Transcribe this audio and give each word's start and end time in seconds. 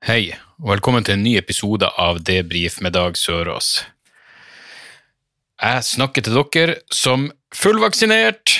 Hei, 0.00 0.30
og 0.56 0.70
velkommen 0.70 1.04
til 1.04 1.18
en 1.18 1.20
ny 1.26 1.34
episode 1.36 1.84
av 2.00 2.22
Debrif 2.24 2.78
med 2.80 2.94
Dag 2.96 3.18
Sørås. 3.20 3.82
Jeg 5.60 5.82
snakker 5.84 6.24
til 6.24 6.38
dere 6.38 6.76
som 6.88 7.26
fullvaksinert, 7.52 8.54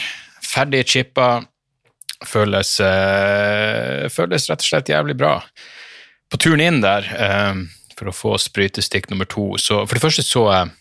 ferdig 0.44 0.82
chippa, 0.92 1.28
føles, 2.28 2.74
øh, 2.84 4.04
føles 4.12 4.50
rett 4.50 4.60
og 4.60 4.68
slett 4.68 4.92
jævlig 4.92 5.16
bra. 5.16 5.38
På 6.28 6.36
turen 6.36 6.60
inn 6.60 6.82
der, 6.84 7.08
øh, 7.08 7.62
for 7.96 8.12
å 8.12 8.16
få 8.18 8.34
sprøytestikk 8.36 9.08
nummer 9.08 9.24
to, 9.24 9.54
så 9.56 9.86
for 9.86 9.96
det 9.96 10.04
første 10.04 10.26
så 10.26 10.44
jeg 10.52 10.76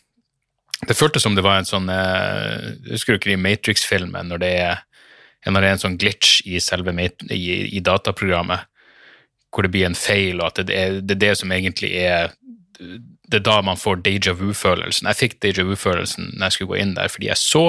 Det 0.87 0.95
føltes 0.95 1.23
som 1.23 1.35
det 1.35 1.43
var 1.43 1.57
en 1.59 1.65
sånn 1.67 1.89
eh, 1.91 2.75
Husker 2.91 3.13
du 3.13 3.17
ikke 3.17 3.33
i 3.33 3.39
Matrix-filmen, 3.39 4.27
når 4.27 4.39
det 4.39 4.51
er 4.59 4.83
en 5.47 5.79
sånn 5.79 5.97
glitch 5.97 6.41
i 6.45 6.59
selve 6.59 6.91
i, 6.99 7.75
i 7.75 7.79
dataprogrammet? 7.79 8.67
Hvor 9.53 9.65
det 9.65 9.71
blir 9.73 9.85
en 9.87 9.97
feil, 9.97 10.41
og 10.41 10.51
at 10.51 10.67
det 10.67 10.75
er 10.75 10.99
det, 11.01 11.17
er 11.17 11.23
det 11.27 11.37
som 11.39 11.51
egentlig 11.51 11.91
er 11.97 12.35
Det 13.29 13.37
er 13.41 13.45
da 13.45 13.61
man 13.61 13.77
får 13.77 14.01
déjà 14.01 14.33
vu-følelsen. 14.33 15.05
Jeg 15.05 15.15
fikk 15.15 15.33
déjà 15.43 15.63
vu-følelsen 15.63 16.31
når 16.33 16.45
jeg 16.45 16.51
skulle 16.51 16.71
gå 16.71 16.79
inn 16.81 16.95
der, 16.95 17.07
fordi 17.07 17.27
jeg 17.27 17.37
så 17.37 17.63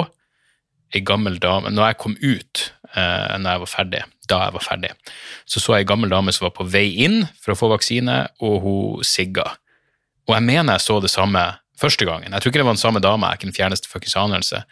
ei 0.95 1.01
gammel 1.05 1.37
dame 1.39 1.69
Når 1.69 1.85
jeg 1.85 1.97
kom 1.97 2.15
ut, 2.21 2.73
eh, 2.95 3.37
når 3.37 3.49
jeg 3.51 3.59
var 3.63 3.69
ferdig, 3.69 4.03
da 4.29 4.39
jeg 4.45 4.53
var 4.53 4.65
ferdig, 4.65 4.91
så 5.45 5.59
så 5.59 5.75
jeg 5.75 5.85
ei 5.85 5.89
gammel 5.91 6.09
dame 6.09 6.31
som 6.31 6.45
var 6.47 6.55
på 6.57 6.67
vei 6.67 6.87
inn 7.05 7.27
for 7.41 7.53
å 7.53 7.59
få 7.59 7.69
vaksine, 7.71 8.27
og 8.41 8.61
hun 8.61 9.03
sigga. 9.03 9.45
Og 10.27 10.35
jeg 10.35 10.43
mener 10.43 10.73
jeg 10.73 10.81
så 10.87 10.99
det 11.01 11.11
samme 11.11 11.43
første 11.81 12.05
gangen. 12.05 12.31
Jeg 12.31 12.41
tror 12.41 12.51
ikke 12.51 12.61
det 12.61 12.65
var 12.65 12.77
den 12.77 12.85
samme 12.85 13.01
dama, 13.01 13.27
jeg 13.27 13.31
er 13.31 13.39
ikke 13.39 13.49
den 13.51 13.57
fjerneste 13.59 13.89
fuckings 13.91 14.15
anelse. 14.15 14.63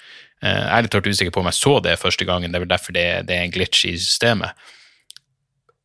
Eh, 0.42 0.50
Jeg 0.50 0.78
er 0.78 0.82
litt 0.88 0.96
usikker 0.96 1.32
på 1.32 1.42
om 1.42 1.50
jeg 1.50 1.60
så 1.60 1.80
det 1.84 2.00
første 2.00 2.26
gangen, 2.26 2.52
det 2.52 2.60
er 2.60 2.66
vel 2.66 2.76
derfor 2.76 2.94
det, 2.94 3.28
det 3.28 3.36
er 3.36 3.48
en 3.48 3.52
glitch 3.52 3.86
i 3.86 3.96
systemet. 3.98 4.52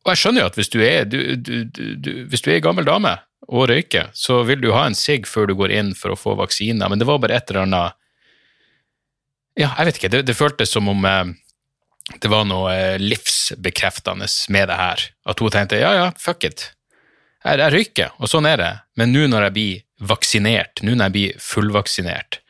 Og 0.05 0.13
jeg 0.13 0.21
skjønner 0.21 0.43
jo 0.43 0.49
at 0.51 0.57
hvis 0.59 0.69
du 0.69 0.79
er, 0.85 1.07
du, 1.09 1.17
du, 1.35 2.09
hvis 2.29 2.43
du 2.45 2.51
er 2.53 2.61
gammel 2.61 2.85
dame 2.85 3.15
og 3.49 3.69
røyker, 3.71 4.11
så 4.13 4.43
vil 4.45 4.61
du 4.61 4.71
ha 4.73 4.85
en 4.85 4.97
sigg 4.97 5.25
før 5.29 5.49
du 5.49 5.55
går 5.57 5.73
inn 5.73 5.95
for 5.97 6.13
å 6.13 6.19
få 6.19 6.35
vaksiner, 6.37 6.89
men 6.89 7.01
det 7.01 7.07
var 7.09 7.21
bare 7.21 7.39
et 7.39 7.49
eller 7.49 7.65
annet 7.65 8.01
Ja, 9.55 9.71
jeg 9.79 9.87
vet 9.87 9.99
ikke, 9.99 10.11
det, 10.13 10.21
det 10.27 10.37
føltes 10.37 10.73
som 10.75 10.89
om 10.91 11.05
eh, 11.09 11.33
det 12.21 12.29
var 12.29 12.45
noe 12.45 12.73
eh, 12.73 13.01
livsbekreftende 13.01 14.27
med 14.53 14.69
det 14.69 14.77
her. 14.77 15.05
At 15.25 15.41
hun 15.41 15.53
tenkte 15.53 15.79
ja, 15.81 15.93
ja, 15.95 16.09
fuck 16.21 16.43
it. 16.45 16.67
Jeg, 17.45 17.61
jeg 17.61 17.73
røyker, 17.73 18.13
og 18.19 18.29
sånn 18.29 18.49
er 18.49 18.61
det. 18.61 18.71
Men 18.99 19.13
nå 19.15 19.25
når 19.31 19.47
jeg 19.47 19.55
blir 19.55 20.09
vaksinert, 20.11 20.83
nå 20.83 20.93
når 20.93 21.07
jeg 21.07 21.15
blir 21.15 21.39
fullvaksinert, 21.41 22.41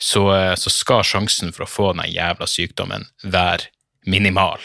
så, 0.00 0.24
eh, 0.34 0.54
så 0.56 0.72
skal 0.72 1.04
sjansen 1.06 1.54
for 1.54 1.66
å 1.66 1.70
få 1.70 1.92
den 1.94 2.10
jævla 2.10 2.48
sykdommen 2.48 3.06
være 3.22 3.70
minimal. 4.08 4.64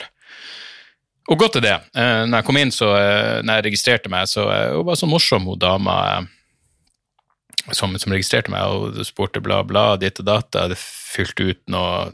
Og 1.25 1.39
godt 1.41 1.57
er 1.57 1.65
det. 1.65 1.75
Eh, 1.97 2.23
når 2.29 2.39
jeg 2.39 2.47
kom 2.47 2.59
inn, 2.61 2.73
så 2.73 2.91
eh, 2.99 3.41
når 3.41 3.59
jeg 3.59 3.67
registrerte 3.69 4.11
meg, 4.13 4.29
så 4.29 4.45
eh, 4.53 4.73
hun 4.75 4.85
var 4.85 4.99
så 4.99 5.09
morsom, 5.09 5.47
hun 5.49 5.61
dama 5.61 5.95
som, 7.73 7.95
som 7.97 8.13
registrerte 8.13 8.53
meg, 8.53 8.61
og 8.69 9.01
spurte 9.07 9.41
bla, 9.41 9.63
bla, 9.65 9.95
ditt 10.01 10.21
og 10.21 10.29
datt. 10.29 10.51
Jeg 10.53 10.69
hadde 10.69 10.77
fylt 10.77 11.41
ut 11.41 11.61
noe, 11.73 12.11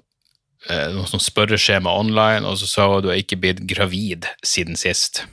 noe 0.96 1.10
sånn 1.10 1.24
spørreskjema 1.24 1.92
online, 1.92 2.48
og 2.48 2.56
så 2.62 2.70
sa 2.70 2.88
hun 2.88 3.04
du 3.04 3.12
har 3.12 3.20
ikke 3.20 3.42
blitt 3.42 3.66
gravid 3.68 4.30
siden 4.48 4.80
sist. 4.80 5.26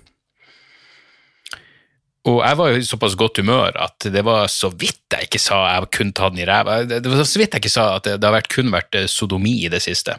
Og 2.28 2.38
jeg 2.44 2.58
var 2.60 2.70
jo 2.70 2.78
i 2.78 2.86
såpass 2.86 3.16
godt 3.18 3.40
humør 3.40 3.76
at 3.80 4.08
det 4.12 4.22
var 4.26 4.48
så 4.52 4.68
vidt 4.70 4.96
jeg 5.08 5.28
ikke 5.28 5.40
sa 5.40 5.62
jeg 5.70 5.88
kunne 5.96 6.14
ta 6.16 6.28
den 6.28 6.42
i 6.42 6.46
ræva. 6.48 6.82
Det 6.84 7.00
var 7.08 7.22
så 7.24 7.40
vidt 7.40 7.54
jeg 7.56 7.62
ikke 7.62 7.72
sa 7.72 7.86
at 7.96 8.04
det, 8.04 8.18
det 8.20 8.28
har 8.30 8.48
kun 8.52 8.72
vært 8.74 8.98
eh, 8.98 9.08
sodomi 9.08 9.54
i 9.64 9.70
det 9.72 9.80
siste. 9.84 10.18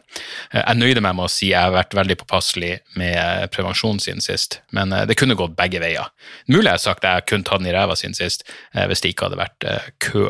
Eh, 0.51 0.63
Jeg 0.63 0.79
nøyde 0.81 1.03
meg 1.05 1.15
med 1.17 1.27
å 1.27 1.31
si 1.31 1.51
jeg 1.51 1.61
har 1.61 1.75
vært 1.75 1.93
veldig 1.97 2.17
påpasselig 2.23 2.73
med 2.99 3.49
prevensjonen 3.53 3.69
prevensjon 3.69 3.99
siden 3.99 4.21
sist, 4.23 4.59
men 4.71 4.93
eh, 4.93 5.05
det 5.05 5.17
kunne 5.19 5.37
gått 5.37 5.57
begge 5.57 5.81
veier. 5.81 6.09
Mulig 6.47 6.67
jeg 6.67 6.77
har 6.77 6.83
sagt 6.83 7.07
jeg 7.07 7.27
kun 7.29 7.45
tatt 7.45 7.61
den 7.61 7.69
i 7.71 7.75
ræva 7.75 7.95
siden 7.99 8.17
sist, 8.17 8.45
eh, 8.73 8.85
hvis 8.89 9.01
det 9.03 9.13
ikke 9.13 9.29
hadde 9.29 9.39
vært 9.39 9.67
eh, 9.67 9.89
kø 9.99 10.29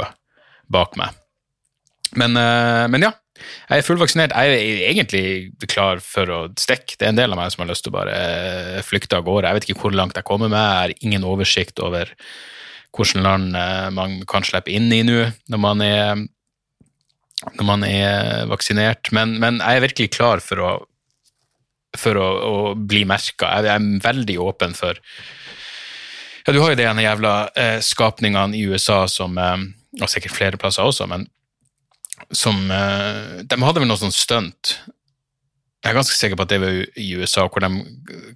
bak 0.69 0.97
meg. 0.99 1.15
Men, 2.19 2.35
eh, 2.37 2.85
men 2.89 3.05
ja, 3.05 3.13
jeg 3.69 3.81
er 3.81 3.85
fullvaksinert. 3.85 4.33
Jeg 4.33 4.55
er 4.55 4.83
egentlig 4.89 5.69
klar 5.69 6.01
for 6.03 6.31
å 6.33 6.39
stikke. 6.59 6.97
Det 6.97 7.07
er 7.07 7.13
en 7.13 7.19
del 7.19 7.33
av 7.33 7.39
meg 7.39 7.53
som 7.53 7.63
har 7.63 7.71
lyst 7.71 7.85
til 7.85 7.93
å 7.93 7.97
bare 7.99 8.15
eh, 8.15 8.79
flykte 8.85 9.19
av 9.19 9.25
gårde. 9.27 9.47
Jeg 9.47 9.57
vet 9.57 9.67
ikke 9.67 9.83
hvor 9.83 9.95
langt 9.95 10.17
jeg 10.17 10.27
kommer 10.27 10.51
med. 10.51 10.59
Jeg 10.59 10.79
har 10.79 11.07
ingen 11.07 11.27
oversikt 11.27 11.81
over 11.83 12.11
hvilke 12.95 13.21
land 13.21 13.55
eh, 13.57 13.87
man 13.95 14.19
kan 14.29 14.45
slippe 14.45 14.73
inn 14.73 14.89
i 14.93 15.03
nå 15.05 15.21
når 15.51 15.61
man 15.61 15.83
er, 15.85 16.23
når 17.55 17.67
man 17.71 17.87
er 17.87 18.45
vaksinert. 18.51 19.11
Men, 19.15 19.37
men 19.41 19.61
jeg 19.61 19.79
er 19.79 19.85
virkelig 19.87 20.11
klar 20.17 20.43
for 20.43 20.65
å, 20.65 20.75
for 21.97 22.19
å, 22.19 22.29
å 22.49 22.55
bli 22.75 23.05
merka. 23.09 23.53
Jeg 23.59 23.73
er 23.75 23.89
veldig 24.05 24.39
åpen 24.49 24.77
for 24.77 24.97
ja, 26.45 26.53
Du 26.55 26.61
har 26.63 26.73
jo 26.73 26.79
de 26.79 26.87
ene 26.89 27.05
jævla 27.05 27.33
eh, 27.53 27.77
skapningene 27.85 28.57
i 28.57 28.65
USA 28.71 29.03
som 29.11 29.37
Og 29.37 30.09
sikkert 30.09 30.33
flere 30.33 30.57
plasser 30.57 30.85
også, 30.85 31.05
men 31.09 31.27
som 32.31 32.69
eh, 32.71 33.41
De 33.45 33.59
hadde 33.63 33.81
vel 33.81 33.89
noe 33.89 33.99
sånn 33.99 34.15
stunt. 34.15 34.77
Jeg 35.79 35.93
er 35.93 35.95
ganske 35.95 36.15
sikker 36.15 36.39
på 36.39 36.43
at 36.43 36.51
det 36.51 36.59
var 36.59 36.79
i 36.99 37.09
USA, 37.15 37.45
hvor 37.47 37.63
de, 37.63 37.69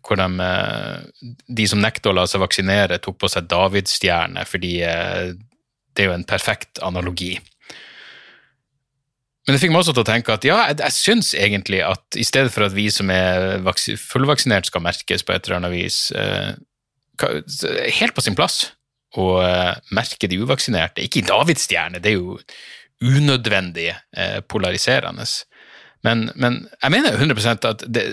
hvor 0.06 0.20
de, 0.20 0.28
eh, 0.46 1.32
de 1.60 1.66
som 1.68 1.82
nekter 1.84 2.14
å 2.14 2.18
la 2.18 2.28
seg 2.30 2.44
vaksinere, 2.44 3.02
tok 3.04 3.20
på 3.20 3.32
seg 3.32 3.50
davidsstjerne, 3.52 4.46
fordi 4.48 4.78
eh, 4.88 5.34
det 5.94 6.06
er 6.06 6.10
jo 6.10 6.16
en 6.16 6.28
perfekt 6.28 6.80
analogi. 6.86 7.36
Men 9.44 9.58
det 9.58 9.60
fikk 9.60 9.74
meg 9.74 9.82
også 9.82 9.92
til 9.98 10.06
å 10.06 10.08
tenke 10.08 10.38
at 10.38 10.46
ja, 10.48 10.62
jeg, 10.70 10.80
jeg 10.80 10.96
syns 10.96 11.34
egentlig 11.36 11.82
at 11.84 12.16
i 12.16 12.24
stedet 12.24 12.54
for 12.54 12.64
at 12.64 12.78
vi 12.78 12.88
som 12.96 13.12
er 13.12 13.60
fullvaksinert 14.00 14.70
skal 14.70 14.86
merkes 14.86 15.26
på 15.28 15.36
et 15.36 15.50
eller 15.50 15.60
annet 15.60 15.76
vis, 15.76 15.98
helt 18.00 18.16
på 18.16 18.24
sin 18.24 18.40
plass 18.40 18.70
å 19.20 19.26
merke 19.94 20.32
de 20.32 20.40
uvaksinerte. 20.40 21.04
Ikke 21.04 21.20
i 21.20 21.28
davidsstjerne, 21.28 22.00
det 22.00 22.14
er 22.14 22.22
jo 22.22 22.38
unødvendig 23.02 23.90
eh, 24.18 24.40
polariserende. 24.48 25.26
Men, 26.04 26.30
men 26.36 26.68
jeg 26.82 26.92
mener 26.92 27.16
100 27.18 27.56
at 27.70 27.86
det, 27.88 28.04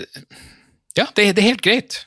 ja, 0.97 1.05
det, 1.15 1.35
det 1.35 1.43
er 1.43 1.51
helt 1.51 1.65
greit 1.65 2.05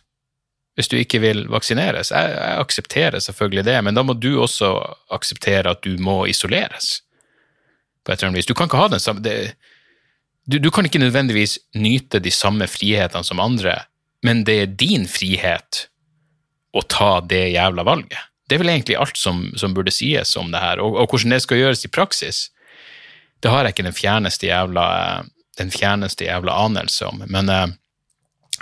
hvis 0.75 0.89
du 0.91 0.97
ikke 0.99 1.21
vil 1.23 1.45
vaksineres. 1.47 2.11
Jeg, 2.11 2.31
jeg 2.35 2.59
aksepterer 2.59 3.23
selvfølgelig 3.23 3.63
det, 3.69 3.77
men 3.87 3.95
da 3.95 4.03
må 4.03 4.17
du 4.19 4.33
også 4.43 4.73
akseptere 5.15 5.71
at 5.71 5.85
du 5.87 5.95
må 6.03 6.25
isoleres. 6.27 6.97
På 8.03 8.11
et 8.11 8.19
eller 8.19 8.33
annet 8.33 8.41
vis. 8.43 8.49
Du 8.51 8.57
kan 8.59 8.67
ikke 8.67 8.81
ha 8.83 8.89
den 8.91 9.03
samme 9.03 9.23
det, 9.23 9.55
du, 10.51 10.59
du 10.59 10.71
kan 10.75 10.85
ikke 10.85 11.01
nødvendigvis 11.01 11.59
nyte 11.79 12.21
de 12.21 12.31
samme 12.35 12.67
frihetene 12.69 13.25
som 13.25 13.41
andre, 13.41 13.79
men 14.25 14.43
det 14.45 14.57
er 14.61 14.75
din 14.81 15.07
frihet 15.09 15.87
å 16.75 16.83
ta 16.91 17.21
det 17.25 17.47
jævla 17.55 17.85
valget. 17.87 18.19
Det 18.49 18.59
er 18.59 18.61
vel 18.61 18.75
egentlig 18.75 18.99
alt 19.01 19.17
som, 19.17 19.47
som 19.57 19.73
burde 19.77 19.95
sies 19.95 20.35
om 20.37 20.51
det 20.53 20.61
her, 20.61 20.83
og, 20.85 20.99
og 21.01 21.15
hvordan 21.15 21.33
det 21.33 21.41
skal 21.47 21.63
gjøres 21.63 21.87
i 21.87 21.93
praksis 21.93 22.49
det 23.45 23.53
har 23.53 23.67
jeg 23.67 23.75
ikke 23.75 23.85
den 23.85 23.97
fjerneste 23.97 24.49
jævla, 24.49 24.87
den 25.61 25.71
fjerneste 25.73 26.25
jævla 26.25 26.57
anelse 26.65 27.05
om. 27.11 27.21
Men 27.29 27.53
eh, 27.53 27.67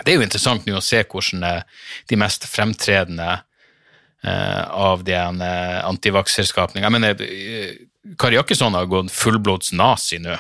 det 0.03 0.11
er 0.11 0.19
jo 0.19 0.27
interessant 0.27 0.67
nå 0.67 0.75
å 0.81 0.83
se 0.83 1.05
hvordan 1.07 1.47
eh, 1.47 1.83
de 2.11 2.19
mest 2.19 2.49
fremtredende 2.51 3.29
eh, 3.31 4.63
av 4.67 5.05
de 5.07 5.15
antivakserskapningene 5.15 6.89
Jeg 6.89 6.97
mener, 6.97 7.77
Kari 8.19 8.41
Jakkesson 8.41 8.75
har 8.75 8.91
gått 8.91 9.15
fullblods 9.15 9.71
nazi 9.79 10.19
nå, 10.19 10.35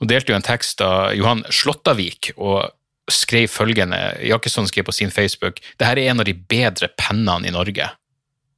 og 0.00 0.08
delte 0.08 0.32
jo 0.32 0.38
en 0.38 0.46
tekst 0.46 0.80
av 0.80 1.10
Johan 1.12 1.44
Slåttavik 1.52 2.32
og 2.38 2.70
skrev 3.12 3.50
følgende 3.52 3.98
Jakkesson 4.24 4.70
skrev 4.70 4.86
på 4.88 4.94
sin 4.96 5.12
Facebook 5.12 5.58
det 5.76 5.84
her 5.84 5.98
er 5.98 6.12
en 6.12 6.22
av 6.22 6.28
de 6.28 6.32
bedre 6.32 6.88
pennene 6.96 7.50
i 7.50 7.52
Norge. 7.52 7.90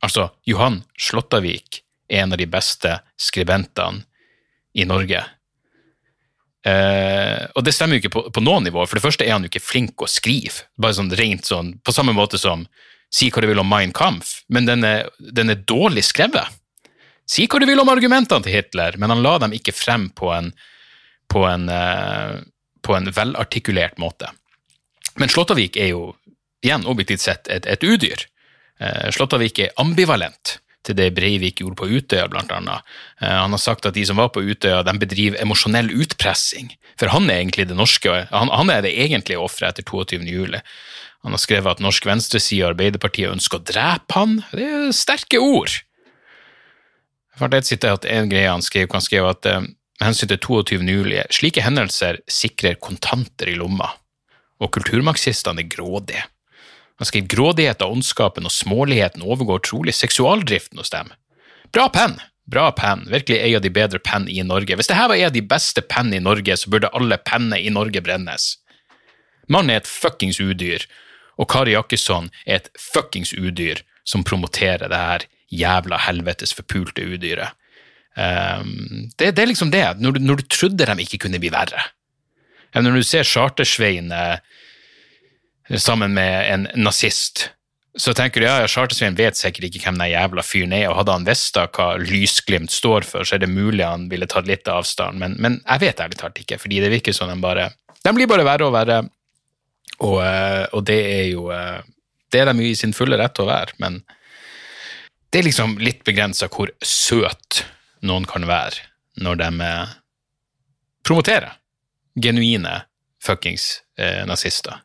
Altså, 0.02 0.28
Johan 0.46 0.84
Slåttavik 0.94 1.82
er 2.06 2.22
en 2.22 2.36
av 2.36 2.38
de 2.38 2.46
beste 2.46 3.00
skribentene 3.18 4.06
i 4.74 4.86
Norge. 4.88 5.22
Eh, 6.62 7.42
og 7.58 7.64
det 7.66 7.74
stemmer 7.74 7.98
jo 7.98 8.04
ikke 8.04 8.14
på, 8.14 8.22
på 8.34 8.44
noen 8.44 8.66
nivå. 8.68 8.84
For 8.86 8.98
det 8.98 9.04
første 9.04 9.26
er 9.26 9.34
han 9.34 9.46
jo 9.46 9.50
ikke 9.50 9.64
flink 9.64 10.02
å 10.02 10.10
skrive. 10.10 10.68
Bare 10.80 10.96
sånn 10.98 11.12
rent 11.18 11.48
sånn, 11.48 11.74
På 11.82 11.94
samme 11.94 12.14
måte 12.16 12.40
som 12.40 12.66
si 13.12 13.28
hva 13.28 13.42
du 13.42 13.50
vil 13.50 13.60
om 13.60 13.68
Mein 13.68 13.92
Kampf, 13.92 14.40
men 14.48 14.68
den 14.68 14.86
er, 14.88 15.10
den 15.18 15.52
er 15.52 15.64
dårlig 15.68 16.06
skrevet. 16.08 16.48
Si 17.28 17.44
hva 17.46 17.60
du 17.60 17.66
vil 17.68 17.80
om 17.82 17.90
argumentene 17.92 18.44
til 18.44 18.56
Hitler, 18.56 18.96
men 18.96 19.12
han 19.12 19.22
la 19.24 19.36
dem 19.42 19.52
ikke 19.56 19.74
frem 19.76 20.08
på 20.16 20.32
en, 20.32 20.52
på 21.28 21.44
en, 21.48 21.68
eh, 21.68 22.40
på 22.82 22.96
en 22.96 23.10
velartikulert 23.12 24.00
måte. 24.00 24.30
Men 25.20 25.28
Slåttavik 25.28 25.76
er 25.76 25.92
jo 25.92 26.14
igjen 26.64 26.86
objektivt 26.88 27.20
sett 27.20 27.50
et, 27.52 27.68
et 27.68 27.84
udyr. 27.84 28.24
Eh, 28.80 29.10
Slåttavik 29.12 29.60
er 29.60 29.76
ambivalent 29.82 30.56
til 30.86 30.96
det 30.98 31.12
Breivik 31.16 31.60
gjorde 31.62 31.78
på 31.78 31.88
Utøya, 31.90 32.26
blant 32.30 32.52
annet. 32.54 32.82
Eh, 33.20 33.28
Han 33.28 33.54
har 33.54 33.62
sagt 33.62 33.86
at 33.86 33.94
de 33.94 34.04
som 34.06 34.18
var 34.20 34.32
på 34.34 34.42
Utøya, 34.42 34.82
de 34.86 34.96
bedriver 34.98 35.40
emosjonell 35.42 35.92
utpressing. 35.94 36.72
For 37.00 37.12
han 37.12 37.30
er 37.30 37.42
egentlig 37.42 37.68
det 37.70 37.78
norske, 37.78 38.10
han, 38.30 38.50
han 38.52 38.70
er 38.70 38.82
det 38.82 38.96
egentlige 38.98 39.40
offeret 39.40 39.78
etter 39.78 39.88
22. 39.88 40.22
juli. 40.28 40.60
Han 41.22 41.36
har 41.36 41.42
skrevet 41.42 41.76
at 41.76 41.82
norsk 41.82 42.06
venstreside 42.06 42.66
og 42.66 42.74
Arbeiderpartiet 42.74 43.30
ønsker 43.30 43.60
å 43.60 43.66
drepe 43.66 44.18
han. 44.18 44.40
Det 44.50 44.66
er 44.66 44.96
sterke 44.96 45.38
ord. 45.38 45.70
Jeg 47.32 47.40
fant 47.40 47.54
et 47.56 47.68
sitat, 47.68 48.04
en 48.10 48.28
greie 48.28 48.50
han 48.50 48.64
skrev, 48.64 48.90
han 48.92 49.04
skrev 49.04 49.30
at 49.30 49.46
eh, 49.48 49.62
med 50.02 50.08
hensyn 50.08 50.32
til 50.32 50.40
22. 50.42 50.82
juli, 50.90 51.20
slike 51.30 51.62
hendelser 51.62 52.18
sikrer 52.26 52.74
kontanter 52.82 53.52
i 53.52 53.54
lomma, 53.54 53.86
og 54.58 54.72
kulturmarxistene 54.74 55.62
er 55.62 55.70
grådige. 55.70 56.24
Han 57.00 57.08
skriver 57.08 57.30
grådigheten, 57.32 57.96
ondskapen 57.96 58.46
og 58.48 58.54
småligheten 58.54 59.24
overgår 59.24 59.64
trolig 59.66 59.94
seksualdriften 59.96 60.80
hos 60.82 60.92
dem. 60.94 61.12
Bra 61.72 61.88
penn! 61.92 62.18
Bra 62.52 62.72
penn. 62.74 63.04
Virkelig 63.08 63.38
ei 63.38 63.52
av 63.56 63.62
de 63.62 63.70
bedre 63.72 64.00
penn 64.02 64.26
i 64.28 64.42
Norge. 64.44 64.74
Hvis 64.76 64.90
dette 64.90 65.06
var 65.08 65.16
en 65.16 65.30
av 65.30 65.36
de 65.36 65.44
beste 65.46 65.82
penn 65.86 66.10
i 66.12 66.20
Norge, 66.20 66.56
så 66.58 66.72
burde 66.72 66.90
alle 66.92 67.16
penner 67.22 67.62
i 67.62 67.70
Norge 67.72 68.02
brennes. 68.04 68.56
Mannen 69.48 69.72
er 69.72 69.82
et 69.82 69.90
fuckings 69.90 70.40
udyr, 70.42 70.84
og 71.38 71.48
Kari 71.52 71.76
Jakkesson 71.76 72.30
er 72.44 72.60
et 72.60 72.70
fuckings 72.78 73.32
udyr 73.32 73.82
som 74.04 74.26
promoterer 74.26 74.90
det 74.90 75.00
her 75.00 75.26
jævla 75.52 76.00
helvetes 76.06 76.54
forpulte 76.56 77.04
udyret. 77.06 77.54
Um, 78.12 79.08
det, 79.16 79.32
det 79.36 79.42
er 79.44 79.48
liksom 79.48 79.70
det, 79.72 79.84
når 80.02 80.18
du, 80.18 80.20
når 80.20 80.42
du 80.42 80.48
trodde 80.52 80.88
de 80.88 81.04
ikke 81.04 81.22
kunne 81.24 81.40
bli 81.40 81.52
verre. 81.52 81.86
Ja, 82.74 82.80
Når 82.80 83.00
du 83.00 83.02
ser 83.04 83.24
Chartersveien 83.28 84.12
eh, 84.12 84.40
sammen 85.80 86.14
med 86.14 86.52
en 86.52 86.68
nazist, 86.74 87.50
så 87.98 88.14
tenker 88.16 88.40
du 88.40 88.46
ja, 88.46 88.54
ja, 88.62 88.68
Chartersveen 88.70 89.16
vet 89.18 89.36
sikkert 89.36 89.68
ikke 89.68 89.82
hvem 89.84 89.98
den 90.00 90.12
jævla 90.14 90.44
fyren 90.44 90.72
er, 90.72 90.86
og 90.88 91.02
hadde 91.02 91.16
han 91.18 91.26
visst 91.28 91.58
hva 91.60 91.88
lysglimt 92.00 92.72
står 92.72 93.04
for, 93.08 93.28
så 93.28 93.36
er 93.36 93.44
det 93.44 93.52
mulig 93.52 93.84
han 93.84 94.06
ville 94.12 94.28
tatt 94.30 94.48
litt 94.48 94.68
avstand, 94.68 95.20
men, 95.20 95.36
men 95.42 95.60
jeg 95.66 95.84
vet 95.84 96.00
ærlig 96.00 96.20
talt 96.20 96.40
ikke, 96.40 96.60
fordi 96.62 96.80
det 96.84 96.92
virker 96.92 97.16
som 97.16 97.30
de 97.32 97.36
bare 97.42 97.70
De 98.02 98.14
blir 98.16 98.26
bare 98.26 98.46
verre 98.48 98.66
og 98.66 98.72
verre, 98.74 99.02
og, 100.00 100.16
eh, 100.24 100.64
og 100.72 100.84
det 100.88 101.00
er 101.04 101.26
jo 101.30 101.50
eh, 101.54 101.84
Det 102.32 102.40
er 102.40 102.48
de 102.48 102.64
jo 102.64 102.70
i 102.72 102.78
sin 102.78 102.96
fulle 102.96 103.18
rett 103.20 103.36
til 103.36 103.44
å 103.44 103.52
være, 103.52 103.76
men 103.78 104.00
det 105.32 105.40
er 105.40 105.46
liksom 105.48 105.78
litt 105.80 106.02
begrensa 106.04 106.48
hvor 106.52 106.72
søt 106.84 107.62
noen 108.04 108.24
kan 108.28 108.44
være 108.48 108.88
når 109.20 109.38
de 109.40 109.50
eh, 109.64 109.92
promoterer 111.04 111.58
genuine 112.16 112.82
fuckings 113.22 113.82
eh, 113.98 114.24
nazister. 114.26 114.82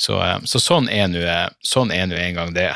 Så, 0.00 0.16
eh, 0.24 0.38
så 0.48 0.60
sånn 0.62 0.88
er 0.92 1.10
nå 1.12 1.24
sånn 1.66 1.92
er 1.92 2.08
en 2.08 2.38
gang 2.38 2.54
det. 2.56 2.70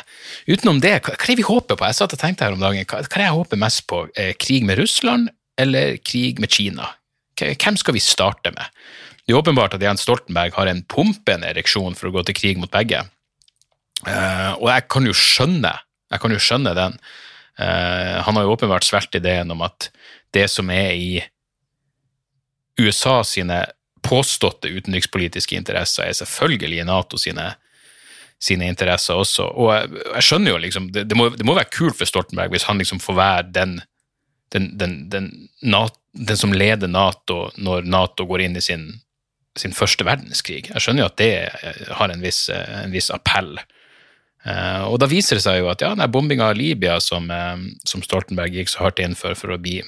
Utenom 0.50 0.82
det, 0.84 0.98
hva 1.06 1.14
er 1.16 1.30
det 1.30 1.38
vi 1.40 1.46
håper 1.46 1.78
på? 1.78 1.88
Jeg 1.88 1.98
satt 2.00 2.16
og 2.16 2.20
tenkte 2.20 2.44
her 2.44 2.56
om 2.56 2.60
dagen, 2.60 2.84
hva, 2.84 3.00
hva 3.00 3.08
er 3.08 3.22
det 3.22 3.30
jeg 3.30 3.38
håper 3.38 3.62
mest 3.64 3.86
på? 3.90 4.04
Eh, 4.20 4.34
krig 4.36 4.68
med 4.68 4.78
Russland 4.82 5.32
eller 5.60 5.96
krig 6.04 6.42
med 6.42 6.52
Kina? 6.52 6.92
Hvem 7.40 7.78
skal 7.80 7.96
vi 7.96 8.02
starte 8.04 8.52
med? 8.54 8.68
Det 9.24 9.32
er 9.32 9.40
åpenbart 9.40 9.74
at 9.74 9.82
Jens 9.82 10.04
Stoltenberg 10.04 10.52
har 10.54 10.68
en 10.68 10.84
pumpende 10.84 11.48
ereksjon 11.48 11.96
for 11.96 12.10
å 12.10 12.14
gå 12.18 12.26
til 12.28 12.36
krig 12.36 12.60
mot 12.60 12.70
begge. 12.70 13.00
Uh, 14.04 14.52
og 14.60 14.68
jeg 14.68 14.84
kan 14.92 15.06
jo 15.08 15.14
skjønne, 15.16 15.70
jeg 16.12 16.20
kan 16.20 16.34
jo 16.34 16.40
skjønne 16.42 16.74
den. 16.76 16.98
Uh, 17.56 18.20
han 18.26 18.36
har 18.36 18.44
jo 18.44 18.52
åpenbart 18.52 18.84
svelget 18.84 19.22
ideen 19.22 19.54
om 19.54 19.64
at 19.64 19.88
det 20.36 20.44
som 20.52 20.68
er 20.74 20.92
i 20.92 21.08
USA 22.76 23.22
sine 23.24 23.62
påståtte 24.14 24.70
utenrikspolitiske 24.70 25.58
interesser, 25.58 26.06
er 26.06 26.18
selvfølgelig 26.22 26.86
Nato 26.86 27.18
sine, 27.18 27.50
sine 28.38 28.68
interesser 28.70 29.18
også. 29.18 29.48
Og 29.50 29.72
jeg, 29.74 30.04
jeg 30.14 30.28
skjønner 30.28 30.54
jo 30.54 30.62
liksom, 30.62 30.88
det, 30.94 31.08
det, 31.10 31.18
må, 31.18 31.28
det 31.34 31.46
må 31.46 31.58
være 31.58 31.72
kult 31.74 31.98
for 31.98 32.08
Stoltenberg 32.10 32.54
hvis 32.54 32.68
han 32.70 32.78
liksom 32.82 33.02
får 33.02 33.18
være 33.18 33.50
den, 33.58 33.76
den, 34.54 34.70
den, 34.78 34.98
den, 35.10 35.30
Nat- 35.66 35.98
den 36.14 36.38
som 36.38 36.54
leder 36.54 36.90
Nato 36.90 37.48
når 37.58 37.88
Nato 37.90 38.26
går 38.30 38.46
inn 38.46 38.56
i 38.56 38.62
sin, 38.62 38.86
sin 39.58 39.74
første 39.74 40.06
verdenskrig. 40.06 40.68
Jeg 40.70 40.82
skjønner 40.82 41.04
jo 41.04 41.10
at 41.10 41.18
det 41.18 41.32
har 41.98 42.14
en 42.14 42.22
viss, 42.22 42.46
en 42.54 42.94
viss 42.94 43.10
appell. 43.14 43.56
Uh, 44.44 44.84
og 44.90 44.98
da 45.00 45.08
viser 45.08 45.38
det 45.38 45.44
seg 45.46 45.62
jo 45.62 45.70
at 45.72 45.80
ja, 45.80 45.94
bombinga 46.06 46.50
av 46.52 46.58
Libya 46.58 46.98
som, 47.00 47.30
uh, 47.32 47.56
som 47.88 48.02
Stoltenberg 48.04 48.52
gikk 48.52 48.70
så 48.70 48.84
hardt 48.84 49.00
inn 49.00 49.16
for 49.16 49.34
for 49.38 49.54
å 49.54 49.60
bli 49.60 49.78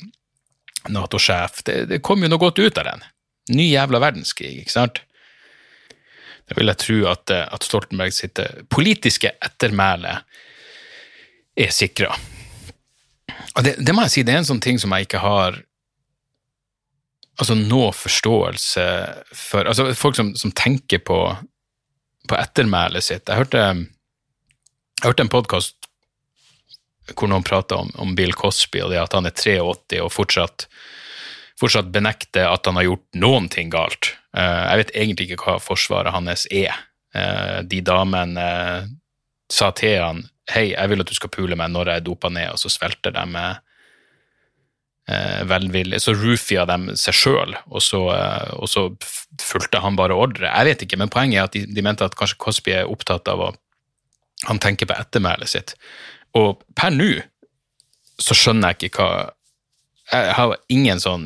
Nato-sjef, 0.88 1.62
det, 1.67 1.76
det 1.90 1.99
kom 2.06 2.23
jo 2.23 2.31
noe 2.31 2.40
godt 2.40 2.61
ut 2.62 2.78
av 2.78 2.87
den. 2.88 3.05
Ny 3.54 3.69
jævla 3.70 4.00
verdenskrig, 4.02 4.54
ikke 4.62 4.75
sant? 4.75 5.02
Da 6.46 6.54
vil 6.58 6.70
jeg 6.70 6.81
tro 6.82 6.96
at, 7.10 7.31
eh, 7.34 7.46
at 7.46 7.66
Stoltenberg 7.66 8.14
sitt 8.14 8.38
eh, 8.43 8.62
politiske 8.70 9.32
ettermæle 9.43 10.20
er 11.56 11.72
sikra. 11.75 12.14
Og 13.56 13.64
det, 13.64 13.76
det 13.82 13.94
må 13.94 14.04
jeg 14.06 14.14
si, 14.14 14.26
det 14.26 14.34
er 14.34 14.43
en 14.43 14.50
sånn 14.50 14.62
ting 14.62 14.78
som 14.82 14.93
jeg 14.94 15.08
ikke 15.08 15.22
har 15.25 15.58
altså 17.37 17.56
nå 17.58 17.82
forståelse 17.93 18.84
for 19.37 19.69
Altså 19.69 19.90
folk 19.99 20.16
som, 20.16 20.32
som 20.38 20.52
tenker 20.56 21.02
på, 21.04 21.19
på 22.28 22.38
ettermælet 22.38 23.04
sitt. 23.04 23.28
Jeg 23.28 23.42
hørte, 23.42 23.64
jeg 23.66 25.04
hørte 25.04 25.26
en 25.26 25.32
podkast 25.32 25.90
hvor 27.14 27.31
noen 27.31 27.44
prata 27.46 27.78
om, 27.78 27.90
om 28.02 28.14
Bill 28.19 28.32
Cosby 28.34 28.81
og 28.82 28.90
det 28.90 28.99
at 28.99 29.14
han 29.14 29.28
er 29.28 29.34
83 29.37 30.00
og 30.02 30.10
fortsatt, 30.10 30.66
fortsatt 31.61 31.91
benekter 31.93 32.49
at 32.50 32.69
han 32.69 32.79
har 32.79 32.88
gjort 32.91 33.06
noen 33.20 33.49
ting 33.53 33.70
galt. 33.73 34.12
Eh, 34.37 34.62
jeg 34.70 34.82
vet 34.82 34.94
egentlig 34.94 35.29
ikke 35.31 35.43
hva 35.44 35.58
forsvaret 35.62 36.14
hans 36.14 36.47
er. 36.53 36.75
Eh, 37.17 37.61
de 37.69 37.82
damene 37.85 38.49
eh, 38.49 38.88
sa 39.53 39.70
til 39.76 40.00
han 40.03 40.26
hei, 40.53 40.70
jeg 40.75 40.91
vil 40.93 41.03
at 41.03 41.11
du 41.11 41.17
skal 41.17 41.32
pule 41.32 41.56
meg 41.58 41.73
når 41.73 41.91
jeg 41.91 42.00
er 42.00 42.06
dopa 42.06 42.31
ned, 42.31 42.53
og 42.55 42.61
så 42.62 42.70
svelter 42.70 43.14
de 43.17 43.25
med 43.31 43.62
velvillig. 45.47 46.00
Så 46.03 46.17
roofia 46.19 46.64
de 46.67 46.97
seg 46.99 47.14
sjøl, 47.14 47.53
og, 47.70 47.79
og 48.59 48.67
så 48.67 48.82
fulgte 49.38 49.79
han 49.79 49.94
bare 49.94 50.17
ordre. 50.19 50.49
Jeg 50.49 50.67
vet 50.67 50.81
ikke, 50.82 50.99
men 50.99 51.12
poenget 51.14 51.38
er 51.38 51.47
at 51.47 51.55
de, 51.55 51.62
de 51.70 51.85
mente 51.87 52.02
at 52.02 52.17
kanskje 52.19 52.41
Cosby 52.43 52.73
er 52.75 52.91
opptatt 52.91 53.31
av 53.31 53.44
å 53.44 53.52
Han 54.50 54.59
tenker 54.59 54.87
på 54.91 54.93
ettermælet 54.99 55.49
sitt. 55.49 55.76
Og 56.35 56.59
per 56.76 56.91
nå 56.91 57.23
så 58.20 58.35
skjønner 58.37 58.75
jeg 58.75 58.91
ikke 58.91 59.06
hva 59.06 59.31
Jeg 60.12 60.35
har 60.38 60.56
ingen 60.70 61.00
sånn 61.03 61.25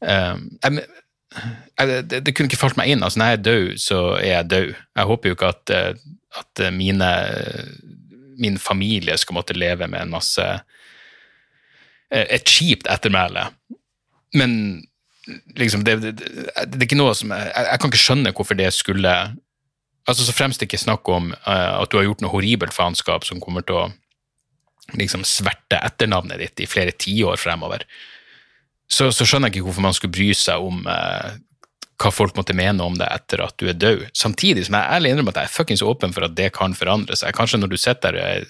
um, 0.00 0.42
jeg, 0.62 0.84
jeg, 1.78 2.04
det, 2.10 2.20
det 2.26 2.34
kunne 2.34 2.50
ikke 2.50 2.60
falt 2.60 2.78
meg 2.78 2.92
inn. 2.92 3.02
altså 3.02 3.20
Når 3.20 3.30
jeg 3.30 3.38
er 3.38 3.46
død, 3.46 3.66
så 3.82 4.00
er 4.16 4.30
jeg 4.32 4.50
død. 4.50 4.68
Jeg 4.96 5.10
håper 5.10 5.28
jo 5.28 5.36
ikke 5.36 5.52
at, 5.52 5.72
eh, 5.74 5.94
at 6.38 6.62
mine, 6.74 7.10
min 8.38 8.58
familie 8.58 9.16
skal 9.18 9.38
måtte 9.38 9.56
leve 9.58 9.88
med 9.88 10.02
en 10.02 10.14
masse 10.16 10.44
eh, 12.10 12.26
Et 12.38 12.44
kjipt 12.44 12.88
ettermæle. 12.90 13.48
Men 14.34 14.52
liksom, 15.56 15.84
det, 15.84 16.02
det, 16.02 16.16
det, 16.18 16.78
er 16.78 16.86
ikke 16.88 16.98
noe 16.98 17.14
som 17.16 17.32
jeg, 17.34 17.52
jeg 17.52 17.80
kan 17.80 17.92
ikke 17.92 18.04
skjønne 18.04 18.32
hvorfor 18.36 18.58
det 18.58 18.72
skulle 18.76 19.14
altså 20.08 20.24
Så 20.24 20.32
fremst 20.32 20.62
ikke 20.64 20.80
snakk 20.80 21.08
om 21.12 21.34
uh, 21.34 21.82
at 21.82 21.90
du 21.92 21.98
har 21.98 22.06
gjort 22.06 22.22
noe 22.24 22.32
horribelt 22.32 22.72
faenskap 22.72 23.26
som 23.28 23.42
kommer 23.44 23.60
til 23.66 23.76
å 23.76 23.88
liksom 24.96 25.24
sverte 25.26 25.80
etternavnet 25.84 26.40
ditt 26.40 26.64
i 26.64 26.70
flere 26.70 26.94
tiår 26.96 27.36
fremover, 27.40 27.84
så, 28.88 29.10
så 29.12 29.26
skjønner 29.28 29.50
jeg 29.50 29.58
ikke 29.58 29.68
hvorfor 29.68 29.84
man 29.84 29.96
skulle 29.96 30.16
bry 30.16 30.30
seg 30.36 30.64
om 30.64 30.86
eh, 30.88 31.34
hva 31.98 32.12
folk 32.14 32.36
måtte 32.38 32.56
mene 32.56 32.84
om 32.84 32.94
det 32.96 33.08
etter 33.10 33.42
at 33.44 33.56
du 33.60 33.68
er 33.68 33.76
død. 33.76 34.06
Samtidig 34.16 34.64
som 34.68 34.78
jeg 34.78 34.96
ærlig 34.96 35.12
innrømmer 35.12 35.34
at 35.34 35.42
jeg 35.42 35.50
er 35.50 35.56
fuckings 35.56 35.84
åpen 35.84 36.14
for 36.14 36.24
at 36.24 36.36
det 36.38 36.52
kan 36.56 36.76
forandre 36.78 37.18
seg. 37.18 37.34
Kanskje 37.36 37.60
når 37.60 37.72
du 37.72 37.76
sitter 37.80 38.16
der 38.16 38.20
og 38.22 38.28
er 38.28 38.46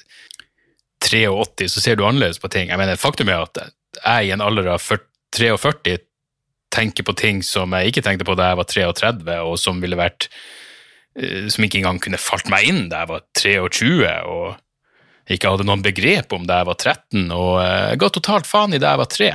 83, 1.08 1.72
så 1.72 1.82
ser 1.82 1.96
du 1.96 2.04
annerledes 2.04 2.40
på 2.42 2.50
ting. 2.52 2.68
Jeg 2.70 2.78
mener, 2.78 3.00
Faktum 3.00 3.30
er 3.32 3.46
at 3.46 3.62
jeg 3.98 4.28
i 4.28 4.32
en 4.34 4.44
alder 4.44 4.74
av 4.74 4.84
43 5.34 5.98
tenker 6.74 7.06
på 7.06 7.14
ting 7.16 7.42
som 7.46 7.72
jeg 7.72 7.90
ikke 7.90 8.04
tenkte 8.04 8.26
på 8.28 8.36
da 8.38 8.50
jeg 8.50 8.60
var 8.60 8.68
33, 8.68 9.36
og 9.48 9.58
som 9.60 9.80
ville 9.80 9.98
vært 9.98 10.28
eh, 11.16 11.48
som 11.48 11.64
ikke 11.64 11.80
engang 11.80 12.00
kunne 12.04 12.20
falt 12.20 12.50
meg 12.52 12.68
inn 12.68 12.88
da 12.92 13.02
jeg 13.02 13.12
var 13.14 13.24
23 13.40 14.16
og 14.28 14.58
ikke 15.28 15.52
hadde 15.52 15.66
noen 15.68 15.84
begrep 15.84 16.32
om 16.32 16.46
da 16.48 16.62
jeg 16.62 16.68
var 16.70 16.78
13, 16.78 17.24
og 17.36 17.52
jeg 17.60 18.00
ga 18.00 18.10
totalt 18.14 18.48
faen 18.48 18.74
i 18.76 18.80
da 18.80 18.94
jeg 18.94 19.02
var 19.02 19.10
3. 19.12 19.30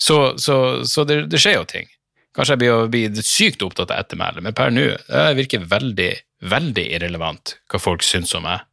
Så, 0.00 0.16
så, 0.40 0.56
så 0.88 1.04
det, 1.06 1.22
det 1.30 1.40
skjer 1.42 1.58
jo 1.58 1.66
ting. 1.68 1.90
Kanskje 2.36 2.56
jeg 2.56 2.62
blir, 2.62 2.88
blir 2.90 3.26
sykt 3.26 3.62
opptatt 3.66 3.92
av 3.92 4.04
ettermælet, 4.04 4.42
men 4.46 4.56
per 4.56 4.72
nå 4.74 4.86
det 5.08 5.26
virker 5.38 5.66
veldig, 5.70 6.10
veldig 6.50 6.86
irrelevant 6.96 7.56
hva 7.70 7.82
folk 7.82 8.06
syns 8.06 8.34
om 8.38 8.46
meg 8.46 8.64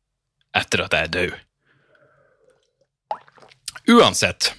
etter 0.57 0.85
at 0.85 0.95
jeg 0.95 1.09
er 1.09 1.13
død. 1.17 1.35
Uansett. 3.97 4.51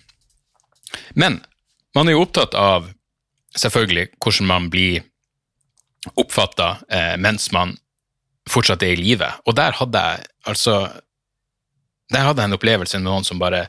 Men 1.19 1.41
man 1.97 2.09
er 2.09 2.17
jo 2.17 2.25
opptatt 2.25 2.55
av 2.59 2.91
selvfølgelig 3.59 4.09
hvordan 4.23 4.49
man 4.49 4.69
blir 4.73 5.03
oppfatta 6.19 6.77
eh, 6.89 7.15
mens 7.21 7.51
man 7.53 7.75
fortsatt 8.49 8.85
er 8.87 8.95
i 8.95 9.01
live. 9.01 9.29
Og 9.47 9.57
der 9.59 9.77
hadde 9.77 10.05
jeg 10.05 10.29
altså 10.49 10.77
Der 12.13 12.25
hadde 12.25 12.43
jeg 12.43 12.51
en 12.51 12.57
opplevelse 12.57 13.01
med 13.01 13.09
noen 13.09 13.27
som 13.27 13.41
bare 13.41 13.67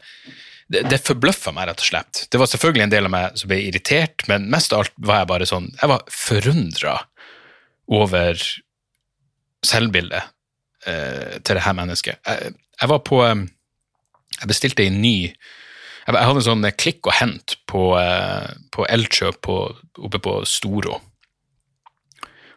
Det, 0.69 0.83
det 0.85 0.99
forbløffa 1.01 1.49
meg, 1.49 1.65
rett 1.65 1.81
og 1.81 1.87
slett. 1.87 2.19
Det 2.29 2.37
var 2.37 2.45
selvfølgelig 2.45 2.83
en 2.83 2.91
del 2.91 3.07
av 3.07 3.11
meg 3.13 3.37
som 3.41 3.49
ble 3.49 3.57
irritert, 3.65 4.21
men 4.29 4.43
mest 4.53 4.69
av 4.69 4.83
alt 4.83 4.93
var 5.01 5.23
jeg 5.23 5.29
bare 5.31 5.47
sånn 5.49 5.71
Jeg 5.79 5.89
var 5.89 6.03
forundra 6.13 6.91
over 7.89 8.43
selvbildet 9.65 10.29
eh, 10.85 11.39
til 11.41 11.57
det 11.57 11.65
her 11.65 11.73
mennesket. 11.73 12.21
Jeg, 12.21 12.53
jeg 12.79 12.91
var 12.93 13.01
på 13.01 13.23
eh, 13.25 13.47
Jeg 14.37 14.51
bestilte 14.53 14.85
en 14.85 15.01
ny 15.01 15.15
Jeg, 15.25 16.13
hadde 16.13 16.37
en 16.37 16.47
sånn 16.51 16.69
klikk 16.77 17.09
og 17.09 17.17
hent 17.17 17.57
på, 17.65 17.83
eh, 17.97 18.53
på 18.69 18.85
Elkjøp 18.93 19.41
på, 19.45 19.57
oppe 19.97 20.21
på 20.21 20.39
Storo. 20.45 21.01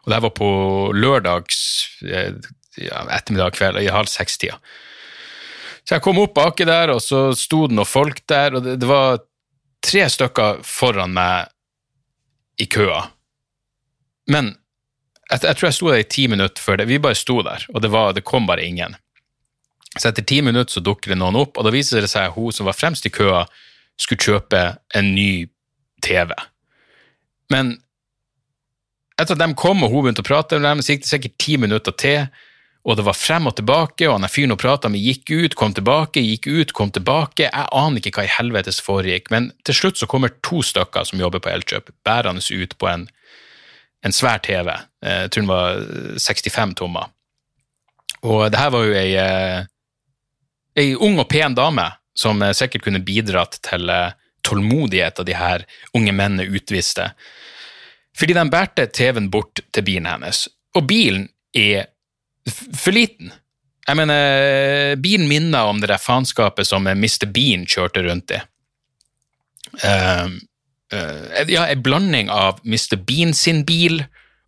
Og 0.03 0.13
det 0.13 0.21
var 0.25 0.33
på 0.37 0.49
lørdags 0.97 1.59
eh, 2.07 2.33
ettermiddag 2.77 3.57
kveld, 3.57 3.81
i 3.83 3.93
halv 3.93 4.09
seks-tida. 4.11 4.57
Så 5.83 5.97
jeg 5.97 6.05
kom 6.05 6.21
opp 6.23 6.35
baki 6.37 6.67
der, 6.69 6.93
og 6.95 7.03
så 7.03 7.31
sto 7.37 7.67
det 7.67 7.77
noen 7.77 7.89
folk 7.89 8.23
der, 8.31 8.59
og 8.59 8.67
det, 8.67 8.77
det 8.83 8.89
var 8.89 9.23
tre 9.83 10.07
stykker 10.11 10.63
foran 10.67 11.15
meg 11.17 11.51
i 12.63 12.69
køa. 12.71 13.01
Men 14.31 14.53
jeg, 15.31 15.43
jeg 15.43 15.57
tror 15.59 15.69
jeg 15.69 15.79
sto 15.79 15.91
der 15.91 16.05
i 16.05 16.11
ti 16.15 16.29
minutter 16.31 16.63
før 16.63 16.79
det. 16.79 16.89
Vi 16.91 17.01
bare 17.03 17.19
sto 17.19 17.41
der, 17.43 17.67
og 17.75 17.83
det, 17.83 17.91
var, 17.91 18.15
det 18.15 18.27
kom 18.29 18.47
bare 18.47 18.65
ingen. 18.65 18.95
Så 19.99 20.09
etter 20.09 20.25
ti 20.25 20.41
minutter 20.45 20.79
så 20.79 20.85
dukker 20.85 21.13
det 21.13 21.19
noen 21.21 21.41
opp, 21.41 21.59
og 21.59 21.67
da 21.67 21.75
viser 21.75 22.05
det 22.05 22.13
seg 22.13 22.31
at 22.31 22.37
hun 22.37 22.55
som 22.55 22.69
var 22.69 22.79
fremst 22.79 23.07
i 23.09 23.13
køa, 23.13 23.45
skulle 24.01 24.25
kjøpe 24.25 24.61
en 24.97 25.11
ny 25.15 25.47
TV. 26.03 26.33
Men 27.53 27.75
etter 29.21 29.37
at 29.37 29.43
de 29.43 29.51
kom 29.59 29.85
og 29.85 29.93
hun 29.93 30.07
begynte 30.07 30.25
å 30.25 30.27
prate 30.27 30.59
med 30.59 30.65
dem, 30.65 30.81
så 30.83 30.95
gikk 30.95 31.05
det 31.05 31.11
sikkert 31.11 31.37
ti 31.43 31.59
minutter 31.61 31.95
til, 31.99 32.25
og 32.83 32.97
det 32.99 33.05
var 33.07 33.15
frem 33.15 33.47
og 33.47 33.55
tilbake, 33.55 34.09
og 34.09 34.17
han 34.17 34.31
fyren 34.31 34.51
hun 34.51 34.59
prata 34.59 34.91
med, 34.91 35.03
gikk 35.07 35.31
ut, 35.31 35.55
kom 35.59 35.75
tilbake, 35.75 36.23
gikk 36.23 36.49
ut, 36.51 36.73
kom 36.75 36.91
tilbake. 36.91 37.47
Jeg 37.47 37.69
aner 37.79 38.03
ikke 38.03 38.17
hva 38.17 38.25
i 38.27 38.33
helvetes 38.33 38.81
foregikk, 38.83 39.31
men 39.31 39.53
til 39.63 39.79
slutt 39.79 40.01
så 40.01 40.09
kommer 40.11 40.35
to 40.43 40.65
stykker 40.67 41.07
som 41.07 41.23
jobber 41.23 41.45
på 41.45 41.53
Elkjøp, 41.53 41.93
bærende 42.03 42.43
ut 42.43 42.75
på 42.83 42.89
en, 42.91 43.05
en 44.03 44.15
svær 44.15 44.43
TV. 44.43 44.73
Eh, 45.05 45.21
jeg 45.25 45.31
tror 45.31 45.45
den 45.45 45.53
var 45.53 45.85
65 46.19 46.75
tommer. 46.83 47.15
Og 48.27 48.49
det 48.51 48.59
her 48.59 48.75
var 48.75 48.89
jo 48.89 48.99
ei, 48.99 49.15
eh, 49.19 49.63
ei 50.83 50.91
ung 50.99 51.23
og 51.23 51.31
pen 51.31 51.55
dame 51.55 51.87
som 52.19 52.43
eh, 52.43 52.55
sikkert 52.57 52.89
kunne 52.89 53.05
bidratt 53.07 53.61
til 53.63 53.95
tålmodighet 54.43 55.23
av 55.23 55.31
de 55.31 55.39
her 55.39 55.69
unge 55.95 56.11
mennene 56.11 56.51
utviste. 56.51 57.13
Fordi 58.19 58.35
de 58.35 58.49
bærte 58.51 58.91
TV-en 58.91 59.31
bort 59.31 59.63
til 59.71 59.87
bilen 59.87 60.11
hennes, 60.11 60.49
og 60.75 60.91
bilen 60.91 61.29
er 61.55 61.93
for 62.51 62.95
liten. 62.95 63.33
Jeg 63.87 63.99
mener, 63.99 64.97
bilen 65.03 65.27
minner 65.31 65.67
om 65.67 65.81
det 65.83 65.91
der 65.91 66.03
faenskapet 66.03 66.69
som 66.69 66.87
Mr. 66.87 67.27
Bean 67.35 67.67
kjørte 67.67 68.05
rundt 68.07 68.35
i. 68.35 68.41
Uh, 69.83 70.29
uh, 70.95 71.43
ja, 71.49 71.67
en 71.67 71.83
blanding 71.83 72.31
av 72.31 72.61
Mr. 72.63 72.99
Bean 73.03 73.35
sin 73.35 73.65
bil 73.67 74.05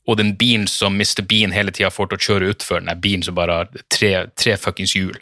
og 0.07 0.19
den 0.21 0.35
bilen 0.39 0.67
som 0.69 0.99
Mr. 1.01 1.25
Bean 1.27 1.55
hele 1.55 1.73
tida 1.75 1.91
får 1.91 2.11
til 2.11 2.19
å 2.19 2.25
kjøre 2.29 2.51
utfor, 2.53 2.83
den 2.85 3.01
bilen 3.03 3.25
som 3.25 3.37
bare 3.37 3.63
har 3.63 3.85
tre, 3.93 4.13
tre 4.37 4.57
fuckings 4.61 4.95
hjul. 4.97 5.17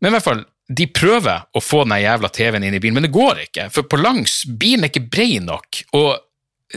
Men 0.00 0.10
i 0.10 0.16
hvert 0.16 0.26
fall, 0.26 0.42
de 0.70 0.86
prøver 0.90 1.46
å 1.54 1.62
få 1.62 1.84
den 1.84 2.00
jævla 2.02 2.30
TV-en 2.34 2.66
inn 2.66 2.76
i 2.76 2.80
bilen, 2.82 2.98
men 2.98 3.06
det 3.06 3.14
går 3.14 3.44
ikke, 3.46 3.68
for 3.74 3.86
på 3.90 4.00
langs, 4.00 4.42
bilen 4.46 4.86
er 4.86 4.92
ikke 4.92 5.08
brei 5.12 5.38
nok. 5.42 5.84
og 5.98 6.10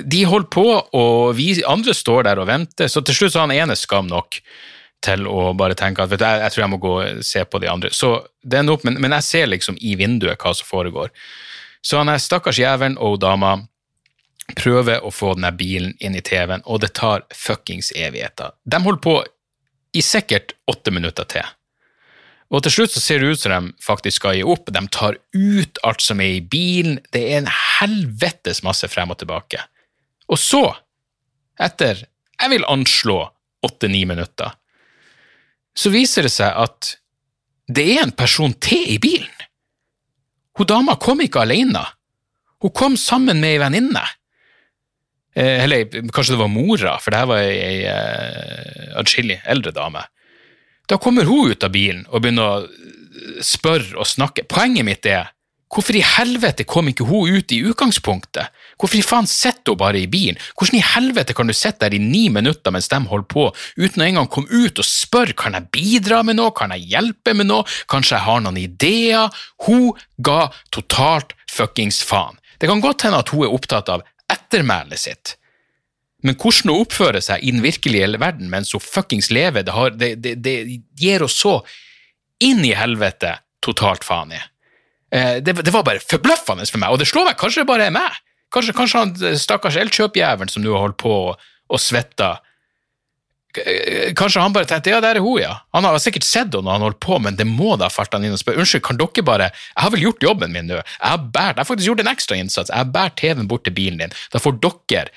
de 0.01 0.23
holder 0.25 0.49
på, 0.49 0.67
og 0.97 1.35
vi 1.37 1.55
andre 1.69 1.93
står 1.93 2.23
der 2.29 2.41
og 2.41 2.49
venter, 2.49 2.89
så 2.89 3.03
til 3.05 3.17
slutt 3.17 3.35
så 3.35 3.43
han 3.43 3.53
ene 3.53 3.75
skam 3.77 4.07
nok 4.09 4.39
til 5.03 5.27
å 5.27 5.51
bare 5.57 5.75
tenke 5.77 6.03
at 6.03 6.11
vet 6.11 6.21
du, 6.21 6.25
jeg, 6.25 6.41
jeg 6.45 6.53
tror 6.53 6.63
jeg 6.63 6.71
må 6.71 6.79
gå 6.81 6.93
og 7.01 7.25
se 7.27 7.43
på 7.45 7.59
de 7.61 7.69
andre. 7.69 7.91
Så 7.93 8.15
det 8.41 8.61
ender 8.61 8.77
opp, 8.77 8.85
men, 8.87 8.97
men 9.03 9.13
jeg 9.19 9.27
ser 9.27 9.51
liksom 9.51 9.77
i 9.83 9.97
vinduet 9.99 10.39
hva 10.39 10.53
som 10.55 10.69
foregår. 10.69 11.11
Så 11.83 11.99
han 11.99 12.09
er 12.09 12.21
stakkars 12.23 12.61
jævelen 12.61 12.95
og 13.03 13.19
dama 13.21 13.57
prøver 14.59 15.03
å 15.03 15.11
få 15.13 15.33
denne 15.37 15.51
bilen 15.55 15.93
inn 16.03 16.15
i 16.15 16.23
TV-en, 16.23 16.63
og 16.65 16.81
det 16.83 16.93
tar 16.99 17.27
fuckings 17.35 17.91
evigheter. 17.95 18.55
De 18.63 18.79
holder 18.83 19.03
på 19.03 19.17
i 19.93 20.01
sikkert 20.03 20.55
åtte 20.71 20.91
minutter 20.95 21.27
til. 21.29 21.45
Og 22.53 22.61
til 22.65 22.73
slutt 22.75 22.93
så 22.93 23.01
ser 23.01 23.21
det 23.21 23.33
ut 23.33 23.41
som 23.41 23.53
de 23.53 23.83
faktisk 23.83 24.21
skal 24.21 24.37
gi 24.37 24.43
opp. 24.45 24.69
De 24.73 24.81
tar 24.93 25.17
ut 25.33 25.79
alt 25.87 26.03
som 26.05 26.21
er 26.21 26.37
i 26.37 26.43
bilen. 26.45 26.99
Det 27.13 27.23
er 27.31 27.39
en 27.41 27.49
helvetes 27.49 28.61
masse 28.65 28.87
frem 28.91 29.13
og 29.13 29.17
tilbake. 29.21 29.61
Og 30.31 30.39
så, 30.39 30.63
etter 31.59 32.03
jeg 32.03 32.51
vil 32.51 32.67
anslå 32.69 33.17
åtte-ni 33.63 34.03
minutter, 34.09 34.51
så 35.73 35.91
viser 35.93 36.27
det 36.27 36.33
seg 36.33 36.53
at 36.63 36.95
det 37.73 37.85
er 37.95 38.03
en 38.03 38.15
person 38.15 38.53
til 38.61 38.95
i 38.95 38.99
bilen. 39.01 39.31
Hun 40.57 40.69
dama 40.69 40.97
kom 41.01 41.23
ikke 41.23 41.41
alene. 41.43 41.81
Hun 42.61 42.73
kom 42.75 42.97
sammen 42.99 43.39
med 43.41 43.55
ei 43.55 43.61
venninne. 43.61 44.03
Eh, 45.33 45.63
eller 45.63 45.87
kanskje 46.13 46.35
det 46.35 46.41
var 46.43 46.51
mora, 46.51 46.97
for 47.01 47.11
det 47.11 47.21
her 47.23 47.29
var 47.31 47.45
ei 47.47 47.79
eh, 47.89 48.91
atskillig 48.99 49.39
eldre 49.49 49.73
dame. 49.73 50.03
Da 50.89 50.99
kommer 51.01 51.25
hun 51.25 51.51
ut 51.51 51.63
av 51.65 51.73
bilen 51.73 52.03
og 52.11 52.21
begynner 52.21 52.59
å 52.59 53.41
spørre 53.43 53.97
og 53.97 54.07
snakke. 54.07 54.45
Poenget 54.49 54.85
mitt 54.85 55.07
er 55.09 55.31
Hvorfor 55.73 55.97
i 55.97 56.03
helvete 56.05 56.67
kom 56.69 56.91
ikke 56.91 57.07
hun 57.09 57.31
ut 57.33 57.51
i 57.55 57.63
utgangspunktet? 57.65 58.53
Hvorfor 58.77 58.99
i 58.99 59.05
faen 59.05 59.29
sitter 59.29 59.73
hun 59.73 59.79
bare 59.81 60.03
i 60.03 60.09
bilen? 60.11 60.37
Hvordan 60.53 60.77
i 60.77 60.85
helvete 60.85 61.33
kan 61.33 61.49
du 61.49 61.55
sitte 61.57 61.87
der 61.87 61.95
i 61.97 62.01
ni 62.01 62.27
minutter 62.33 62.73
mens 62.73 62.91
de 62.91 62.99
holder 63.09 63.29
på, 63.31 63.47
uten 63.81 64.03
å 64.03 64.05
engang 64.05 64.29
komme 64.29 64.53
ut 64.53 64.77
og 64.77 64.85
spørre 64.87 65.33
kan 65.37 65.57
jeg 65.57 65.71
bidra 65.73 66.21
med 66.27 66.37
noe, 66.37 66.53
kan 66.53 66.75
jeg 66.75 66.85
hjelpe 66.93 67.33
med 67.33 67.49
noe, 67.49 67.65
kanskje 67.89 68.19
jeg 68.19 68.27
har 68.27 68.43
noen 68.45 68.61
ideer? 68.61 69.43
Hun 69.65 69.93
ga 70.21 70.51
totalt 70.73 71.33
fuckings 71.49 72.03
faen. 72.05 72.37
Det 72.61 72.69
kan 72.69 72.83
godt 72.83 73.07
hende 73.07 73.23
at 73.23 73.33
hun 73.33 73.47
er 73.47 73.55
opptatt 73.55 73.89
av 73.91 74.05
ettermælet 74.31 75.01
sitt, 75.01 75.35
men 76.23 76.37
hvordan 76.39 76.71
hun 76.71 76.85
oppfører 76.85 77.23
seg 77.23 77.43
i 77.43 77.51
den 77.51 77.63
virkelige 77.65 78.15
verden 78.21 78.47
mens 78.51 78.71
hun 78.71 78.83
fuckings 78.83 79.27
lever, 79.33 79.65
det, 79.65 79.73
har, 79.75 79.91
det, 79.99 80.15
det, 80.23 80.37
det 80.45 80.55
gir 80.99 81.25
oss 81.25 81.35
så 81.41 81.57
inn 82.43 82.63
i 82.63 82.71
helvete 82.77 83.35
totalt 83.63 84.05
faen 84.07 84.31
i. 84.35 84.39
Eh, 85.13 85.35
det, 85.45 85.53
det, 85.61 85.73
var 85.73 85.85
bare 85.85 86.01
forbløffende 86.01 86.65
for 86.65 86.81
meg, 86.81 86.93
og 86.93 87.01
det 87.01 87.09
slår 87.09 87.29
meg, 87.29 87.37
kanskje 87.37 87.61
det 87.61 87.69
bare 87.69 87.89
er 87.89 87.93
meg. 87.93 88.15
Kanskje, 88.53 88.73
kanskje 88.77 89.03
han 89.03 89.13
eh, 89.21 89.37
stakkars 89.37 89.77
elkjøpjævelen 89.81 90.49
som 90.49 90.65
nå 90.65 90.73
har 90.73 90.87
holdt 90.87 90.99
på 91.01 91.13
og 91.33 91.81
svetta 91.81 92.35
eh, 93.57 94.09
Kanskje 94.17 94.41
han 94.41 94.55
bare 94.55 94.69
tenkte 94.69 94.93
ja, 94.93 95.01
der 95.03 95.19
er 95.19 95.25
hun, 95.25 95.39
ja. 95.41 95.55
Han 95.77 95.85
har 95.85 95.99
sikkert 96.01 96.25
sett 96.25 96.49
henne 96.53 96.65
når 96.65 96.77
han 96.77 96.87
holdt 96.87 97.01
på, 97.05 97.19
men 97.21 97.37
det 97.37 97.47
må 97.49 97.75
da 97.81 97.91
falt 97.93 98.13
han 98.17 98.25
inn 98.25 98.33
og 98.33 98.41
spørre 98.41 98.63
unnskyld, 98.63 98.85
kan 98.85 99.01
dere 99.01 99.25
bare 99.25 99.51
Jeg 99.53 99.81
har 99.85 99.93
vel 99.93 100.05
gjort 100.07 100.25
jobben 100.25 100.55
min 100.55 100.69
nå. 100.71 100.81
Jeg 100.81 101.11
har, 101.13 101.21
bært, 101.21 101.57
jeg 101.57 101.61
har 101.61 101.69
faktisk 101.69 101.91
gjort 101.91 102.05
en 102.05 102.13
ekstra 102.13 102.39
innsats. 102.41 102.73
Jeg 102.73 102.81
har 102.81 102.93
båret 102.95 103.19
TV-en 103.21 103.49
bort 103.49 103.67
til 103.67 103.77
bilen 103.77 104.01
din. 104.01 104.17
Da 104.33 104.41
får 104.41 104.57
dere 104.65 105.13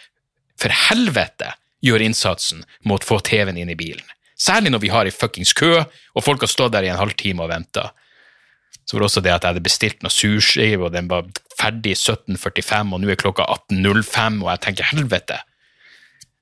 for 0.60 0.72
helvete 0.88 1.54
gjøre 1.84 2.08
innsatsen 2.08 2.64
mot 2.88 3.04
å 3.04 3.08
få 3.08 3.20
TV-en 3.24 3.58
inn 3.60 3.72
i 3.72 3.78
bilen. 3.78 4.04
Særlig 4.36 4.72
når 4.72 4.82
vi 4.82 4.92
har 4.92 5.08
ei 5.08 5.14
fuckings 5.14 5.54
kø, 5.56 5.78
og 5.80 6.24
folk 6.24 6.42
har 6.44 6.52
stått 6.52 6.74
der 6.74 6.84
i 6.84 6.92
en 6.92 7.00
halvtime 7.00 7.44
og 7.44 7.52
venta. 7.52 7.90
Så 8.86 8.94
var 8.94 9.02
det 9.02 9.08
også 9.10 9.22
det 9.24 9.34
at 9.34 9.42
jeg 9.42 9.54
hadde 9.54 9.66
bestilt 9.66 10.04
noe 10.04 10.14
surskive, 10.14 10.86
og 10.86 10.94
den 10.94 11.08
var 11.10 11.26
ferdig 11.58 11.96
17.45, 11.98 12.92
og 12.94 13.02
nå 13.02 13.10
er 13.10 13.18
klokka 13.18 13.46
18.05, 13.72 14.42
og 14.44 14.50
jeg 14.52 14.62
tenker 14.62 14.90
helvete. 14.92 15.40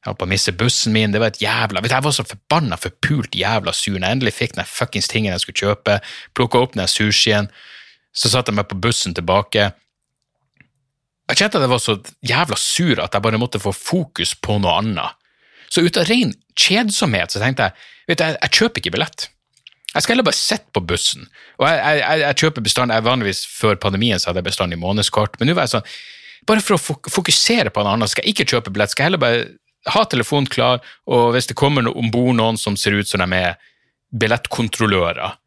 Jeg 0.05 0.11
holdt 0.11 0.21
på 0.21 0.27
å 0.27 0.33
miste 0.35 0.53
bussen 0.53 0.93
min, 0.93 1.15
det 1.15 1.23
var 1.23 1.33
et 1.33 1.41
jævla 1.41 1.81
Jeg 1.81 2.05
var 2.05 2.13
så 2.13 2.27
forbanna 2.29 2.77
forpult 2.77 3.33
jævla 3.41 3.73
sur 3.73 3.95
når 3.97 4.05
jeg 4.05 4.17
endelig 4.19 4.35
fikk 4.37 4.59
den 4.59 4.69
fuckings 4.69 5.09
tingen 5.09 5.33
jeg 5.33 5.41
skulle 5.41 5.63
kjøpe, 5.63 5.95
plukka 6.37 6.61
opp 6.61 6.75
den 6.77 6.91
sushien, 6.93 7.49
så 8.13 8.29
satte 8.29 8.53
jeg 8.53 8.59
meg 8.59 8.69
på 8.69 8.77
bussen 8.85 9.17
tilbake. 9.17 9.71
Jeg 11.33 11.41
kjente 11.41 11.57
at 11.57 11.65
jeg 11.65 11.73
var 11.73 11.81
så 11.81 11.97
jævla 12.21 12.59
sur 12.61 13.01
at 13.01 13.17
jeg 13.17 13.25
bare 13.25 13.41
måtte 13.41 13.63
få 13.63 13.73
fokus 13.73 14.35
på 14.37 14.59
noe 14.61 14.77
annet. 14.83 15.17
Så 15.73 15.81
ut 15.81 15.97
av 15.97 16.05
ren 16.11 16.37
kjedsomhet 16.53 17.33
så 17.33 17.41
tenkte 17.41 17.71
jeg 17.71 18.13
vet 18.13 18.21
du, 18.21 18.27
jeg, 18.29 18.37
jeg 18.43 18.57
kjøper 18.59 18.83
ikke 18.83 18.93
billett. 18.99 19.31
Jeg 19.95 20.03
skal 20.03 20.15
heller 20.15 20.27
bare 20.27 20.39
sitte 20.39 20.75
på 20.75 20.83
bussen. 20.83 21.29
Og 21.61 21.69
jeg, 21.69 22.01
jeg, 22.01 22.23
jeg 22.25 22.39
kjøper 22.43 22.65
bestand, 22.67 22.95
jeg 22.95 23.07
Vanligvis 23.07 23.45
før 23.47 23.79
pandemien 23.81 24.19
så 24.19 24.31
hadde 24.31 24.43
jeg 24.43 24.51
bestand 24.51 24.75
i 24.75 24.81
månedskort, 24.81 25.39
men 25.39 25.51
nå 25.51 25.57
var 25.57 25.69
jeg 25.69 25.77
sånn 25.77 25.95
Bare 26.45 26.61
for 26.61 26.77
å 26.77 26.97
fokusere 27.09 27.71
på 27.73 27.81
noe 27.81 27.95
annet, 27.97 28.11
skal 28.13 28.27
jeg 28.27 28.35
ikke 28.35 28.51
kjøpe 28.53 28.73
billett. 28.75 28.93
Skal 28.93 29.07
jeg 29.07 29.09
heller 29.09 29.21
bare 29.23 29.95
ha 29.95 30.03
telefonen 30.05 30.49
klar, 30.53 30.83
og 31.09 31.31
hvis 31.33 31.49
det 31.49 31.57
kommer 31.57 31.89
om 31.89 32.11
bord 32.13 32.35
noen 32.37 32.59
som 32.61 32.77
ser 32.77 32.99
ut 32.99 33.09
som 33.09 33.23
de 33.25 33.39
er 33.39 33.55
billettkontrollører, 34.13 35.39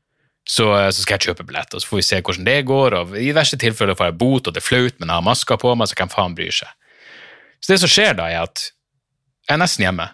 så, 0.47 0.65
så, 0.89 1.03
skal 1.03 1.17
jeg 1.19 1.27
kjøpe 1.27 1.45
billett, 1.45 1.75
og 1.75 1.83
så 1.83 1.91
får 1.91 1.99
vi 1.99 2.07
se 2.07 2.21
hvordan 2.23 2.47
det 2.47 2.57
går. 2.65 2.95
og 2.97 3.13
I 3.19 3.29
verste 3.35 3.59
tilfelle 3.61 3.93
får 3.99 4.09
jeg 4.09 4.17
bot, 4.23 4.47
og 4.47 4.55
det 4.55 4.63
er 4.63 4.67
flaut, 4.67 4.97
men 4.97 5.11
jeg 5.11 5.19
har 5.19 5.27
maska 5.27 5.59
på 5.61 5.75
meg, 5.77 5.91
så 5.91 5.99
hvem 5.99 6.13
faen 6.13 6.37
bryr 6.37 6.57
seg? 6.63 6.73
Så 7.61 7.73
det 7.73 7.79
som 7.83 7.91
skjer 7.91 8.17
da, 8.17 8.29
er 8.31 8.47
at 8.47 8.69
jeg 9.47 9.55
er 9.55 9.61
nesten 9.61 9.85
hjemme. 9.85 10.09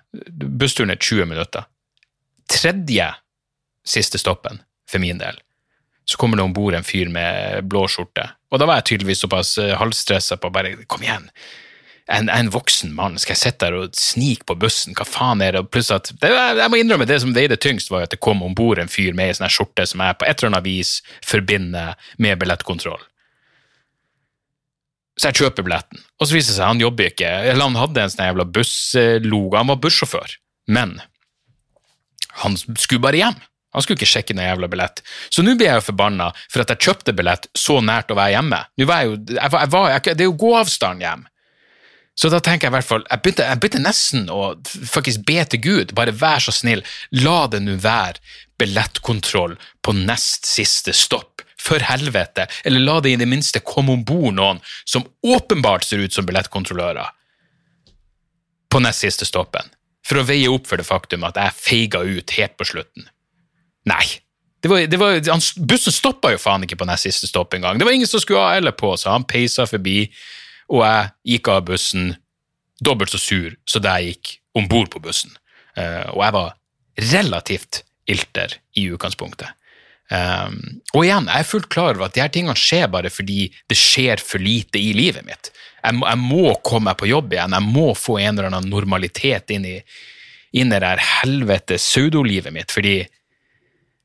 Bussturen 0.59 0.93
er 0.93 0.99
20 1.01 1.29
minutter. 1.31 1.67
Tredje 2.51 3.07
siste 3.87 4.19
stoppen, 4.21 4.61
for 4.89 5.03
min 5.03 5.19
del, 5.21 5.39
så 6.05 6.19
kommer 6.19 6.37
det 6.37 6.43
om 6.43 6.55
bord 6.55 6.75
en 6.75 6.85
fyr 6.85 7.11
med 7.11 7.67
blå 7.71 7.85
skjorte. 7.87 8.29
Og 8.51 8.59
da 8.59 8.67
var 8.69 8.81
jeg 8.81 8.91
tydeligvis 8.91 9.23
såpass 9.23 9.57
uh, 9.57 9.75
halvstressa 9.79 10.37
på 10.39 10.51
bare 10.53 10.75
kom 10.87 11.05
igjen, 11.05 11.29
en, 12.11 12.27
en, 12.29 12.49
voksen 12.51 12.91
mann, 12.95 13.15
skal 13.19 13.31
jeg 13.31 13.41
sitte 13.45 13.69
der 13.69 13.77
og 13.79 13.95
snike 13.95 14.43
på 14.49 14.57
bussen, 14.59 14.95
hva 14.97 15.05
faen 15.07 15.41
er 15.43 15.55
det? 15.55 15.63
Pluss 15.71 15.91
at 15.93 16.11
Jeg 16.19 16.67
må 16.71 16.79
innrømme, 16.79 17.07
det 17.07 17.21
som 17.23 17.31
veide 17.35 17.55
tyngst, 17.55 17.91
var 17.93 18.03
at 18.03 18.11
det 18.11 18.19
kom 18.23 18.43
om 18.43 18.55
bord 18.57 18.81
en 18.81 18.91
fyr 18.91 19.15
med 19.15 19.31
ei 19.31 19.37
sånn 19.37 19.51
skjorte 19.51 19.85
som 19.87 20.03
jeg 20.03 20.19
på 20.19 20.27
et 20.27 20.35
eller 20.35 20.51
annet 20.51 20.67
vis 20.67 20.97
forbinder 21.23 21.95
med 22.19 22.41
billettkontroll. 22.41 22.99
Så 25.15 25.29
jeg 25.29 25.43
kjøper 25.43 25.63
billetten, 25.63 26.01
og 26.19 26.27
så 26.27 26.35
viser 26.35 26.51
det 26.51 26.57
seg 26.57 26.71
han 26.73 26.83
jobber 26.83 27.11
ikke, 27.11 27.31
eller 27.53 27.69
han 27.69 27.79
hadde 27.79 28.03
en 28.03 28.13
sånn 28.13 28.27
jævla 28.27 28.49
busslogo, 28.57 29.57
han 29.59 29.71
var 29.71 29.81
bussjåfør, 29.83 30.37
men 30.73 30.99
Han 32.41 32.55
skulle 32.57 32.97
bare 32.97 33.19
hjem. 33.19 33.35
Han 33.73 33.83
skulle 33.83 33.99
ikke 33.99 34.09
sjekke 34.13 34.37
noen 34.37 34.51
jævla 34.51 34.69
billett. 34.71 35.03
Så 35.33 35.43
nå 35.45 35.57
blir 35.57 35.71
jeg 35.71 35.81
jo 35.81 35.89
forbanna 35.89 36.31
for 36.45 36.63
at 36.63 36.73
jeg 36.73 36.87
kjøpte 36.87 37.15
billett 37.17 37.49
så 37.57 37.79
nært 37.83 38.13
å 38.13 38.17
være 38.19 38.35
hjemme. 38.37 38.63
Var 38.79 39.03
jeg 39.03 39.09
jo, 39.11 39.19
jeg 39.33 39.53
var, 39.55 39.65
jeg 39.65 39.73
var, 39.75 39.99
det 40.09 40.25
er 40.25 40.29
jo 40.29 40.41
gåavstand 40.45 41.05
hjem. 41.05 41.27
Så 42.13 42.29
da 42.29 42.37
tenker 42.45 42.67
jeg 42.67 42.69
i 42.69 42.75
hvert 42.75 42.85
fall 42.85 43.05
Jeg 43.09 43.21
begynte, 43.23 43.45
jeg 43.49 43.57
begynte 43.57 43.79
nesten 43.81 44.27
å 44.29 44.51
faktisk 44.69 45.23
be 45.25 45.39
til 45.49 45.63
Gud, 45.63 45.93
bare 45.97 46.13
vær 46.13 46.43
så 46.45 46.53
snill, 46.53 46.83
la 47.23 47.47
det 47.49 47.63
nå 47.63 47.79
være 47.81 48.21
billettkontroll 48.61 49.57
på 49.81 49.95
nest 49.97 50.45
siste 50.45 50.93
stopp. 50.93 51.41
For 51.63 51.81
helvete! 51.81 52.45
Eller 52.67 52.83
la 52.83 52.99
det 53.01 53.15
i 53.15 53.19
det 53.19 53.27
minste 53.29 53.63
komme 53.65 53.95
om 53.95 54.03
bord 54.05 54.35
noen 54.35 54.59
som 54.85 55.05
åpenbart 55.25 55.87
ser 55.87 56.03
ut 56.03 56.13
som 56.13 56.27
billettkontrollører 56.27 57.09
på 58.73 58.81
nest 58.81 59.05
siste 59.05 59.25
stoppen, 59.29 59.67
for 60.01 60.19
å 60.19 60.25
veie 60.25 60.49
opp 60.49 60.65
for 60.65 60.81
det 60.81 60.87
faktum 60.87 61.25
at 61.27 61.37
jeg 61.37 61.57
feiga 61.59 62.01
ut 62.01 62.33
helt 62.39 62.55
på 62.57 62.65
slutten. 62.65 63.05
Nei. 63.89 64.05
Det 64.63 64.71
var, 64.71 64.85
det 64.87 64.97
var, 64.99 65.17
han, 65.27 65.41
bussen 65.67 65.91
stoppa 65.91 66.31
jo 66.31 66.39
faen 66.39 66.63
ikke 66.63 66.77
på 66.79 66.87
nest 66.87 67.03
siste 67.03 67.27
stopp 67.27 67.53
engang. 67.57 67.79
Det 67.79 67.87
var 67.87 67.95
ingen 67.95 68.07
som 68.07 68.21
skulle 68.23 68.39
ha 68.39 68.55
eller 68.55 68.71
på, 68.71 68.93
så 68.95 69.11
han 69.11 69.25
peisa 69.27 69.65
forbi, 69.67 70.05
og 70.71 70.85
jeg 70.85 71.09
gikk 71.33 71.49
av 71.51 71.65
bussen 71.67 72.13
dobbelt 72.83 73.11
så 73.11 73.19
sur 73.19 73.57
som 73.69 73.83
da 73.83 73.97
jeg 73.99 74.13
gikk 74.13 74.37
om 74.55 74.69
bord 74.71 74.87
på 74.93 75.01
bussen. 75.03 75.33
Uh, 75.75 76.07
og 76.13 76.23
jeg 76.23 76.35
var 76.37 76.55
relativt 77.11 77.81
ilter 78.07 78.55
i 78.79 78.87
utgangspunktet. 78.93 79.51
Um, 80.13 80.59
og 80.93 81.05
igjen, 81.05 81.29
jeg 81.31 81.41
er 81.41 81.47
fullt 81.47 81.69
klar 81.73 81.95
over 81.95 82.05
at 82.09 82.15
de 82.15 82.21
her 82.21 82.31
tingene 82.31 82.55
skjer 82.59 82.89
bare 82.91 83.09
fordi 83.09 83.47
det 83.71 83.77
skjer 83.79 84.21
for 84.21 84.43
lite 84.43 84.77
i 84.77 84.91
livet 84.95 85.25
mitt. 85.25 85.49
Jeg 85.83 85.99
jeg 85.99 86.19
må 86.19 86.53
komme 86.63 86.91
meg 86.91 86.99
på 86.99 87.09
jobb 87.09 87.33
igjen, 87.33 87.55
jeg 87.55 87.75
må 87.75 87.89
få 87.97 88.19
en 88.21 88.37
eller 88.37 88.51
annen 88.51 88.69
normalitet 88.71 89.51
inn 89.55 89.65
i, 89.67 89.77
inn 90.55 90.71
i 90.71 90.79
det 90.79 90.91
her 90.91 91.03
helvete 91.23 91.79
pseudolivet 91.81 92.53
mitt, 92.53 92.71
fordi 92.71 93.01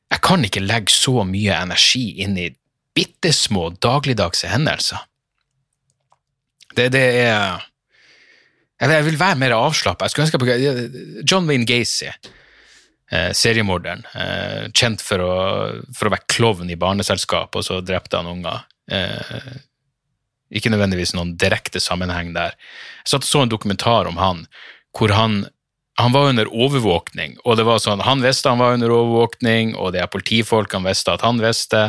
jeg 0.09 0.25
kan 0.25 0.45
ikke 0.45 0.65
legge 0.65 0.95
så 0.95 1.23
mye 1.29 1.57
energi 1.59 2.07
inn 2.25 2.37
i 2.41 2.49
bitte 2.97 3.33
små 3.35 3.69
dagligdagse 3.83 4.51
hendelser. 4.51 5.05
Det, 6.75 6.89
det 6.95 7.05
er 7.25 7.65
Jeg 8.79 9.05
vil 9.09 9.19
være 9.19 9.39
mer 9.41 9.57
avslappa. 9.57 10.07
John 11.27 11.49
Wayne 11.51 11.67
Gacy, 11.67 12.07
eh, 13.11 13.33
seriemorderen, 13.35 14.05
eh, 14.15 14.69
kjent 14.71 15.03
for 15.03 15.19
å, 15.19 15.33
for 15.91 16.07
å, 16.07 16.13
være 16.15 16.29
klovn 16.31 16.71
i 16.71 16.79
barneselskap, 16.79 17.59
og 17.59 17.67
så 17.67 17.81
drepte 17.83 18.21
han 18.21 18.31
unger. 18.31 18.63
Eh, 18.87 19.59
ikke 20.55 20.71
nødvendigvis 20.71 21.17
noen 21.17 21.35
direkte 21.37 21.83
sammenheng 21.83 22.31
der. 22.37 22.55
Jeg 23.03 23.17
satt 23.17 23.27
og 23.27 23.33
så 23.33 23.43
en 23.43 23.51
dokumentar 23.51 24.07
om 24.07 24.23
han, 24.23 24.47
hvor 24.95 25.11
han 25.13 25.43
han 25.99 26.13
var 26.15 26.29
under 26.31 26.47
overvåkning, 26.47 27.35
og 27.43 27.57
det 27.59 27.65
var 27.67 27.81
sånn, 27.83 28.05
han 28.07 28.23
visste 28.23 28.53
han 28.53 28.61
var 28.63 28.77
under 28.77 28.93
overvåkning, 28.95 29.73
og 29.75 29.97
de 29.97 30.05
politifolkene 30.07 30.87
visste 30.87 31.11
at 31.11 31.25
han 31.27 31.41
visste, 31.43 31.89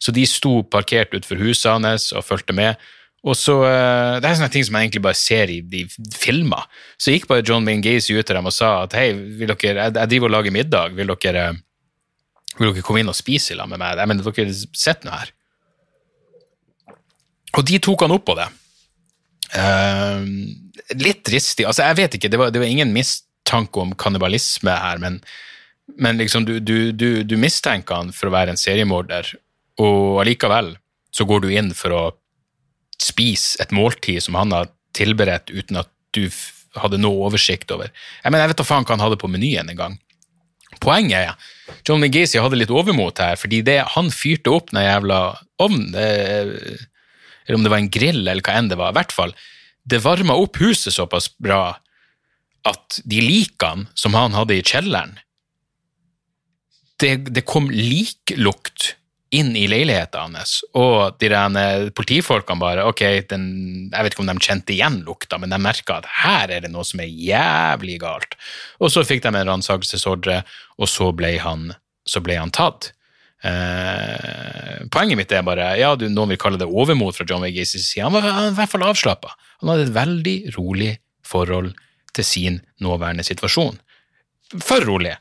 så 0.00 0.14
de 0.16 0.24
sto 0.28 0.62
parkert 0.64 1.12
utenfor 1.12 1.42
huset 1.42 1.68
hans 1.74 2.08
og 2.16 2.24
fulgte 2.24 2.56
med. 2.56 2.80
Og 3.20 3.36
så, 3.36 3.58
eh, 3.68 4.20
Det 4.20 4.24
er 4.24 4.34
sånne 4.34 4.50
ting 4.52 4.64
som 4.64 4.72
man 4.72 4.82
egentlig 4.88 5.02
bare 5.02 5.14
ser 5.14 5.50
i 5.50 5.60
de 5.60 5.86
filmer. 6.16 6.64
Så 6.96 7.12
gikk 7.12 7.28
bare 7.28 7.44
John 7.44 7.66
Wayne 7.66 7.82
Gacy 7.82 8.16
ut 8.16 8.24
til 8.24 8.34
dem 8.34 8.46
og 8.46 8.52
sa 8.52 8.84
at 8.84 8.92
hei, 8.92 9.12
vil 9.12 9.52
dere, 9.52 9.92
jeg 9.92 10.08
driver 10.08 10.24
og 10.24 10.30
lager 10.30 10.50
middag, 10.50 10.94
vil 10.96 11.06
dere, 11.06 11.60
vil 12.58 12.72
dere 12.72 12.82
komme 12.82 13.00
inn 13.00 13.12
og 13.12 13.14
spise 13.14 13.54
sammen 13.54 13.76
med 13.76 13.78
meg? 13.78 13.98
Jeg 13.98 14.08
mener, 14.08 14.24
dere 14.24 14.54
sett 14.72 15.04
noe 15.04 15.18
her? 15.18 15.32
Og 17.58 17.66
de 17.66 17.78
tok 17.78 18.00
han 18.00 18.12
opp 18.12 18.24
på 18.24 18.36
det. 18.36 18.48
Uh, 19.52 20.24
litt 20.96 21.24
dristig. 21.26 21.66
Altså, 21.66 21.82
jeg 21.82 21.96
vet 21.96 22.14
ikke, 22.14 22.30
det 22.30 22.38
var, 22.38 22.50
det 22.50 22.60
var 22.62 22.70
ingen 22.70 22.92
mist 22.94 23.26
mistanke 23.50 23.80
om 23.80 23.94
kannibalisme 23.94 24.70
her, 24.70 24.98
men, 24.98 25.20
men 25.98 26.18
liksom 26.18 26.44
du, 26.44 26.60
du, 26.60 26.92
du, 26.92 27.22
du, 27.24 27.36
mistenker 27.36 27.94
han 27.94 28.12
for 28.12 28.28
å 28.28 28.34
være 28.34 28.50
en 28.50 28.60
seriemorder, 28.60 29.34
og 29.80 30.20
allikevel 30.22 30.76
så 31.10 31.24
går 31.26 31.40
du 31.42 31.50
inn 31.50 31.72
for 31.74 31.90
å 31.90 32.12
spise 33.00 33.58
et 33.60 33.72
måltid 33.72 34.22
som 34.22 34.36
han 34.36 34.52
har 34.52 34.70
tilberedt 34.94 35.50
uten 35.50 35.80
at 35.80 35.90
du 36.14 36.28
hadde 36.76 37.00
noe 37.00 37.26
oversikt 37.26 37.70
over. 37.72 37.90
Jeg 38.22 38.30
mener, 38.30 38.44
jeg 38.44 38.52
vet 38.52 38.60
da 38.60 38.68
faen 38.68 38.84
hva 38.86 38.94
han 38.94 39.02
hadde 39.02 39.18
på 39.18 39.30
menyen 39.30 39.70
en 39.70 39.78
gang. 39.78 39.98
Poenget 40.80 41.18
er 41.18 41.80
John 41.86 41.98
McGeezy 41.98 42.38
hadde 42.38 42.58
litt 42.60 42.70
overmot 42.70 43.18
her, 43.18 43.36
fordi 43.40 43.62
det, 43.66 43.80
han 43.96 44.10
fyrte 44.14 44.52
opp 44.54 44.70
den 44.70 44.84
jævla 44.84 45.20
ovnen, 45.58 45.96
eller 45.96 47.56
om 47.56 47.64
det 47.64 47.72
var 47.72 47.82
en 47.82 47.90
grill 47.90 48.22
eller 48.22 48.44
hva 48.44 48.54
enn 48.60 48.70
det 48.70 48.78
var, 48.78 48.92
i 48.92 48.98
hvert 49.00 49.14
fall, 49.14 49.34
det 49.90 50.04
varma 50.04 50.36
opp 50.38 50.60
huset 50.62 50.94
såpass 50.94 51.32
bra 51.42 51.80
at 52.68 53.00
de 53.08 53.20
likene 53.24 53.88
som 53.98 54.16
han 54.18 54.36
hadde 54.36 54.58
i 54.58 54.64
kjelleren 54.64 55.18
Det, 57.00 57.14
det 57.32 57.46
kom 57.48 57.70
liklukt 57.72 58.94
inn 59.30 59.54
i 59.56 59.68
leiligheten 59.70 60.34
hans, 60.34 60.56
og 60.74 61.16
de 61.22 61.28
der 61.30 61.90
politifolkene 61.94 62.60
bare 62.60 62.86
ok, 62.90 63.02
den, 63.30 63.44
Jeg 63.92 64.02
vet 64.04 64.14
ikke 64.14 64.24
om 64.24 64.30
de 64.32 64.42
kjente 64.42 64.74
igjen 64.74 64.98
lukta, 65.06 65.38
men 65.38 65.54
de 65.54 65.58
merka 65.62 66.00
at 66.00 66.08
her 66.24 66.50
er 66.50 66.64
det 66.64 66.72
noe 66.72 66.82
som 66.86 67.02
er 67.02 67.08
jævlig 67.08 68.00
galt. 68.02 68.34
Og 68.82 68.90
så 68.90 69.04
fikk 69.06 69.22
de 69.22 69.30
en 69.30 69.52
ransakelsesordre, 69.52 70.40
og 70.82 70.90
så 70.90 71.12
ble 71.14 71.36
han, 71.38 71.70
så 72.02 72.22
ble 72.24 72.40
han 72.40 72.50
tatt. 72.50 72.90
Eh, 73.46 74.82
poenget 74.92 75.16
mitt 75.16 75.32
er 75.32 75.46
bare 75.46 75.70
ja, 75.80 75.94
du, 75.96 76.08
noen 76.12 76.34
vil 76.34 76.40
kalle 76.42 76.60
det 76.60 76.68
overmot 76.68 77.16
fra 77.16 77.24
John 77.28 77.46
Gacy's 77.46 77.86
side. 77.86 78.04
Han 78.04 78.18
var, 78.18 78.26
i 78.50 78.56
hvert 78.58 78.72
fall 78.74 78.88
avslappa. 78.90 79.32
Han 79.62 79.72
hadde 79.72 79.86
et 79.86 79.94
veldig 79.94 80.36
rolig 80.58 80.96
forhold 81.26 81.70
til 82.16 82.26
sin 82.26 82.60
nåværende 82.82 83.24
situasjon. 83.26 83.78
For 84.58 84.84
rolig, 84.86 85.14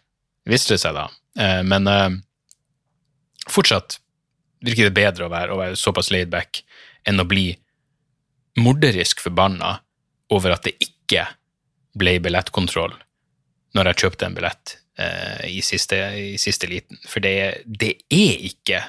viste 0.50 0.76
det 0.76 0.84
seg 0.84 0.98
da. 0.98 1.08
Eh, 1.40 1.62
men 1.68 1.88
eh, 1.88 2.10
fortsatt 3.50 4.00
virker 4.66 4.90
det 4.90 4.96
bedre 4.98 5.28
å 5.28 5.32
være, 5.32 5.54
å 5.54 5.60
være 5.62 5.80
såpass 5.80 6.12
laidback 6.14 6.64
enn 7.08 7.22
å 7.22 7.28
bli 7.28 7.52
morderisk 8.60 9.22
forbanna 9.24 9.78
over 10.34 10.56
at 10.56 10.66
det 10.68 10.76
ikke 10.84 11.26
ble 12.00 12.18
billettkontroll 12.24 12.94
når 13.78 13.92
jeg 13.92 14.02
kjøpte 14.04 14.28
en 14.28 14.36
billett 14.38 14.76
eh, 15.00 15.46
i, 15.50 15.62
siste, 15.66 15.98
i, 16.18 16.38
siste, 16.42 16.68
liten. 16.70 17.00
For 17.08 17.24
det, 17.24 17.64
det, 17.66 17.96
er 18.10 18.46
ikke 18.50 18.82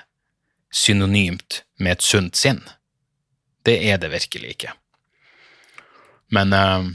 synonymt 0.73 1.63
med 1.79 1.99
et 1.99 2.07
sunt 2.07 2.39
sinn. 2.39 2.63
Det 3.67 3.77
er 3.91 4.01
det 4.01 4.13
virkelig 4.13 4.55
ikke. 4.57 4.75
Men 6.35 6.57
eh, 6.57 6.91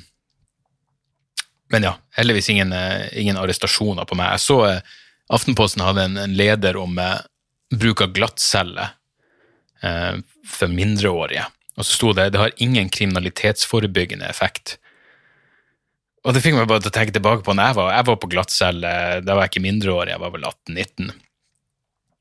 men 1.74 1.88
ja, 1.88 1.96
heldigvis 2.18 2.50
ingen, 2.54 2.74
eh, 2.74 3.08
ingen, 3.18 3.38
arrestasjoner 3.42 4.06
på 4.06 4.18
meg. 4.20 4.36
Jeg 4.36 4.46
så 4.46 4.60
eh, 4.70 4.94
Aftenposten 5.34 5.82
hadde 5.82 6.04
en, 6.06 6.18
en 6.22 6.36
leder 6.38 6.78
om 6.78 7.00
eh, 7.02 7.18
bruk 7.74 8.04
av 8.06 8.14
glattcelle 8.14 8.90
eh, 9.82 10.22
for 10.46 10.70
mindreårige. 10.70 11.48
Og 11.76 11.88
så 11.88 11.98
sto 11.98 12.14
det 12.16 12.30
det 12.36 12.42
har 12.42 12.54
ingen 12.62 12.92
kriminalitetsforebyggende 12.94 14.28
effekt. 14.30 14.78
Og 16.26 16.34
det 16.34 16.42
fikk 16.46 16.56
meg 16.58 16.70
bare 16.70 16.82
til 16.86 16.94
å 16.94 16.96
tenke 16.96 17.14
tilbake 17.16 17.46
på 17.46 17.54
når 17.54 17.72
jeg 17.72 17.78
var, 17.80 17.92
jeg 17.94 18.08
var 18.08 18.20
på 18.22 18.30
glattcelle. 18.32 18.94
Da 19.26 19.36
var 19.36 19.46
jeg 19.46 19.56
ikke 19.56 19.66
mindreårig, 19.66 20.14
jeg 20.14 20.24
var 20.24 20.34
vel 20.34 20.48
18-19. 20.50 21.12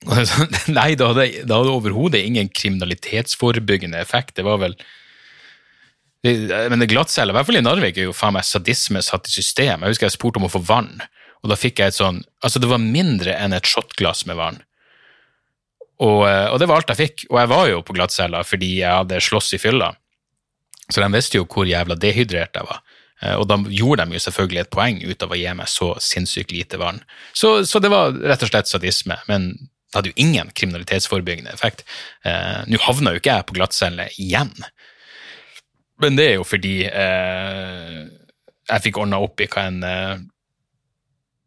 Nei, 0.79 0.91
da 1.01 1.13
hadde, 1.13 1.29
det 1.49 1.57
overhodet 1.57 2.21
ingen 2.21 2.51
kriminalitetsforebyggende 2.53 4.01
effekt. 4.01 4.37
Det 4.37 4.45
var 4.45 4.61
vel 4.61 4.77
men 6.25 6.81
det 6.81 6.89
glattcelle, 6.89 7.35
i 7.35 7.37
hvert 7.37 7.49
fall 7.49 7.61
i 7.61 7.65
Narvik, 7.65 7.99
er 8.01 8.09
jo 8.09 8.15
faen 8.17 8.37
meg 8.39 8.47
sadisme 8.49 9.03
satt 9.05 9.29
i 9.29 9.35
system. 9.35 9.85
Jeg 9.85 9.95
husker 9.95 10.09
jeg 10.09 10.17
spurte 10.17 10.41
om 10.41 10.47
å 10.49 10.53
få 10.53 10.63
vann, 10.65 10.95
og 11.45 11.51
da 11.53 11.59
fikk 11.61 11.83
jeg 11.83 11.93
et 11.93 11.99
sånn 11.99 12.23
Altså, 12.41 12.61
det 12.63 12.71
var 12.71 12.81
mindre 12.81 13.35
enn 13.37 13.53
et 13.53 13.69
shotglass 13.69 14.25
med 14.29 14.39
vann. 14.41 14.63
Og, 16.03 16.25
eh, 16.29 16.49
og, 16.51 16.59
det 16.59 16.69
var 16.69 16.81
alt 16.81 16.91
jeg 16.95 17.01
fikk. 17.01 17.27
Og 17.31 17.39
jeg 17.41 17.51
var 17.53 17.69
jo 17.71 17.85
på 17.87 17.97
glattcella 17.97 18.43
fordi 18.47 18.71
jeg 18.81 19.03
hadde 19.03 19.21
slåss 19.23 19.55
i 19.57 19.61
fylla. 19.63 19.93
Så 20.89 21.01
de 21.01 21.09
visste 21.15 21.39
jo 21.39 21.47
hvor 21.49 21.69
jævla 21.69 21.97
dehydrert 22.01 22.59
jeg 22.59 22.69
var. 22.69 22.81
Eh, 23.23 23.37
og 23.39 23.47
da 23.51 23.59
gjorde 23.69 24.09
de 24.09 24.19
jo 24.19 24.25
selvfølgelig 24.27 24.65
et 24.65 24.73
poeng 24.75 25.01
ut 25.05 25.27
av 25.27 25.33
å 25.33 25.39
gi 25.39 25.55
meg 25.61 25.71
så 25.71 25.93
sinnssykt 26.03 26.53
lite 26.53 26.81
vann. 26.81 27.01
Så, 27.33 27.57
så 27.69 27.81
det 27.83 27.93
var 27.93 28.17
rett 28.17 28.45
og 28.45 28.51
slett 28.51 28.71
sadisme. 28.71 29.21
Men 29.31 29.53
det 29.55 29.99
hadde 29.99 30.13
jo 30.13 30.25
ingen 30.27 30.51
kriminalitetsforebyggende 30.57 31.55
effekt. 31.55 31.85
Eh, 32.27 32.65
Nå 32.69 32.81
havna 32.89 33.15
jo 33.15 33.23
ikke 33.23 33.39
jeg 33.39 33.49
på 33.49 33.59
glattcelle 33.61 34.09
igjen. 34.19 34.53
Men 36.05 36.19
det 36.19 36.25
er 36.29 36.35
jo 36.37 36.45
fordi 36.45 36.77
eh, 36.85 38.01
jeg 38.69 38.85
fikk 38.87 39.01
ordna 39.01 39.21
opp 39.25 39.41
i 39.41 39.49
hva 39.49 39.69
en 39.71 39.85
eh, 39.89 40.17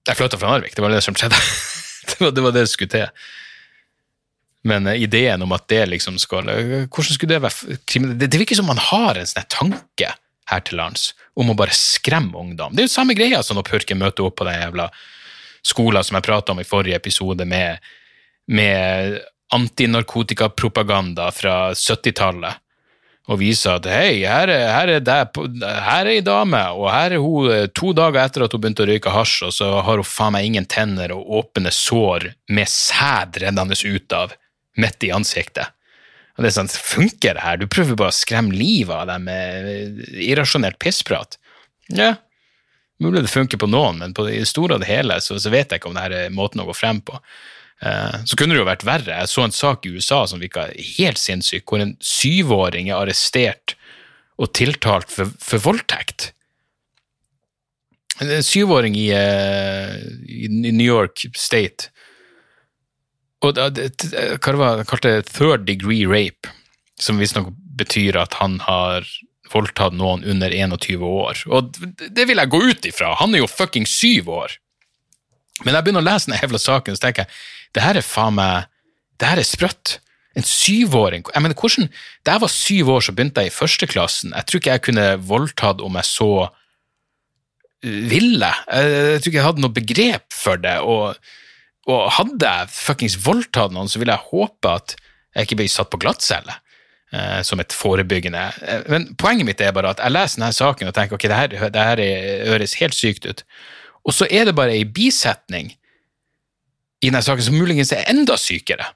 Jeg 0.08 0.18
flytta 0.18 0.40
fra 0.42 0.56
Narvik, 0.56 0.74
det 0.74 0.82
var 0.86 0.94
det 0.94 1.04
som 1.06 1.18
skjedde. 1.18 1.38
det, 2.10 2.18
var, 2.24 2.32
det 2.34 2.46
var 2.46 2.56
det 2.56 2.64
det 2.66 2.72
skulle 2.72 2.94
til. 2.96 3.28
Men 4.68 4.90
eh, 4.90 5.04
ideen 5.06 5.46
om 5.46 5.54
at 5.54 5.68
det 5.70 5.84
liksom 5.94 6.18
skal 6.22 6.50
Hvordan 6.50 7.14
skulle 7.14 7.36
det 7.36 7.44
være 7.46 7.78
Det, 8.18 8.32
det 8.32 8.42
virker 8.42 8.58
som 8.58 8.70
man 8.72 8.82
har 8.82 9.20
en 9.20 9.30
sånn 9.30 9.52
tanke 9.54 10.14
her 10.48 10.64
til 10.64 10.80
lands 10.80 11.12
om 11.38 11.52
å 11.52 11.58
bare 11.60 11.76
skremme 11.76 12.40
ungdom. 12.40 12.74
Det 12.74 12.86
er 12.86 12.88
jo 12.88 12.96
samme 12.96 13.14
greia 13.18 13.42
som 13.44 13.60
når 13.60 13.68
Purken 13.68 14.00
møter 14.00 14.24
opp 14.24 14.38
på 14.40 14.48
den 14.48 14.62
jævla 14.62 14.88
skolen 15.68 16.06
som 16.08 16.16
jeg 16.16 16.24
prata 16.24 16.54
om 16.54 16.62
i 16.64 16.66
forrige 16.66 16.96
episode, 16.96 17.44
med, 17.44 17.84
med 18.48 19.18
antinarkotikapropaganda 19.54 21.28
fra 21.36 21.58
70-tallet 21.76 22.64
og 23.28 23.42
viser 23.42 23.76
at 23.76 23.88
hei, 23.92 24.24
her 24.24 24.48
er, 24.48 24.66
her 24.72 24.92
er, 24.96 25.02
det, 25.04 25.16
her 25.84 26.06
er 26.06 26.14
ei 26.14 26.24
dame, 26.24 26.62
og 26.80 26.88
her 26.94 27.18
er 27.18 27.24
hun 27.24 27.50
eh, 27.52 27.66
to 27.76 27.92
dager 27.96 28.22
etter 28.24 28.46
at 28.46 28.54
hun 28.56 28.64
begynte 28.64 28.86
å 28.86 28.88
røyke 28.88 29.12
hasj, 29.12 29.42
og 29.50 29.56
så 29.56 29.72
har 29.84 30.00
hun 30.00 30.08
faen 30.08 30.36
meg 30.38 30.48
ingen 30.48 30.68
tenner 30.72 31.12
og 31.16 31.34
åpne 31.42 31.74
sår 31.76 32.30
med 32.56 32.72
sæd 32.72 33.42
rennende 33.44 33.76
ut 33.76 34.16
av 34.16 34.38
midt 34.80 35.04
i 35.04 35.12
ansiktet. 35.16 35.74
Og 36.38 36.46
det 36.46 36.52
er 36.52 36.56
sånn, 36.60 36.72
Funker 36.72 37.36
det 37.36 37.44
her? 37.44 37.60
Du 37.60 37.68
prøver 37.68 37.98
bare 38.00 38.14
å 38.14 38.16
skremme 38.16 38.56
livet 38.56 38.94
av 38.96 39.10
dem 39.10 39.28
med 39.28 40.02
irrasjonelt 40.22 40.80
pissprat. 40.80 41.40
Ja, 41.92 42.14
mulig 43.04 43.26
det 43.26 43.34
funker 43.34 43.60
på 43.60 43.70
noen, 43.70 44.00
men 44.04 44.16
på 44.16 44.28
det 44.28 44.40
store 44.48 44.78
og 44.78 44.86
det 44.86 44.92
hele 44.92 45.20
så, 45.24 45.36
så 45.42 45.52
vet 45.52 45.74
jeg 45.74 45.82
ikke 45.82 45.92
om 45.92 45.98
det 45.98 46.06
her 46.06 46.18
er 46.22 46.34
måten 46.34 46.64
å 46.64 46.68
gå 46.70 46.78
frem 46.78 47.02
på. 47.04 47.20
Eh, 47.82 48.24
så 48.26 48.38
kunne 48.38 48.56
det 48.56 48.62
jo 48.62 48.70
vært 48.70 48.86
verre. 48.88 49.20
Jeg 49.22 49.32
så 49.32 49.46
en 49.46 49.54
sak 49.54 49.86
i 49.86 49.94
USA 49.94 50.24
som 50.30 50.42
virka 50.42 50.68
helt 50.98 51.22
sinnssyk, 51.22 51.66
hvor 51.68 51.84
en 51.84 51.96
syvåring 52.02 52.90
er 52.90 52.98
arrestert 52.98 53.76
og 54.42 54.54
tiltalt 54.58 55.12
for, 55.14 55.30
for 55.42 55.62
voldtekt. 55.62 56.32
En 58.22 58.42
syvåring 58.42 58.96
i, 58.98 59.12
uh, 59.14 59.94
i, 60.26 60.48
New 60.50 60.86
York 60.86 61.28
State. 61.38 61.92
Og 63.46 63.54
det, 63.54 63.92
det, 64.02 64.10
hva 64.42 64.54
det 64.54 64.62
var 64.62 64.80
det 64.80 64.88
kalte 64.90 65.12
third 65.30 65.68
degree 65.70 66.10
rape, 66.10 66.50
som 66.98 67.22
visstnok 67.22 67.52
betyr 67.78 68.18
at 68.18 68.40
han 68.42 68.58
har 68.66 69.06
voldtatt 69.54 69.94
noen 69.94 70.26
under 70.26 70.50
21 70.50 71.06
år. 71.06 71.44
Og 71.54 71.78
det 71.78 72.26
vil 72.26 72.42
jeg 72.42 72.54
gå 72.54 72.62
ut 72.66 72.90
ifra, 72.90 73.14
han 73.22 73.38
er 73.38 73.46
jo 73.46 73.52
fucking 73.52 73.86
syv 73.90 74.34
år! 74.34 74.58
Men 75.66 75.74
jeg 75.74 75.86
begynner 75.86 76.04
å 76.04 76.08
lese 76.08 76.30
den 76.30 76.38
jævla 76.40 76.62
saken, 76.62 76.98
så 76.98 77.08
tenker 77.08 77.26
jeg 77.26 77.76
det 77.76 77.84
her 77.84 78.00
er 78.00 78.06
faen 78.06 78.38
meg 78.38 78.68
Det 79.18 79.26
her 79.26 79.40
er 79.42 79.48
sprøtt. 79.48 79.98
En 80.38 80.46
syvåring 80.46 81.26
jeg 81.26 81.42
mener, 81.42 81.58
hvordan, 81.58 81.90
Da 82.26 82.36
jeg 82.36 82.44
var 82.44 82.54
syv 82.54 82.90
år, 82.94 83.02
så 83.02 83.16
begynte 83.16 83.42
jeg 83.42 83.52
i 83.52 83.56
førsteklassen. 83.56 84.36
Jeg 84.36 84.46
tror 84.46 84.62
ikke 84.62 84.76
jeg 84.76 84.86
kunne 84.86 85.08
voldtatt 85.26 85.82
om 85.82 85.98
jeg 85.98 86.06
så 86.06 86.30
eh, 86.46 88.04
ville. 88.12 88.52
Jeg 88.70 89.24
tror 89.24 89.32
ikke 89.32 89.40
jeg 89.40 89.48
hadde 89.50 89.66
noe 89.66 89.74
begrep 89.74 90.30
for 90.34 90.62
det. 90.62 90.78
Og, 90.86 91.18
og 91.90 92.06
hadde 92.20 92.54
jeg 92.54 92.74
fuckings 92.76 93.18
voldtatt 93.26 93.74
noen, 93.74 93.90
så 93.90 93.98
ville 93.98 94.14
jeg 94.14 94.30
håpe 94.30 94.78
at 94.78 94.96
jeg 95.34 95.48
ikke 95.48 95.60
ble 95.64 95.70
satt 95.72 95.90
på 95.94 96.02
glattcelle. 96.06 96.62
Eh, 97.08 97.42
som 97.48 97.56
et 97.64 97.72
forebyggende 97.72 98.42
eh, 98.68 98.82
Men 98.92 99.06
poenget 99.16 99.48
mitt 99.48 99.62
er 99.64 99.72
bare 99.72 99.94
at 99.94 100.02
jeg 100.04 100.12
leser 100.12 100.42
denne 100.42 100.52
saken 100.52 100.90
og 100.90 100.96
tenker 100.98 101.16
ok, 101.16 101.28
det 101.32 101.38
her, 101.40 101.54
det 101.72 101.86
her 101.90 102.02
høres 102.50 102.74
helt 102.82 102.98
sykt 102.98 103.24
ut. 103.24 103.46
Og 104.08 104.16
så 104.16 104.28
er 104.32 104.48
det 104.48 104.56
bare 104.56 104.76
ei 104.78 104.86
bisetning 104.88 105.74
i 107.02 107.10
denne 107.10 107.22
saken 107.22 107.50
som 107.50 107.58
muligens 107.60 107.92
er 107.94 108.08
enda 108.10 108.38
sykere. 108.40 108.88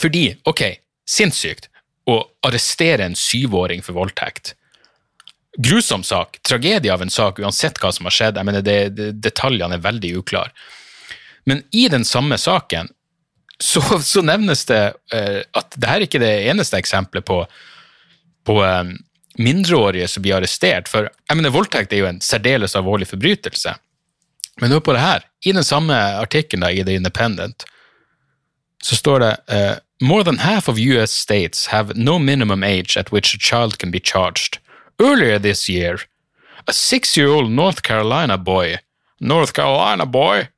Fordi, 0.00 0.30
ok, 0.48 0.64
sinnssykt 1.06 1.68
å 2.10 2.18
arrestere 2.44 3.06
en 3.06 3.16
syvåring 3.16 3.84
for 3.84 3.96
voldtekt. 3.96 4.54
Grusom 5.54 6.02
sak, 6.04 6.40
tragedie 6.42 6.92
av 6.92 7.04
en 7.04 7.12
sak, 7.12 7.38
uansett 7.38 7.78
hva 7.80 7.92
som 7.94 8.08
har 8.08 8.16
skjedd. 8.16 8.40
jeg 8.40 8.48
mener, 8.48 8.64
det, 8.64 8.78
det, 8.96 9.12
Detaljene 9.22 9.78
er 9.78 9.84
veldig 9.84 10.16
uklare. 10.18 10.50
Men 11.46 11.62
i 11.70 11.86
den 11.92 12.04
samme 12.04 12.38
saken 12.40 12.90
så, 13.60 13.80
så 14.02 14.24
nevnes 14.24 14.64
det 14.66 14.82
uh, 15.14 15.40
at 15.54 15.76
dette 15.76 15.92
er 15.92 16.06
ikke 16.06 16.22
det 16.22 16.32
eneste 16.50 16.80
eksempelet 16.80 17.26
på, 17.28 17.44
på 18.48 18.58
um, 18.64 18.96
mindreårige 19.38 20.08
som 20.10 20.24
blir 20.24 20.40
arrestert. 20.40 20.90
For 20.90 21.06
jeg 21.06 21.38
mener, 21.38 21.54
voldtekt 21.54 21.94
er 21.94 22.02
jo 22.02 22.10
en 22.10 22.22
særdeles 22.24 22.74
alvorlig 22.78 23.08
forbrytelse. 23.12 23.76
Men 24.60 24.70
hør 24.70 24.80
på 24.80 24.92
det 24.94 25.02
her. 25.02 25.24
I 25.42 25.52
den 25.52 25.64
samme 25.64 25.94
artikkelen 25.94 26.68
i 26.70 26.82
The 26.82 26.94
Independent 26.94 27.64
så 28.84 28.96
står 28.96 29.18
det 29.18 29.36
uh, 29.48 29.76
More 30.00 30.24
than 30.24 30.38
half 30.38 30.68
of 30.68 30.78
US 30.78 31.10
states 31.10 31.66
have 31.66 31.94
no 31.94 32.18
minimum 32.18 32.62
age 32.62 32.96
at 32.96 33.12
which 33.12 33.34
a 33.34 33.38
child 33.38 33.78
can 33.78 33.90
be 33.90 34.00
charged. 34.00 34.58
Earlier 34.98 35.38
this 35.38 35.68
year, 35.68 36.00
a 36.66 36.72
six-year-old 36.72 37.50
North 37.50 37.82
Carolina 37.82 38.36
boy, 38.36 38.78
North 39.20 39.52
Carolina 39.52 40.04
boy, 40.04 40.48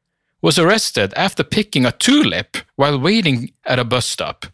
was 0.42 0.58
arrested 0.58 1.12
after 1.14 1.44
picking 1.44 1.86
a 1.86 1.92
tulip 1.92 2.56
while 2.76 2.98
waiting 2.98 3.52
at 3.66 3.78
a 3.78 3.84
bus 3.84 4.06
stop. 4.06 4.46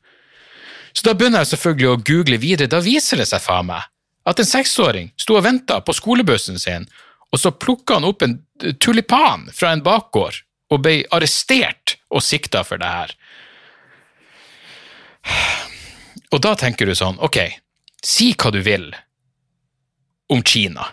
Så 0.93 1.03
da 1.03 1.15
begynner 1.15 1.43
jeg 1.43 1.55
selvfølgelig 1.55 1.89
å 1.89 2.03
google 2.05 2.39
videre. 2.39 2.69
Da 2.69 2.83
viser 2.85 3.23
det 3.23 3.31
seg 3.31 3.41
faen 3.41 3.71
meg 3.71 3.89
at 4.29 4.39
en 4.39 4.47
seksåring 4.47 5.11
sto 5.19 5.39
og 5.39 5.47
venta 5.47 5.81
på 5.81 5.95
skolebussen 5.97 6.61
sin 6.61 6.87
og 7.33 7.41
så 7.41 7.53
plukka 7.57 7.99
han 7.99 8.09
opp 8.09 8.23
en 8.23 8.39
tulipan 8.81 9.49
fra 9.55 9.73
en 9.73 9.85
bakgård 9.85 10.43
og 10.73 10.83
ble 10.85 11.03
arrestert 11.13 11.97
og 12.13 12.25
sikta 12.25 12.63
for 12.65 12.81
det 12.81 12.89
her. 12.89 13.15
Og 16.33 16.41
da 16.45 16.55
tenker 16.59 16.89
du 16.89 16.95
sånn, 16.97 17.21
ok, 17.21 17.39
si 18.05 18.33
hva 18.37 18.53
du 18.53 18.61
vil 18.65 18.89
om 20.33 20.41
Kina, 20.45 20.89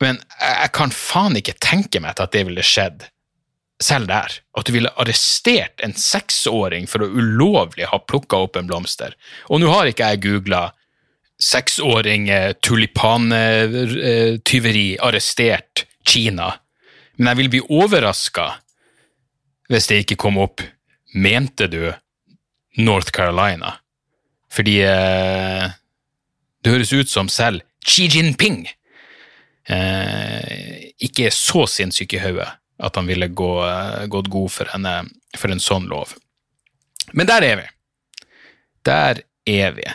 men 0.00 0.20
jeg 0.40 0.72
kan 0.76 0.92
faen 0.94 1.36
ikke 1.38 1.58
tenke 1.60 2.00
meg 2.00 2.16
at 2.16 2.32
det 2.32 2.44
ville 2.48 2.64
skjedd, 2.64 3.08
selv 3.82 4.08
der. 4.10 4.32
At 4.58 4.66
du 4.66 4.74
ville 4.74 4.92
arrestert 4.98 5.82
en 5.84 5.94
seksåring 5.94 6.88
for 6.90 7.04
å 7.04 7.10
ulovlig 7.10 7.86
ha 7.90 8.00
plukka 8.10 8.40
opp 8.46 8.58
en 8.58 8.66
blomster. 8.70 9.14
Og 9.50 9.62
nå 9.62 9.70
har 9.70 9.90
ikke 9.90 10.08
jeg 10.12 10.22
googla 10.24 10.68
seksåring 11.38 12.30
tulipantyveri 12.64 14.98
arrestert 14.98 15.84
Kina, 16.08 16.54
men 17.16 17.26
jeg 17.30 17.38
vil 17.38 17.50
bli 17.52 17.60
overraska 17.68 18.46
hvis 19.68 19.86
det 19.90 19.96
ikke 20.02 20.22
kom 20.24 20.36
opp 20.40 20.58
Mente 21.14 21.66
du 21.68 21.92
North 22.78 23.10
Carolina? 23.12 23.74
Fordi 24.52 24.80
eh, 24.84 25.68
det 26.62 26.72
høres 26.72 26.92
ut 26.92 27.10
som 27.10 27.28
selv 27.32 27.64
Xi 27.84 28.08
Jinping 28.12 28.64
eh, 29.68 30.88
ikke 31.04 31.28
er 31.28 31.36
så 31.36 31.66
sinnssyk 31.68 32.16
i 32.16 32.22
hodet 32.22 32.48
at 32.78 32.96
han 32.96 33.08
ville 33.10 33.28
gå, 33.28 33.52
eh, 33.66 34.06
gått 34.10 34.30
god 34.32 34.54
for, 34.54 34.72
henne, 34.72 34.94
for 35.36 35.52
en 35.52 35.62
sånn 35.62 35.88
lov. 35.90 36.14
Men 37.12 37.28
der 37.28 37.46
er 37.46 37.60
vi. 37.60 37.66
Der 38.88 39.22
er 39.48 39.76
vi. 39.76 39.86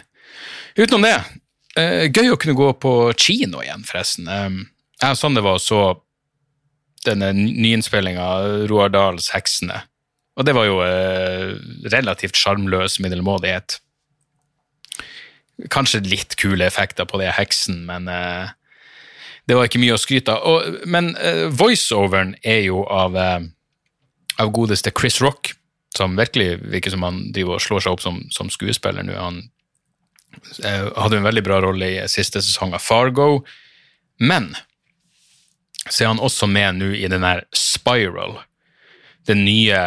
Utenom 0.74 1.06
det, 1.06 1.18
uh, 1.78 2.06
gøy 2.10 2.34
å 2.34 2.40
kunne 2.40 2.58
gå 2.58 2.72
på 2.82 2.94
kino 3.20 3.62
igjen, 3.62 3.86
forresten. 3.86 4.30
Um, 4.30 4.64
jeg 5.02 5.14
og 5.14 5.20
Sander 5.20 5.46
var 5.46 5.60
og 5.60 5.64
så 5.64 5.82
denne 7.04 7.34
nyinnspillinga 7.36 8.68
Roar 8.72 8.94
Dahls 8.94 9.30
'Heksene'. 9.34 9.84
Og 10.40 10.48
det 10.48 10.56
var 10.58 10.66
jo 10.66 10.80
uh, 10.82 11.54
relativt 11.94 12.40
sjarmløs 12.40 12.98
middelmådighet. 13.04 13.78
Kanskje 15.70 16.02
litt 16.08 16.34
kule 16.42 16.66
effekter 16.66 17.06
på 17.06 17.20
det 17.22 17.36
heksen, 17.38 17.84
men 17.86 18.10
uh, 18.10 18.50
det 19.46 19.60
var 19.60 19.70
ikke 19.70 19.82
mye 19.84 19.94
å 19.94 20.02
skryte 20.02 20.34
av. 20.34 20.42
Og, 20.42 20.88
men 20.90 21.14
uh, 21.20 21.52
voiceoveren 21.54 22.34
er 22.42 22.64
jo 22.66 22.82
av, 22.90 23.14
av 23.14 24.56
godeste 24.56 24.90
Chris 24.98 25.22
Rock, 25.22 25.54
som 25.94 26.18
virkelig 26.18 26.64
virker 26.66 26.96
som 26.96 27.06
han 27.06 27.28
driver 27.36 27.60
og 27.60 27.62
slår 27.62 27.86
seg 27.86 27.94
opp 27.94 28.02
som, 28.02 28.24
som 28.34 28.50
skuespiller 28.50 29.06
nå. 29.06 29.14
Han 29.14 29.44
Eh, 29.44 29.53
hadde 30.64 31.20
en 31.20 31.28
veldig 31.28 31.44
bra 31.46 31.60
rolle 31.64 31.90
i 31.90 32.08
siste 32.12 32.42
sesong 32.44 32.76
av 32.76 32.84
Fargo. 32.84 33.44
Men 34.22 34.52
så 35.90 36.04
er 36.04 36.14
han 36.14 36.24
også 36.24 36.48
med 36.48 36.80
nå 36.80 36.92
i 36.96 37.10
den 37.12 37.26
der 37.26 37.44
Spiral, 37.56 38.40
den 39.28 39.44
nye 39.46 39.80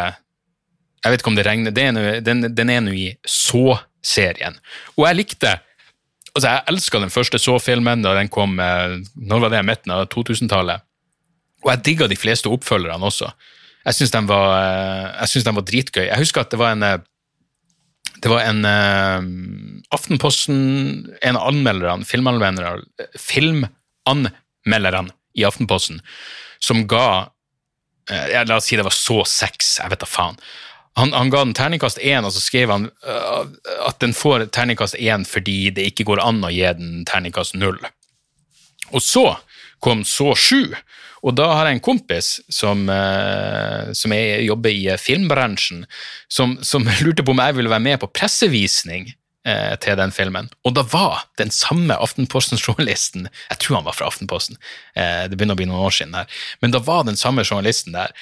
Jeg 1.05 1.13
vet 1.13 1.21
ikke 1.21 1.29
om 1.29 1.37
det 1.37 1.45
regner 1.45 1.71
Den, 1.71 2.41
den 2.55 2.69
er 2.69 2.81
nå 2.81 2.93
i 2.93 3.07
Så-serien. 3.25 4.57
Og 4.97 5.07
jeg 5.07 5.19
likte 5.21 5.53
altså 6.33 6.53
Jeg 6.53 6.65
elska 6.73 7.01
den 7.01 7.13
første 7.13 7.39
Så-filmen 7.41 8.03
da 8.05 8.13
den 8.17 8.29
kom 8.29 8.59
eh, 8.61 8.99
når 9.15 9.45
var 9.45 9.53
det, 9.53 9.65
midten 9.65 9.93
av 9.93 10.05
2000-tallet. 10.13 10.83
Og 11.65 11.71
jeg 11.71 11.83
digga 11.85 12.07
de 12.09 12.17
fleste 12.17 12.49
oppfølgerne 12.49 13.09
også. 13.09 13.31
Jeg 13.87 13.97
syns 13.97 14.13
de, 14.13 14.21
eh, 14.21 15.41
de, 15.47 15.55
var 15.55 15.65
dritgøy. 15.65 16.05
Jeg 16.05 16.21
husker 16.21 16.43
at 16.43 16.53
det 16.53 16.59
var 16.61 16.75
en 16.75 16.85
det 18.23 18.29
var 18.31 18.41
en 18.41 18.65
uh, 18.65 19.21
Aftenposten 19.93 20.59
En 21.21 21.37
av 21.37 21.47
anmelderne, 21.51 22.05
filmanmelderne, 22.05 22.81
filmanmelderne 23.21 25.13
i 25.37 25.45
Aftenposten, 25.45 26.01
som 26.59 26.87
ga 26.89 27.29
ja, 28.07 28.43
La 28.47 28.55
oss 28.57 28.65
si 28.69 28.77
det 28.79 28.87
var 28.87 28.95
så 28.95 29.19
seks, 29.27 29.77
jeg 29.81 29.91
vet 29.91 30.01
da 30.01 30.07
faen. 30.09 30.39
Han, 30.97 31.11
han, 31.13 31.29
ga 31.29 31.43
den 31.43 31.53
terningkast 31.53 31.99
én, 32.01 32.25
og 32.25 32.31
så 32.33 32.41
skrev 32.41 32.71
han 32.73 32.87
uh, 33.05 33.43
at 33.85 33.99
den 34.01 34.15
får 34.17 34.47
terningkast 34.55 34.97
én 34.97 35.27
fordi 35.29 35.69
det 35.75 35.85
ikke 35.91 36.07
går 36.09 36.23
an 36.23 36.41
å 36.47 36.49
gi 36.53 36.65
den 36.79 37.03
terningkast 37.05 37.53
null. 37.59 37.77
Og 38.89 39.03
så 39.03 39.27
kom 39.83 40.01
så 40.07 40.33
sju, 40.33 40.73
og 41.25 41.35
da 41.37 41.47
har 41.53 41.67
jeg 41.67 41.77
en 41.77 41.85
kompis 41.85 42.29
som, 42.53 42.83
eh, 42.91 43.93
som 43.97 44.13
jeg 44.13 44.45
jobber 44.47 44.73
i 44.73 44.97
filmbransjen, 45.01 45.85
som, 46.29 46.57
som, 46.65 46.85
lurte 47.05 47.25
på 47.25 47.33
om 47.33 47.41
jeg 47.43 47.57
ville 47.57 47.73
være 47.73 47.85
med 47.87 48.01
på 48.01 48.11
pressevisning 48.13 49.09
eh, 49.47 49.73
til 49.83 49.97
den 49.99 50.13
filmen. 50.15 50.51
Og 50.67 50.77
da 50.77 50.85
var 50.91 51.25
den 51.41 51.51
samme 51.53 51.97
Aftenposten-journalisten 51.97 53.29
Jeg 53.29 53.59
tror 53.63 53.79
han 53.79 53.87
var 53.87 53.97
fra 53.97 54.11
Aftenposten, 54.11 54.59
eh, 54.95 55.25
det 55.27 55.37
begynner 55.37 55.57
å 55.57 55.61
bli 55.61 55.69
noen 55.69 55.87
år 55.89 55.97
siden 55.99 56.17
her, 56.19 56.39
men 56.61 56.75
da 56.75 56.83
var 56.83 57.07
den 57.07 57.19
samme 57.19 57.45
journalisten 57.47 57.97
der. 57.97 58.13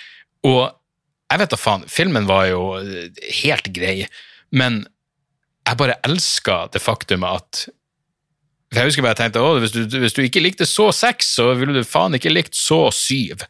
Og 0.47 0.69
jeg 1.31 1.41
vet 1.41 1.55
da 1.55 1.59
faen, 1.59 1.87
filmen 1.89 2.27
var 2.29 2.47
jo 2.51 2.67
helt 3.41 3.71
grei, 3.73 4.05
men 4.55 4.83
jeg 5.65 5.79
bare 5.79 5.97
elska 6.05 6.67
det 6.73 6.83
faktum 6.83 7.25
at 7.25 7.65
jeg 8.75 8.89
husker 8.89 9.05
bare 9.05 9.15
jeg 9.15 9.21
tenkte 9.23 9.41
at 9.43 9.63
hvis 9.63 9.73
hvis 10.03 10.15
du 10.15 10.21
ikke 10.23 10.43
likte 10.43 10.67
så 10.69 10.89
seks, 10.95 11.33
så 11.37 11.51
ville 11.57 11.75
du 11.75 11.87
faen 11.87 12.15
ikke 12.17 12.33
likt 12.33 12.57
så 12.57 12.87
syv. 12.95 13.45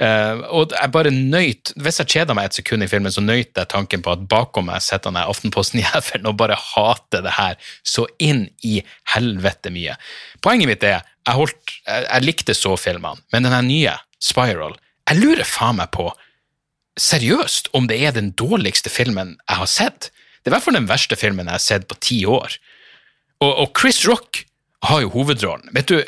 Uh, 0.00 0.40
og 0.48 0.72
jeg 0.72 0.88
bare 0.90 1.10
nøyt 1.12 1.74
Hvis 1.78 2.00
jeg 2.00 2.08
kjeda 2.14 2.34
meg 2.34 2.48
et 2.48 2.56
sekund 2.56 2.82
i 2.82 2.88
filmen, 2.90 3.12
så 3.12 3.22
nøyt 3.22 3.52
jeg 3.54 3.68
tanken 3.70 4.02
på 4.02 4.14
at 4.14 4.24
bakom 4.26 4.66
meg 4.70 4.82
sitter 4.82 5.12
der 5.14 5.28
Aftenposten-jævelen 5.30 6.30
og 6.30 6.38
bare 6.40 6.56
hater 6.58 7.22
det 7.22 7.34
her 7.36 7.58
så 7.86 8.06
inn 8.16 8.46
i 8.66 8.80
helvete 9.12 9.70
mye. 9.74 9.94
Poenget 10.42 10.70
mitt 10.70 10.86
er 10.88 10.96
jeg, 10.96 11.36
holdt, 11.36 11.76
jeg, 11.86 12.06
jeg 12.08 12.26
likte 12.26 12.56
så 12.56 12.74
filmene, 12.80 13.20
men 13.34 13.46
den 13.46 13.68
nye, 13.68 13.94
Spiral, 14.22 14.74
jeg 15.10 15.20
lurer 15.20 15.46
faen 15.46 15.78
meg 15.78 15.92
på 15.94 16.08
seriøst 17.00 17.70
om 17.76 17.88
det 17.88 17.98
er 18.04 18.14
den 18.16 18.32
dårligste 18.38 18.90
filmen 18.92 19.36
jeg 19.48 19.60
har 19.60 19.70
sett. 19.70 20.10
Det 20.42 20.50
er 20.50 20.52
i 20.52 20.56
hvert 20.56 20.66
fall 20.66 20.78
den 20.78 20.90
verste 20.90 21.18
filmen 21.18 21.48
jeg 21.48 21.58
har 21.58 21.64
sett 21.64 21.88
på 21.88 21.98
ti 22.02 22.22
år. 22.28 22.56
Og, 23.42 23.52
og 23.52 23.78
Chris 23.78 24.02
Rock 24.08 24.44
har 24.86 25.04
jo 25.04 25.12
hovedrollen. 25.14 25.70
Vet 25.74 25.88
du, 25.88 26.02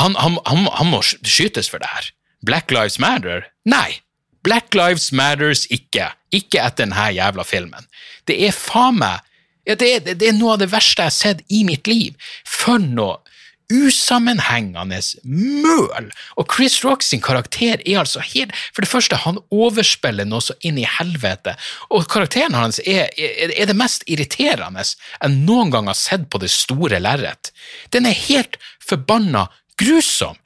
han, 0.00 0.16
han, 0.20 0.38
han, 0.46 0.66
han 0.72 0.90
må 0.92 1.02
skytes 1.04 1.70
for 1.72 1.82
det 1.82 1.90
her. 1.92 2.10
Black 2.46 2.70
Lives 2.70 2.98
Matter? 3.02 3.46
Nei. 3.68 4.00
Black 4.46 4.74
Lives 4.76 5.10
Matters 5.12 5.66
ikke. 5.72 6.10
Ikke 6.34 6.60
etter 6.62 6.84
denne 6.84 7.08
jævla 7.16 7.44
filmen. 7.46 7.88
Det 8.28 8.38
er 8.46 8.54
faen 8.54 9.00
meg 9.00 9.24
ja, 9.66 9.74
det, 9.74 9.86
er, 9.90 10.02
det, 10.14 10.28
er 10.28 10.34
noe 10.36 10.52
av 10.54 10.60
det 10.62 10.68
verste 10.70 11.02
jeg 11.02 11.10
har 11.10 11.14
sett 11.14 11.40
i 11.50 11.64
mitt 11.66 11.88
liv. 11.90 12.14
For 12.46 12.78
noe 12.78 13.18
usammenhengende 13.72 15.00
møl. 15.24 16.10
Og 16.36 16.52
Chris 16.52 16.78
Rock 16.84 17.02
sin 17.02 17.22
karakter 17.24 17.80
er 17.82 18.00
altså 18.02 18.22
helt 18.22 18.54
For 18.72 18.84
det 18.84 18.90
første, 18.90 19.16
han 19.16 19.40
overspiller 19.50 20.28
noe 20.28 20.44
så 20.44 20.56
inn 20.62 20.78
i 20.78 20.86
helvete. 20.86 21.56
Og 21.90 22.06
karakteren 22.10 22.54
hans 22.54 22.80
er, 22.86 23.10
er, 23.18 23.52
er 23.56 23.68
det 23.70 23.78
mest 23.78 24.06
irriterende 24.06 24.84
jeg 24.86 25.32
noen 25.32 25.72
gang 25.72 25.88
har 25.90 25.98
sett 25.98 26.28
på 26.30 26.40
det 26.42 26.50
store 26.52 27.00
lerret. 27.02 27.52
Den 27.90 28.06
er 28.06 28.16
helt 28.26 28.58
forbanna 28.82 29.46
grusom. 29.80 30.36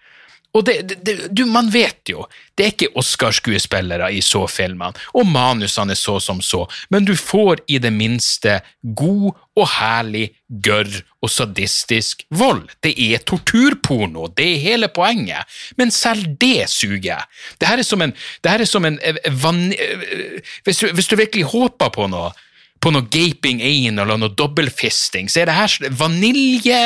Og 0.53 0.65
det, 0.67 0.75
det, 1.07 1.15
du, 1.31 1.45
man 1.47 1.69
vet 1.71 2.11
jo, 2.11 2.25
det 2.59 2.65
er 2.65 2.73
ikke 2.73 2.91
Oscar-skuespillere 2.99 4.09
i 4.17 4.23
så 4.25 4.43
filmene, 4.51 4.99
og 5.15 5.29
manusene 5.31 5.95
er 5.95 6.01
så 6.01 6.17
som 6.23 6.41
så, 6.43 6.65
men 6.91 7.07
du 7.07 7.15
får 7.15 7.63
i 7.71 7.79
det 7.83 7.93
minste 7.95 8.59
god 8.83 9.31
og 9.61 9.69
herlig 9.77 10.27
gørr 10.65 10.91
og 11.23 11.31
sadistisk 11.31 12.25
vold. 12.35 12.65
Det 12.83 12.97
er 12.99 13.23
torturporno, 13.23 14.27
det 14.35 14.49
er 14.57 14.65
hele 14.65 14.91
poenget, 14.91 15.47
men 15.79 15.95
selv 15.95 16.35
det 16.43 16.67
suger. 16.73 17.23
Det 17.61 17.71
her 17.71 17.79
er 17.79 17.87
som 17.87 18.03
en, 18.03 18.15
er 18.43 18.67
som 18.67 18.89
en 18.89 18.99
eh, 19.07 19.23
van, 19.43 19.69
eh, 19.71 20.41
hvis, 20.67 20.83
du, 20.83 20.91
hvis 20.97 21.11
du 21.11 21.19
virkelig 21.21 21.47
håper 21.55 21.95
på 21.95 22.11
noe, 22.11 22.35
på 22.81 22.91
noe 22.91 23.07
gaping 23.13 23.61
ain 23.63 24.01
eller 24.01 24.19
noe 24.19 24.35
dobbeltfisting, 24.35 25.31
så 25.31 25.45
er 25.45 25.51
det 25.51 25.59
her 25.61 25.97
vanilje 26.01 26.83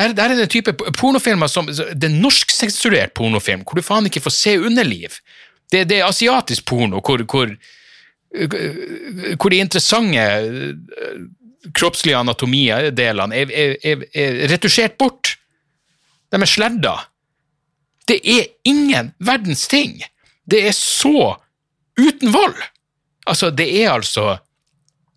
der, 0.00 0.14
der 0.16 0.32
er 0.32 0.40
det 0.40 0.48
type 0.52 0.72
pornofilmer 0.96 1.50
som 1.50 1.68
Det 1.68 2.06
er 2.06 2.14
norsksensurert 2.22 3.12
pornofilm, 3.18 3.66
hvor 3.66 3.76
du 3.76 3.84
faen 3.84 4.08
ikke 4.08 4.22
får 4.24 4.34
se 4.36 4.56
underliv. 4.58 5.18
Det, 5.70 5.84
det 5.90 6.00
er 6.00 6.08
asiatisk 6.08 6.64
porno, 6.66 7.02
hvor, 7.04 7.22
hvor, 7.28 7.52
hvor 9.36 9.52
de 9.52 9.60
interessante 9.60 10.24
eh, 10.24 11.20
kroppslige 11.76 12.18
anatomidelene 12.18 13.36
er, 13.36 13.52
er, 13.52 13.76
er, 13.84 14.04
er 14.14 14.40
retusjert 14.50 14.96
bort. 14.98 15.36
De 16.30 16.40
er 16.40 16.48
sledda. 16.48 16.96
Det 18.08 18.18
er 18.24 18.48
ingen 18.64 19.12
verdens 19.22 19.66
ting. 19.70 20.00
Det 20.50 20.64
er 20.66 20.74
så 20.76 21.36
uten 22.00 22.32
vold. 22.32 22.56
Altså, 23.26 23.50
det 23.50 23.68
er 23.82 23.92
altså 23.92 24.38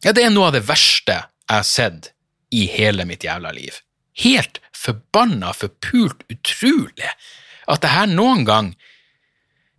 Ja, 0.03 0.11
det 0.11 0.25
er 0.25 0.33
noe 0.33 0.49
av 0.49 0.57
det 0.57 0.65
verste 0.67 1.15
jeg 1.15 1.55
har 1.55 1.63
sett 1.63 2.09
i 2.51 2.65
hele 2.67 3.05
mitt 3.07 3.23
jævla 3.23 3.53
liv. 3.55 3.77
Helt 4.19 4.59
forbanna 4.83 5.53
forpult 5.55 6.25
utrolig 6.31 7.11
at 7.71 7.83
det 7.83 7.93
her 7.93 8.09
noen 8.11 8.43
gang 8.47 8.73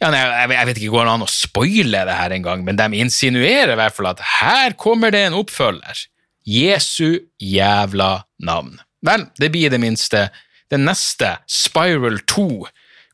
ja, 0.03 0.11
nei, 0.11 0.21
jeg 0.21 0.69
vet 0.69 0.81
ikke 0.81 0.95
går 0.97 1.07
det 1.07 1.13
an 1.15 1.25
å 1.25 1.31
spoile 1.31 2.01
det 2.09 2.17
her 2.19 2.33
engang, 2.35 2.65
men 2.67 2.77
de 2.77 2.99
insinuerer 2.99 3.73
i 3.73 3.79
hvert 3.79 3.95
fall 3.97 4.11
at 4.11 4.21
her 4.41 4.75
kommer 4.77 5.15
det 5.15 5.23
en 5.29 5.37
oppfølger. 5.39 6.03
Jesu 6.45 7.23
jævla 7.41 8.11
navn. 8.45 8.75
Vel, 9.07 9.29
det 9.41 9.49
blir 9.55 9.73
det 9.73 9.81
minste. 9.81 10.27
Den 10.69 10.85
neste, 10.89 11.39
Spiral 11.49 12.19
2, 12.29 12.67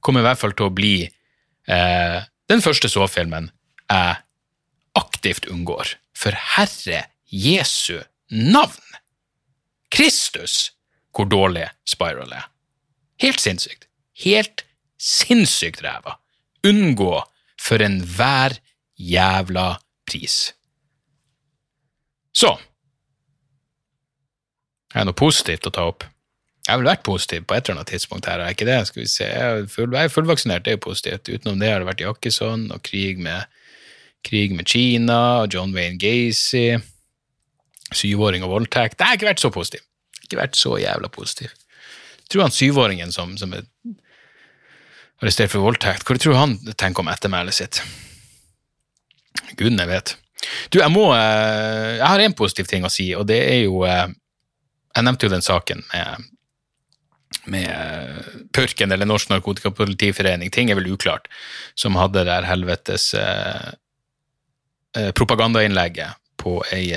kommer 0.02 0.24
i 0.24 0.26
hvert 0.26 0.40
fall 0.40 0.56
til 0.56 0.70
å 0.70 0.74
bli 0.74 0.94
eh, 1.04 2.18
den 2.50 2.64
første 2.64 2.90
så-filmen 2.90 3.50
jeg 3.90 4.18
aktivt 4.98 5.46
unngår. 5.52 5.94
For 6.16 6.34
Herre 6.56 7.04
Jesu 7.30 8.00
navn! 8.30 8.98
Kristus! 9.94 10.72
Hvor 11.14 11.28
dårlig 11.30 11.68
Spiral 11.88 12.32
er. 12.32 12.46
Helt 13.20 13.40
sinnssykt. 13.42 13.86
Helt 14.24 14.64
sinnssykt 15.00 15.82
ræva. 15.84 16.16
Unngå 16.66 17.22
for 17.60 17.82
enhver 17.84 18.58
jævla 18.98 19.74
pris. 20.08 20.54
Så 22.32 22.56
Er 24.90 25.04
det 25.04 25.12
noe 25.12 25.14
positivt 25.14 25.68
å 25.68 25.70
ta 25.70 25.84
opp? 25.86 26.02
Jeg 26.66 26.72
har 26.72 26.80
vel 26.80 26.88
vært 26.88 27.04
positiv 27.06 27.44
på 27.46 27.54
et 27.54 27.68
eller 27.68 27.78
annet 27.78 27.92
tidspunkt 27.92 28.26
her, 28.26 28.40
er 28.42 28.56
ikke 28.56 28.66
det? 28.66 28.78
Skal 28.88 29.02
vi 29.04 29.06
se, 29.06 29.24
Jeg 29.24 29.60
er, 29.62 29.68
full, 29.70 29.92
jeg 29.94 30.08
er 30.08 30.10
fullvaksinert, 30.10 30.64
det 30.64 30.72
er 30.72 30.78
jo 30.80 30.88
positivt. 30.88 31.30
Utenom 31.30 31.60
det 31.62 31.70
har 31.70 31.78
det 31.78 31.86
vært 31.86 32.02
Jakkesson 32.02 32.64
og 32.74 32.82
krig 32.82 33.22
med, 33.22 33.46
krig 34.26 34.50
med 34.56 34.66
Kina 34.66 35.20
og 35.44 35.54
John 35.54 35.70
Wayne 35.76 35.98
Gacy. 35.98 36.80
Syvåring 37.94 38.42
og 38.42 38.50
voldtekt. 38.50 38.98
Det 38.98 39.06
har 39.06 39.14
ikke 39.14 39.30
vært 39.30 39.44
så 39.46 39.52
positivt 39.54 39.86
ikke 40.30 40.40
vært 40.40 40.58
så 40.58 40.76
jævla 40.78 41.10
positiv. 41.12 41.52
Tror 42.30 42.46
han 42.46 42.54
syvåringen 42.54 43.10
som, 43.12 43.34
som 43.40 43.52
er 43.56 43.66
arrestert 45.20 45.52
for 45.52 45.66
voldtekt, 45.66 46.06
hva 46.06 46.16
tror 46.16 46.38
han 46.38 46.56
tenker 46.78 47.02
om 47.02 47.10
ettermælet 47.12 47.58
sitt? 47.58 47.82
Gudene 49.58 49.86
vet. 49.90 50.14
Du, 50.72 50.78
jeg 50.80 50.88
må 50.88 51.10
eh, 51.12 51.98
Jeg 51.98 52.06
har 52.06 52.22
én 52.24 52.34
positiv 52.36 52.68
ting 52.70 52.86
å 52.86 52.92
si, 52.92 53.10
og 53.12 53.26
det 53.28 53.42
er 53.44 53.58
jo 53.66 53.82
eh, 53.84 54.06
Jeg 54.96 55.04
nevnte 55.04 55.28
jo 55.28 55.34
den 55.34 55.44
saken 55.44 55.84
med 55.92 56.28
med 57.50 57.68
eh, 57.70 58.24
Purken, 58.52 58.92
eller 58.92 59.06
Norsk 59.06 59.30
Narkotikapolitiforening, 59.30 60.50
ting 60.52 60.70
er 60.70 60.76
vel 60.76 60.90
uklart, 60.92 61.28
som 61.78 61.96
hadde 61.96 62.24
der 62.26 62.44
helvetes 62.44 63.12
eh, 63.16 63.70
propagandainnlegget 65.16 66.18
på 66.40 66.58
ei 66.74 66.90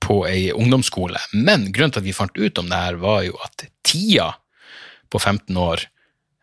på 0.00 0.22
ei 0.28 0.48
ungdomsskole. 0.52 1.20
Men 1.32 1.68
grunnen 1.72 1.94
til 1.94 2.02
at 2.02 2.08
vi 2.08 2.16
fant 2.16 2.38
ut 2.38 2.58
om 2.60 2.68
det 2.70 2.80
her, 2.80 2.98
var 3.02 3.22
jo 3.26 3.38
at 3.44 3.68
Tia 3.86 4.32
på 5.12 5.18
15 5.18 5.56
år 5.56 5.84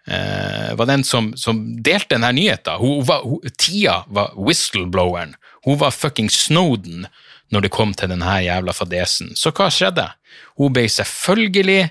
eh, 0.07 0.71
var 0.77 0.89
den 0.89 1.03
som, 1.03 1.33
som 1.37 1.61
delte 1.83 2.17
denne 2.17 2.33
hun, 2.79 3.05
Tia 3.57 4.03
var 4.07 4.33
whistlebloweren. 4.37 5.35
Hun 5.65 5.79
var 5.81 5.91
fucking 5.91 6.29
Snowden 6.29 7.07
når 7.53 7.65
det 7.65 7.73
kom 7.73 7.93
til 7.93 8.09
denne 8.09 8.39
jævla 8.41 8.73
fadesen. 8.73 9.35
Så 9.37 9.53
hva 9.53 9.69
skjedde? 9.69 10.07
Hun 10.57 10.73
ble 10.73 10.87
selvfølgelig 10.89 11.89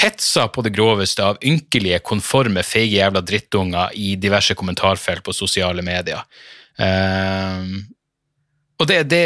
hetsa 0.00 0.46
på 0.48 0.64
det 0.64 0.72
groveste 0.74 1.24
av 1.24 1.40
ynkelige, 1.44 2.00
konforme, 2.04 2.64
feige 2.64 2.96
jævla 2.96 3.20
drittunger 3.20 3.92
i 3.94 4.14
diverse 4.16 4.56
kommentarfelt 4.58 5.24
på 5.24 5.34
sosiale 5.36 5.84
medier. 5.84 6.24
Uh, 6.80 7.84
og 8.82 8.88
det, 8.90 8.98
det, 9.10 9.22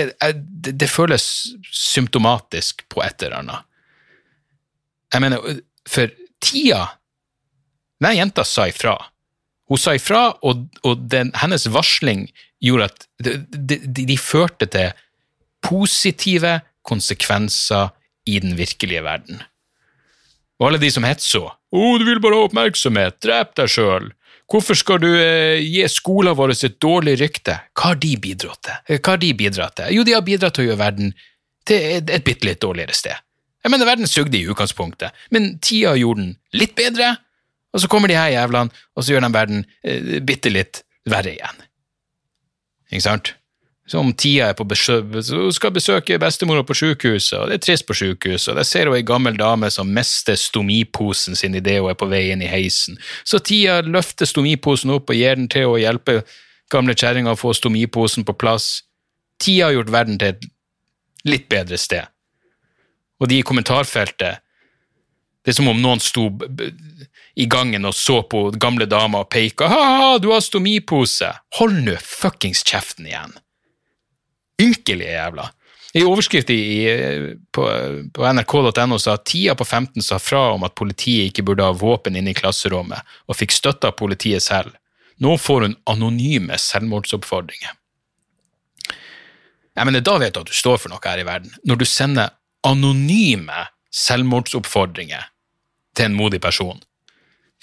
det, 0.69 0.89
føles 0.91 1.25
symptomatisk 1.73 2.85
på 2.93 3.01
et 3.05 3.23
eller 3.25 3.41
annet. 3.41 3.65
Jeg 5.15 5.25
mener, 5.25 5.61
for 5.89 6.13
tida 6.45 6.85
Den 8.03 8.19
jenta 8.19 8.45
sa 8.45 8.67
ifra. 8.69 8.99
Hun 9.71 9.81
sa 9.81 9.95
ifra, 9.97 10.35
og, 10.45 10.67
og 10.85 11.07
den, 11.09 11.31
hennes 11.41 11.65
varsling 11.73 12.27
gjorde 12.61 12.91
at 12.91 13.07
de, 13.25 13.39
de, 13.57 14.05
de 14.05 14.17
førte 14.21 14.69
til 14.69 14.93
positive 15.65 16.59
konsekvenser 16.85 17.89
i 18.29 18.37
den 18.43 18.59
virkelige 18.59 19.01
verden. 19.07 19.41
Og 20.61 20.69
alle 20.69 20.81
de 20.83 20.91
som 20.93 21.09
hetsa 21.09 21.41
'Å, 21.41 21.81
oh, 21.81 21.97
du 21.99 22.05
vil 22.07 22.21
bare 22.23 22.37
ha 22.39 22.47
oppmerksomhet, 22.47 23.19
drep 23.25 23.57
deg 23.59 23.73
sjøl', 23.73 24.13
Hvorfor 24.51 24.79
skal 24.79 25.01
du 25.03 25.09
eh, 25.11 25.59
gi 25.59 25.83
skolen 25.91 26.37
vår 26.39 26.55
et 26.55 26.79
dårlig 26.83 27.17
rykte? 27.19 27.59
Hva 27.75 27.93
har 27.93 28.01
de 28.03 28.13
bidratt 28.23 28.63
til? 28.63 28.77
Eh, 28.87 29.01
hva 29.01 29.17
har 29.17 29.23
de 29.23 29.33
bidratt 29.35 29.79
til? 29.81 29.95
Jo, 29.97 30.05
de 30.07 30.15
har 30.15 30.27
bidratt 30.27 30.55
til 30.55 30.67
å 30.67 30.69
gjøre 30.69 30.83
verden 30.85 31.15
til 31.67 31.87
et, 31.97 32.13
et 32.15 32.27
bitte 32.27 32.47
litt 32.47 32.63
dårligere 32.63 32.95
sted. 32.95 33.25
Jeg 33.67 33.73
mener, 33.75 33.89
verden 33.89 34.07
sugde 34.07 34.39
i 34.39 34.47
utgangspunktet, 34.47 35.15
men 35.35 35.57
tida 35.59 35.97
gjorde 35.99 36.23
den 36.23 36.35
litt 36.55 36.77
bedre, 36.79 37.17
og 37.75 37.83
så 37.83 37.91
kommer 37.91 38.13
de 38.13 38.15
her 38.15 38.31
jævlene, 38.31 38.71
og 38.95 39.03
så 39.03 39.13
gjør 39.17 39.27
de 39.27 39.33
verden 39.35 39.65
eh, 39.83 40.13
bitte 40.23 40.53
litt 40.55 40.85
verre 41.11 41.35
igjen. 41.35 41.65
Ikke 42.93 43.03
sant? 43.09 43.33
Så 43.87 44.01
om 44.03 44.11
tida 44.19 44.49
er 44.51 44.57
på 44.59 44.65
besøk, 44.67 45.13
så 45.23 45.45
skal 45.55 45.75
besøke 45.75 46.19
bestemora 46.19 46.65
på 46.67 46.75
sykehuset, 46.75 47.37
og 47.39 47.51
det 47.51 47.61
er 47.61 47.63
trist 47.63 47.87
på 47.87 47.95
sykehuset, 47.95 48.57
der 48.59 48.67
ser 48.67 48.91
hun 48.91 48.99
ei 48.99 49.05
gammel 49.07 49.39
dame 49.39 49.71
som 49.71 49.93
mister 49.95 50.35
stomiposen 50.35 51.39
sin 51.39 51.55
idet 51.55 51.79
hun 51.79 51.93
er 51.93 51.99
på 51.99 52.09
vei 52.11 52.25
inn 52.33 52.43
i 52.43 52.51
heisen. 52.51 52.99
Så 53.23 53.39
tida 53.39 53.79
løfter 53.87 54.27
stomiposen 54.27 54.91
opp 54.97 55.15
og 55.15 55.21
gir 55.21 55.39
den 55.39 55.47
til 55.53 55.71
å 55.71 55.79
hjelpe 55.79 56.25
gamle 56.73 56.99
kjerringa 56.99 57.37
å 57.37 57.39
få 57.39 57.55
stomiposen 57.55 58.27
på 58.27 58.35
plass. 58.35 58.83
Tida 59.39 59.69
har 59.69 59.79
gjort 59.79 59.95
verden 59.95 60.19
til 60.19 60.35
et 60.35 60.51
litt 61.31 61.47
bedre 61.53 61.79
sted. 61.79 62.11
Og 63.23 63.31
de 63.31 63.39
i 63.41 63.47
kommentarfeltet 63.47 64.43
Det 65.47 65.53
er 65.53 65.61
som 65.61 65.69
om 65.71 65.79
noen 65.79 66.01
sto 66.03 66.25
i 67.39 67.45
gangen 67.47 67.87
og 67.87 67.95
så 67.95 68.17
på 68.27 68.49
gamle 68.59 68.89
damer 68.91 69.23
og 69.23 69.29
peika. 69.31 69.69
Ha, 69.71 70.19
du 70.19 70.33
har 70.33 70.43
stomipose! 70.43 71.29
Hold 71.61 71.85
nå 71.87 71.95
fuckings 72.03 72.65
kjeften 72.67 73.07
igjen! 73.07 73.37
Ynkelige 74.63 75.13
jævla. 75.13 75.51
I 75.97 76.03
overskrift 76.05 76.51
på, 77.57 77.63
på 78.13 78.33
nrk.no 78.33 78.99
sa 79.01 79.17
tida 79.17 79.55
på 79.57 79.65
15 79.65 80.05
sa 80.05 80.19
fra 80.21 80.51
om 80.53 80.67
at 80.67 80.75
politiet 80.77 81.31
ikke 81.31 81.45
burde 81.47 81.65
ha 81.65 81.73
våpen 81.73 82.19
inne 82.19 82.35
i 82.35 82.37
klasserommet, 82.37 83.01
og 83.29 83.39
fikk 83.39 83.55
støtte 83.57 83.89
av 83.89 83.97
politiet 83.97 84.45
selv. 84.45 84.75
Nå 85.25 85.39
får 85.41 85.65
hun 85.65 85.77
anonyme 85.89 86.59
selvmordsoppfordringer. 86.61 87.73
Jeg 89.77 89.89
mener, 89.89 90.01
Da 90.01 90.19
vet 90.19 90.35
du 90.35 90.41
at 90.41 90.51
du 90.51 90.57
står 90.57 90.79
for 90.81 90.93
noe 90.93 91.01
her 91.05 91.21
i 91.21 91.25
verden. 91.29 91.53
Når 91.65 91.81
du 91.81 91.85
sender 91.89 92.35
anonyme 92.65 93.65
selvmordsoppfordringer 93.93 95.25
til 95.97 96.11
en 96.11 96.17
modig 96.17 96.41
person. 96.41 96.81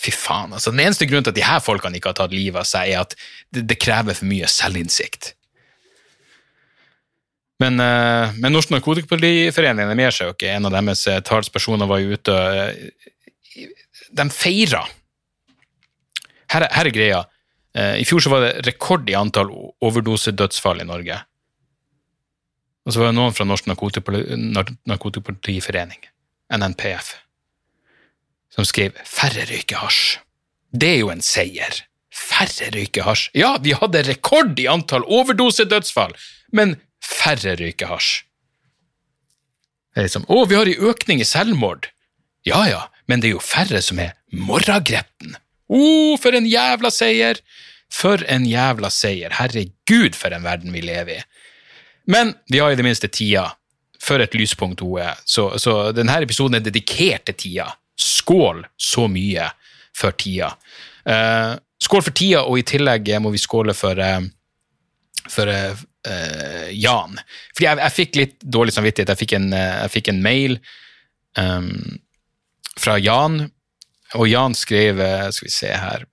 Fy 0.02 0.10
faen, 0.10 0.54
altså. 0.54 0.72
Den 0.74 0.82
eneste 0.88 1.06
grunnen 1.06 1.26
til 1.28 1.34
at 1.36 1.38
de 1.38 1.46
her 1.46 1.62
folkene 1.62 2.00
ikke 2.00 2.10
har 2.10 2.18
tatt 2.18 2.34
livet 2.34 2.64
av 2.64 2.68
seg, 2.68 2.90
er 2.90 3.04
at 3.06 3.14
det, 3.54 3.68
det 3.70 3.78
krever 3.82 4.18
for 4.18 4.30
mye 4.30 4.50
selvinnsikt. 4.50 5.36
Men, 7.64 7.74
eh, 7.80 8.34
men 8.44 8.52
Norsk 8.56 8.70
Narkotikapolitiforening 8.74 9.88
de 9.94 10.02
gir 10.04 10.12
seg 10.16 10.26
jo 10.30 10.34
ikke. 10.36 10.52
En 10.58 10.68
av 10.68 10.74
deres 10.76 11.02
eh, 11.08 11.22
talspersoner 11.26 11.88
var 11.90 11.98
jo 12.04 12.08
ute 12.18 12.32
og 12.36 12.42
eh, 12.60 12.72
De 14.14 14.26
feira. 14.34 14.84
Her, 16.54 16.62
er- 16.68 16.74
her 16.76 16.86
er 16.90 16.94
greia. 16.94 17.22
I 17.74 18.04
fjor 18.06 18.22
så 18.22 18.30
var 18.30 18.44
det 18.44 18.66
rekord 18.68 19.08
i 19.10 19.16
antall 19.18 19.48
overdosedødsfall 19.82 20.84
i 20.84 20.86
Norge. 20.86 21.16
Og 22.86 22.94
så 22.94 23.00
var 23.02 23.08
det 23.10 23.16
noen 23.18 23.34
fra 23.34 23.48
Norsk 23.50 23.66
Narkotikapolitiforening, 23.72 25.98
NNPF, 26.54 27.08
som 28.54 28.62
skrev 28.70 28.92
'færre 29.02 29.48
røyker 29.50 29.78
hasj'. 29.82 30.20
Det 30.70 30.90
er 30.92 31.00
jo 31.00 31.10
en 31.10 31.26
seier. 31.26 31.74
Færre 32.14 32.70
røyker 32.76 33.02
hasj. 33.08 33.32
Ja, 33.34 33.58
vi 33.58 33.74
hadde 33.74 34.04
rekord 34.06 34.54
i 34.60 34.68
antall 34.70 35.02
overdosedødsfall, 35.10 36.14
men 36.52 36.76
færre 37.04 37.58
røyker 37.60 37.92
hasj. 37.92 38.24
Liksom 39.96 40.26
'Å, 40.26 40.46
vi 40.50 40.56
har 40.58 40.70
en 40.70 40.90
økning 40.90 41.22
i 41.22 41.28
selvmord'. 41.28 41.92
Ja 42.48 42.66
ja, 42.68 42.82
men 43.08 43.22
det 43.22 43.30
er 43.30 43.36
jo 43.38 43.44
færre 43.44 43.82
som 43.82 44.00
er 44.00 44.16
morragretten. 44.34 45.38
Å, 45.70 45.84
for 46.22 46.36
en 46.36 46.50
jævla 46.50 46.92
seier! 46.94 47.40
For 47.94 48.24
en 48.26 48.48
jævla 48.50 48.90
seier. 48.90 49.36
Herregud, 49.38 50.16
for 50.18 50.34
en 50.34 50.46
verden 50.48 50.74
vi 50.74 50.82
lever 50.82 51.20
i. 51.20 51.26
Men 52.10 52.34
vi 52.50 52.58
har 52.60 52.74
i 52.74 52.80
det 52.80 52.86
minste 52.86 53.08
tida. 53.08 53.52
For 54.02 54.20
et 54.20 54.34
lyspunkt 54.36 54.82
hun 54.82 54.98
er. 55.00 55.20
Så, 55.30 55.52
så 55.62 55.92
denne 55.96 56.16
episoden 56.26 56.58
er 56.58 56.66
dedikert 56.66 57.28
til 57.30 57.38
tida. 57.38 57.68
Skål 57.96 58.64
så 58.82 59.06
mye 59.08 59.46
for 59.96 60.16
tida. 60.18 60.56
Eh, 61.06 61.54
skål 61.84 62.04
for 62.04 62.18
tida, 62.18 62.42
og 62.50 62.60
i 62.60 62.66
tillegg 62.68 63.14
må 63.22 63.32
vi 63.34 63.42
skåle 63.42 63.76
for, 63.78 64.00
eh, 64.02 64.26
for 65.32 65.50
eh, 65.50 66.70
Jan. 66.76 67.20
Fordi 67.54 67.68
jeg, 67.68 67.82
jeg 67.82 67.96
fikk 67.98 68.20
litt 68.20 68.40
dårlig 68.44 68.76
samvittighet. 68.76 69.14
Jeg 69.14 69.22
fikk 69.24 69.36
en, 69.40 69.52
eh, 69.58 69.76
jeg 69.86 69.94
fikk 69.98 70.10
en 70.12 70.24
mail 70.24 70.58
um, 71.40 71.70
fra 72.80 72.98
Jan, 73.02 73.46
og 74.14 74.28
Jan 74.30 74.54
skrev 74.54 75.00
Skal 75.34 75.48
vi 75.48 75.54
se 75.54 75.70
her 75.74 76.04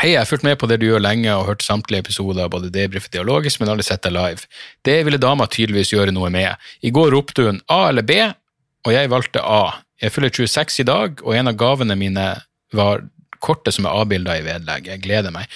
Hei, 0.00 0.14
jeg 0.14 0.22
har 0.22 0.28
fulgt 0.28 0.44
med 0.46 0.56
på 0.60 0.66
det 0.68 0.78
du 0.80 0.86
gjør 0.86 1.02
lenge 1.04 1.32
og 1.36 1.44
hørt 1.50 1.64
samtlige 1.64 2.00
episoder, 2.00 2.48
både 2.48 2.70
debrief 2.72 3.10
og 3.10 3.12
dialogisk, 3.12 3.60
men 3.60 3.68
aldri 3.74 3.84
sett 3.84 4.00
deg 4.06 4.14
live. 4.16 4.48
Det 4.88 4.94
ville 5.04 5.20
dama 5.20 5.44
tydeligvis 5.44 5.92
gjøre 5.92 6.14
noe 6.16 6.30
med. 6.32 6.56
I 6.80 6.92
går 6.96 7.12
ropte 7.12 7.44
hun 7.44 7.60
A 7.68 7.82
eller 7.90 8.06
B, 8.08 8.16
og 8.86 8.94
jeg 8.94 9.10
valgte 9.12 9.44
A. 9.44 9.82
Jeg 10.00 10.14
fyller 10.14 10.32
26 10.32 10.80
i 10.80 10.86
dag, 10.88 11.20
og 11.20 11.36
en 11.36 11.52
av 11.52 11.58
gavene 11.60 11.98
mine 12.00 12.24
var 12.72 13.04
kortet 13.44 13.76
som 13.76 13.86
er 13.86 14.00
avbilda 14.00 14.38
i 14.38 14.46
vedlegg. 14.46 14.88
Jeg 14.90 15.04
gleder 15.04 15.34
meg. 15.34 15.50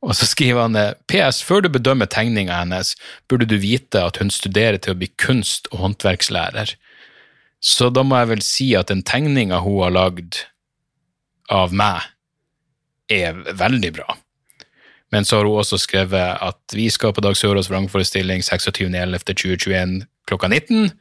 Og 0.00 0.16
så 0.16 0.26
skriver 0.26 0.64
han 0.64 0.78
PS. 1.10 1.42
Før 1.44 1.64
du 1.64 1.68
bedømmer 1.72 2.08
tegninga 2.08 2.62
hennes, 2.62 2.94
burde 3.28 3.48
du 3.48 3.58
vite 3.60 4.00
at 4.00 4.16
hun 4.20 4.32
studerer 4.32 4.80
til 4.80 4.94
å 4.94 5.00
bli 5.00 5.10
kunst- 5.20 5.68
og 5.72 5.82
håndverkslærer. 5.84 6.72
Så 7.60 7.90
da 7.92 8.02
må 8.02 8.16
jeg 8.16 8.30
vel 8.30 8.42
si 8.44 8.70
at 8.78 8.88
den 8.88 9.04
tegninga 9.04 9.60
hun 9.60 9.82
har 9.84 9.92
lagd 9.92 10.40
av 11.52 11.74
meg, 11.76 12.00
er 13.10 13.36
veldig 13.58 13.92
bra. 13.98 14.16
Men 15.10 15.26
så 15.26 15.40
har 15.40 15.48
hun 15.48 15.60
også 15.60 15.80
skrevet 15.82 16.38
at 16.40 16.76
vi 16.76 16.86
skal 16.92 17.12
på 17.12 17.22
Dag 17.24 17.36
Sørås 17.36 17.68
vrangforestilling 17.68 18.44
26.11.2021 18.46 20.04
klokka 20.30 20.48
19 20.48 20.92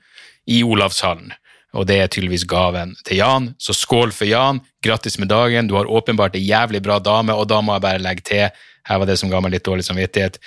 i 0.49 0.63
Olavshallen. 0.65 1.31
Og 1.77 1.85
det 1.85 1.99
er 2.01 2.09
tydeligvis 2.09 2.47
gaven 2.49 2.95
til 3.05 3.19
Jan, 3.21 3.51
så 3.62 3.75
skål 3.77 4.12
for 4.15 4.25
Jan. 4.25 4.63
Grattis 4.81 5.19
med 5.21 5.29
dagen. 5.29 5.69
Du 5.69 5.75
har 5.77 5.85
åpenbart 5.85 6.35
ei 6.35 6.47
jævlig 6.47 6.81
bra 6.81 6.97
dame, 6.97 7.35
og 7.38 7.45
da 7.51 7.62
må 7.62 7.75
jeg 7.75 7.85
bare 7.85 8.01
legge 8.01 8.25
til, 8.25 8.63
her 8.88 9.00
var 9.02 9.10
det 9.10 9.18
som 9.22 9.32
ga 9.32 9.42
meg 9.44 9.56
litt 9.56 9.65
dårlig 9.68 9.86
samvittighet. 9.88 10.39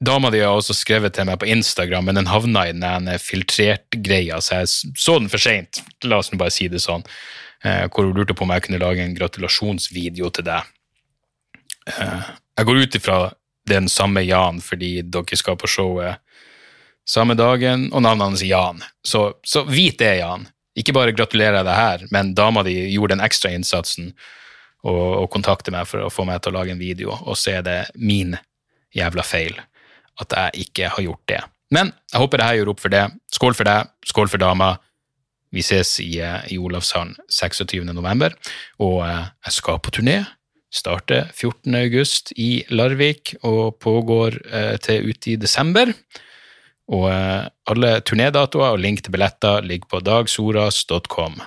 Dama 0.00 0.30
di 0.32 0.40
har 0.40 0.56
også 0.56 0.74
skrevet 0.76 1.12
til 1.16 1.26
meg 1.28 1.40
på 1.40 1.48
Instagram, 1.52 2.08
men 2.08 2.16
den 2.16 2.30
havna 2.30 2.66
i 2.68 2.76
den 2.76 3.10
filtrert-greia, 3.20 4.40
så 4.40 4.62
jeg 4.62 4.70
så 4.96 5.18
den 5.18 5.28
for 5.28 5.42
seint. 5.42 5.82
La 6.08 6.22
oss 6.22 6.32
bare 6.32 6.54
si 6.54 6.70
det 6.72 6.80
sånn. 6.80 7.04
Eh, 7.64 7.84
hvor 7.92 8.08
hun 8.08 8.16
lurte 8.16 8.32
på 8.32 8.46
om 8.46 8.54
jeg 8.54 8.64
kunne 8.64 8.80
lage 8.80 9.04
en 9.04 9.16
gratulasjonsvideo 9.18 10.30
til 10.32 10.46
deg. 10.46 10.70
Eh, 11.92 12.30
jeg 12.56 12.68
går 12.68 12.80
ut 12.80 12.96
ifra 12.96 13.18
den 13.68 13.90
samme 13.92 14.24
Jan, 14.24 14.62
fordi 14.64 15.02
dere 15.04 15.36
skal 15.36 15.60
på 15.60 15.68
showet 15.68 16.24
samme 17.10 17.34
dagen, 17.34 17.88
og 17.92 18.04
navnet 18.04 18.30
hans 18.30 18.44
er 18.44 18.52
Jan. 18.52 18.82
Så, 19.04 19.26
så 19.44 19.64
vit 19.68 19.98
det, 20.00 20.20
Jan. 20.20 20.46
Ikke 20.78 20.94
bare 20.96 21.14
gratulerer 21.16 21.60
jeg 21.60 21.66
deg 21.66 21.78
her, 21.78 22.04
men 22.14 22.34
dama 22.38 22.62
di 22.66 22.76
gjorde 22.94 23.16
den 23.16 23.24
ekstra 23.26 23.52
innsatsen 23.52 24.12
og, 24.86 25.00
og 25.22 25.30
kontakte 25.32 25.72
meg 25.74 25.88
for 25.88 26.06
å 26.06 26.12
få 26.12 26.26
meg 26.28 26.42
til 26.42 26.52
å 26.52 26.60
lage 26.60 26.74
en 26.74 26.82
video, 26.82 27.14
og 27.14 27.38
så 27.38 27.58
er 27.58 27.66
det 27.66 27.80
min 27.96 28.36
jævla 28.96 29.24
feil 29.26 29.58
at 30.20 30.36
jeg 30.36 30.66
ikke 30.66 30.92
har 30.96 31.06
gjort 31.06 31.24
det. 31.30 31.40
Men 31.74 31.92
jeg 32.10 32.22
håper 32.22 32.40
det 32.40 32.46
her 32.48 32.58
gjør 32.58 32.72
opp 32.72 32.82
for 32.82 32.92
det. 32.92 33.04
Skål 33.32 33.56
for 33.56 33.68
deg, 33.68 33.92
skål 34.10 34.30
for 34.32 34.42
dama. 34.42 34.72
Vi 35.54 35.62
ses 35.66 35.92
i, 36.02 36.10
eh, 36.22 36.42
i 36.54 36.58
Olavshallen 36.58 37.16
26. 37.30 37.84
november, 37.94 38.34
og 38.82 39.00
eh, 39.06 39.30
jeg 39.46 39.56
skal 39.58 39.80
på 39.82 39.94
turné. 39.94 40.18
Starter 40.70 41.26
14. 41.34 41.74
august 41.74 42.30
i 42.38 42.62
Larvik 42.70 43.34
og 43.42 43.80
pågår 43.82 44.36
eh, 44.54 44.76
til 44.82 45.10
ut 45.10 45.26
i 45.26 45.34
desember. 45.40 45.90
Og 46.90 47.06
eh, 47.10 47.46
alle 47.70 47.90
turnédatoer 48.06 48.76
og 48.76 48.82
link 48.82 49.02
til 49.02 49.14
billetter 49.14 49.66
ligger 49.66 49.90
på 49.90 50.02
dagsoras.com. 50.06 51.40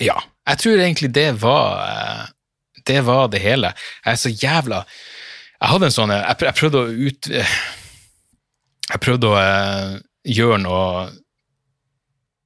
ja, 0.02 0.18
jeg 0.50 0.58
tror 0.64 0.78
egentlig 0.82 1.12
det 1.16 1.32
var 1.44 1.68
eh, 1.86 2.26
det 2.86 3.02
var 3.06 3.28
det 3.34 3.42
hele. 3.42 3.74
Jeg 4.06 4.12
er 4.12 4.20
så 4.20 4.30
jævla 4.30 4.86
Jeg 5.62 5.70
hadde 5.72 5.86
en 5.88 5.96
sånn 5.96 6.12
Jeg, 6.14 6.54
prøvde 6.58 6.82
å 6.82 6.90
ut 6.90 7.30
Jeg 7.32 9.00
prøvde 9.02 9.28
å 9.32 9.36
eh, 9.42 9.96
gjøre 10.36 10.60
noe 10.62 11.08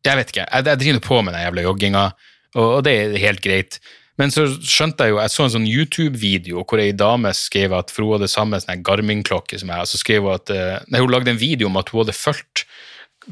Jeg 0.10 0.18
vet 0.20 0.34
ikke. 0.34 0.46
Jeg, 0.50 0.68
jeg 0.72 0.82
driver 0.84 1.02
på 1.06 1.22
med 1.22 1.36
den 1.36 1.46
jævla 1.46 1.66
jogginga, 1.68 2.04
og, 2.58 2.68
og 2.68 2.86
det 2.88 2.96
er 2.98 3.18
helt 3.22 3.44
greit. 3.46 3.80
Men 4.20 4.34
så 4.36 4.46
skjønte 4.52 5.06
jeg 5.06 5.14
jo 5.14 5.20
Jeg 5.22 5.32
så 5.32 5.46
en 5.46 5.54
sånn 5.54 5.68
YouTube-video 5.70 6.64
hvor 6.68 6.82
ei 6.84 6.92
dame 6.92 7.32
skrev 7.38 7.76
at 7.78 7.94
for 7.94 8.04
hun 8.04 8.18
hadde 8.18 8.32
samme 8.32 8.60
sånn 8.60 8.84
Garmin-klokke 8.86 9.60
som 9.62 9.72
jeg, 9.72 9.86
og 9.86 9.92
så 9.92 10.00
skrev 10.02 10.26
hun 10.28 10.36
at 10.36 10.52
eh, 10.52 10.80
Nei, 10.92 11.00
hun 11.00 11.14
lagde 11.14 11.32
en 11.32 11.40
video 11.40 11.70
om 11.70 11.80
at 11.80 11.94
hun 11.94 12.04
hadde 12.04 12.18
fulgt 12.18 12.66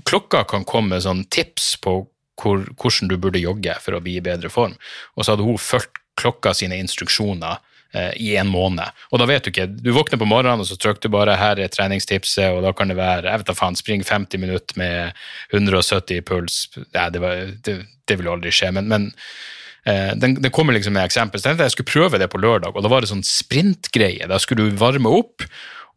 Klokka 0.08 0.46
kan 0.48 0.64
komme 0.68 0.96
med 0.96 1.04
sånn 1.04 1.26
tips 1.34 1.74
på 1.84 2.00
hvor, 2.38 2.64
hvordan 2.78 3.10
du 3.10 3.18
burde 3.18 3.42
jogge 3.42 3.74
for 3.82 3.98
å 3.98 4.02
bli 4.04 4.20
i 4.20 4.22
bedre 4.22 4.52
form. 4.54 4.76
Og 5.18 5.26
så 5.26 5.34
hadde 5.34 5.48
hun 5.48 5.58
fulgt 5.58 5.98
klokka 6.20 6.52
sine 6.54 6.78
instruksjoner 6.78 7.58
eh, 7.94 8.12
i 8.22 8.36
en 8.40 8.50
måned. 8.52 8.96
Og 9.12 9.22
da 9.22 9.28
vet 9.30 9.46
du 9.46 9.52
ikke, 9.52 9.68
du 9.70 9.92
våkner 9.96 10.20
på 10.22 10.28
morgenen, 10.30 10.64
og 10.64 10.70
så 10.70 10.78
trykker 10.80 11.08
du 11.08 11.16
bare 11.16 11.38
'her 11.38 11.60
er 11.60 11.72
treningstipset', 11.72 12.54
og 12.56 12.64
da 12.64 12.72
kan 12.74 12.88
det 12.88 12.98
være 12.98 13.30
jeg 13.30 13.40
vet 13.40 13.48
da 13.48 13.54
faen, 13.54 13.76
spring 13.76 14.04
50 14.04 14.38
minutter 14.40 14.78
med 14.78 15.14
170 15.54 16.18
i 16.18 16.22
puls. 16.22 16.68
Ja, 16.94 17.10
det, 17.10 17.22
var, 17.22 17.52
det, 17.64 17.86
det 18.08 18.18
vil 18.18 18.28
aldri 18.28 18.52
skje, 18.52 18.72
men, 18.72 18.88
men 18.88 19.12
eh, 19.86 20.14
den, 20.16 20.36
den 20.42 20.52
kommer 20.52 20.74
liksom 20.74 20.94
med 20.94 21.06
eksempel. 21.06 21.40
Så 21.40 21.50
tenkte 21.50 21.64
jeg 21.64 21.72
jeg 21.72 21.78
skulle 21.78 21.94
prøve 21.94 22.20
det 22.20 22.30
på 22.30 22.42
lørdag, 22.42 22.76
og 22.76 22.84
da 22.84 22.90
var 22.90 23.02
det 23.02 23.10
sånn 23.10 23.26
sprintgreie. 23.26 24.28
Da 24.28 24.40
skulle 24.40 24.70
du 24.70 24.78
varme 24.78 25.10
opp, 25.10 25.44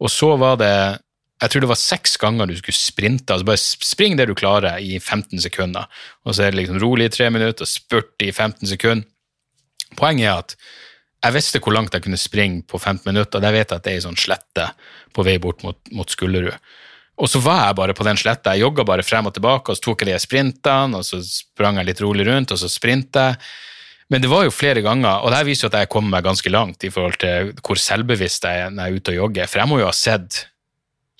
og 0.01 0.09
så 0.09 0.35
var 0.37 0.57
det 0.57 1.01
jeg 1.41 1.49
tror 1.49 1.63
det 1.63 1.71
var 1.71 1.79
seks 1.79 2.19
ganger 2.21 2.45
du 2.45 2.53
skulle 2.57 2.77
sprinte. 2.77 3.33
altså 3.33 3.47
Bare 3.47 3.57
spring 3.57 4.17
det 4.17 4.27
du 4.29 4.35
klarer 4.37 4.77
i 4.77 4.99
15 4.99 5.41
sekunder. 5.41 5.87
Og 6.25 6.35
så 6.35 6.45
er 6.45 6.51
det 6.51 6.59
liksom 6.61 6.77
rolig 6.83 7.07
i 7.09 7.13
tre 7.15 7.31
minutter, 7.33 7.65
spurt 7.65 8.13
i 8.21 8.29
15 8.29 8.69
sekunder. 8.69 9.07
Poenget 9.97 10.27
er 10.29 10.43
at 10.43 10.53
jeg 11.21 11.35
visste 11.35 11.61
hvor 11.61 11.75
langt 11.75 11.93
jeg 11.93 12.03
kunne 12.05 12.19
springe 12.19 12.63
på 12.67 12.79
15 12.79 13.05
minutter, 13.05 13.37
og 13.37 13.45
der 13.45 13.53
vet 13.53 13.69
jeg 13.69 13.77
at 13.77 13.85
det 13.85 13.93
er 13.93 13.99
ei 13.99 14.05
sånn 14.05 14.19
slette 14.19 14.71
på 15.13 15.25
vei 15.27 15.37
bort 15.41 15.61
mot, 15.65 15.77
mot 15.93 16.09
Skullerud. 16.09 16.55
Og 17.21 17.29
så 17.29 17.41
var 17.43 17.67
jeg 17.67 17.77
bare 17.77 17.93
på 17.93 18.05
den 18.07 18.17
sletta. 18.17 18.55
Jeg 18.55 18.65
jogga 18.65 18.85
bare 18.87 19.05
frem 19.05 19.27
og 19.29 19.35
tilbake, 19.35 19.69
og 19.69 19.77
så 19.77 19.85
tok 19.85 20.01
jeg 20.01 20.09
de 20.09 20.21
sprintene, 20.23 20.97
og 20.97 21.05
så 21.05 21.19
sprang 21.21 21.77
jeg 21.77 21.91
litt 21.91 22.01
rolig 22.01 22.25
rundt, 22.25 22.55
og 22.55 22.61
så 22.61 22.69
sprinta 22.71 23.27
jeg. 23.29 23.41
Men 24.11 24.23
det 24.23 24.31
var 24.31 24.43
jo 24.43 24.51
flere 24.51 24.81
ganger, 24.83 25.21
og 25.21 25.31
det 25.31 25.37
her 25.39 25.47
viser 25.47 25.67
jo 25.67 25.69
at 25.71 25.77
jeg 25.83 25.91
kommer 25.93 26.17
meg 26.17 26.25
ganske 26.25 26.51
langt 26.51 26.83
i 26.83 26.89
forhold 26.91 27.15
til 27.21 27.53
hvor 27.63 27.79
selvbevisst 27.79 28.43
jeg 28.43 28.65
er 28.65 28.73
når 28.73 28.81
jeg 28.83 28.91
er 28.91 28.97
ute 28.97 29.13
og 29.13 29.19
jogger, 29.21 29.47
for 29.47 29.61
jeg 29.61 29.71
må 29.71 29.77
jo 29.79 29.87
ha 29.87 29.93
sett 29.95 30.39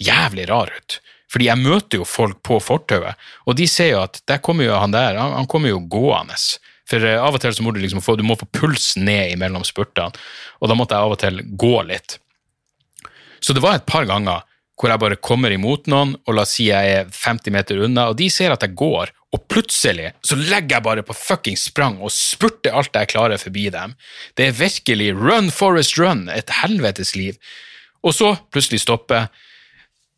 jævlig 0.02 0.49
rar 0.49 0.74
ut. 0.74 0.97
Fordi 1.32 1.47
jeg 1.47 1.62
møter 1.62 2.02
jo 2.02 2.08
folk 2.10 2.41
på 2.43 2.58
fortauet, 2.60 3.30
og 3.47 3.56
de 3.56 3.70
ser 3.72 3.93
jo 3.93 4.02
at 4.02 4.20
der 4.28 4.41
kommer 4.43 4.68
jo 4.68 4.76
han 4.76 4.91
der, 4.91 5.22
han 5.22 5.47
kommer 5.47 5.72
jo 5.72 5.80
gående. 5.88 6.36
For 6.92 7.08
eh, 7.08 7.20
av 7.20 7.38
og 7.38 7.44
til 7.44 7.56
så 7.56 7.66
må 7.66 7.74
du 7.74 7.82
liksom 7.82 8.04
få, 8.04 8.18
du 8.20 8.26
må 8.28 8.38
få 8.39 8.50
pulsen 8.52 9.08
ned 9.08 9.38
imellom 9.38 9.66
spurtene, 9.68 10.12
og 10.60 10.72
da 10.72 10.78
måtte 10.78 10.98
jeg 10.98 11.08
av 11.08 11.16
og 11.16 11.22
til 11.22 11.44
gå 11.60 11.76
litt. 11.88 12.18
Så 13.42 13.56
det 13.58 13.64
var 13.64 13.80
et 13.80 13.89
par 13.89 14.06
ganger 14.10 14.46
hvor 14.82 14.89
jeg 14.89 15.02
bare 15.04 15.18
kommer 15.22 15.54
imot 15.54 15.86
noen, 15.92 16.16
og 16.26 16.34
la 16.34 16.44
oss 16.46 16.56
si 16.58 16.68
jeg 16.72 16.94
er 16.96 17.10
50 17.14 17.54
meter 17.54 17.84
unna, 17.86 18.08
og 18.10 18.18
de 18.18 18.32
ser 18.34 18.54
at 18.54 18.64
jeg 18.66 18.74
går, 18.80 19.12
og 19.32 19.44
plutselig 19.52 20.10
så 20.26 20.36
legger 20.39 20.80
jeg 20.80 20.86
bare 20.88 21.04
på 21.06 21.16
fucking 21.16 21.60
sprang 21.60 22.00
og 22.02 22.12
spurter 22.12 22.74
alt 22.76 22.98
jeg 22.98 23.12
klarer 23.14 23.39
forbi 23.39 23.68
dem. 23.72 23.94
Det 24.36 24.50
er 24.50 24.58
virkelig 24.58 25.12
run, 25.16 25.52
Forest, 25.54 26.00
run, 26.02 26.26
et 26.34 26.50
helvetes 26.64 27.14
liv. 27.16 27.38
Og 28.02 28.18
så 28.18 28.34
plutselig 28.52 28.82
stopper 28.82 29.30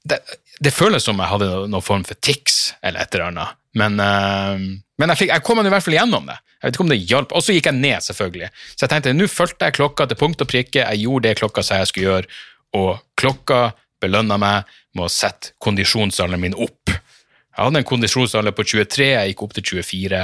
det, 0.07 0.19
det 0.63 0.73
føles 0.73 1.03
som 1.05 1.19
jeg 1.19 1.31
hadde 1.31 1.51
noen 1.67 1.83
form 1.83 2.07
for 2.07 2.19
tics 2.23 2.73
eller 2.83 3.03
et 3.03 3.15
eller 3.15 3.29
annet, 3.29 3.59
men, 3.79 3.99
uh, 3.99 4.59
men 4.99 5.13
jeg, 5.13 5.21
fikk, 5.21 5.31
jeg 5.31 5.45
kom 5.47 5.61
i 5.61 5.69
hvert 5.71 5.85
fall 5.85 5.95
gjennom 5.97 6.27
det. 6.29 6.35
Jeg 6.63 6.69
vet 6.69 6.77
ikke 6.77 6.83
om 6.85 6.91
det 6.93 6.99
hjalp. 7.11 7.33
Og 7.35 7.43
så 7.43 7.53
gikk 7.57 7.67
jeg 7.67 7.75
ned, 7.75 7.99
selvfølgelig. 8.05 8.47
Så 8.71 8.85
jeg 8.85 8.91
tenkte 8.93 9.11
nå 9.17 9.27
fulgte 9.27 9.67
jeg 9.67 9.75
klokka 9.75 10.07
til 10.07 10.19
punkt 10.19 10.43
og 10.45 10.47
prikke, 10.47 10.85
jeg 10.85 11.01
gjorde 11.03 11.27
det 11.27 11.39
klokka 11.41 11.63
sa 11.67 11.81
jeg 11.81 11.89
skulle 11.91 12.07
gjøre, 12.07 12.37
og 12.79 13.01
klokka 13.19 13.57
belønna 13.99 14.37
meg 14.39 14.69
med 14.95 15.09
å 15.09 15.11
sette 15.11 15.51
kondisjonsalderen 15.63 16.39
min 16.39 16.55
opp. 16.55 16.93
Jeg 16.93 17.59
hadde 17.59 17.81
en 17.83 17.89
kondisjonsalder 17.89 18.55
på 18.55 18.63
23, 18.71 19.09
jeg 19.11 19.33
gikk 19.33 19.43
opp 19.43 19.57
til 19.57 19.67
24. 19.83 20.23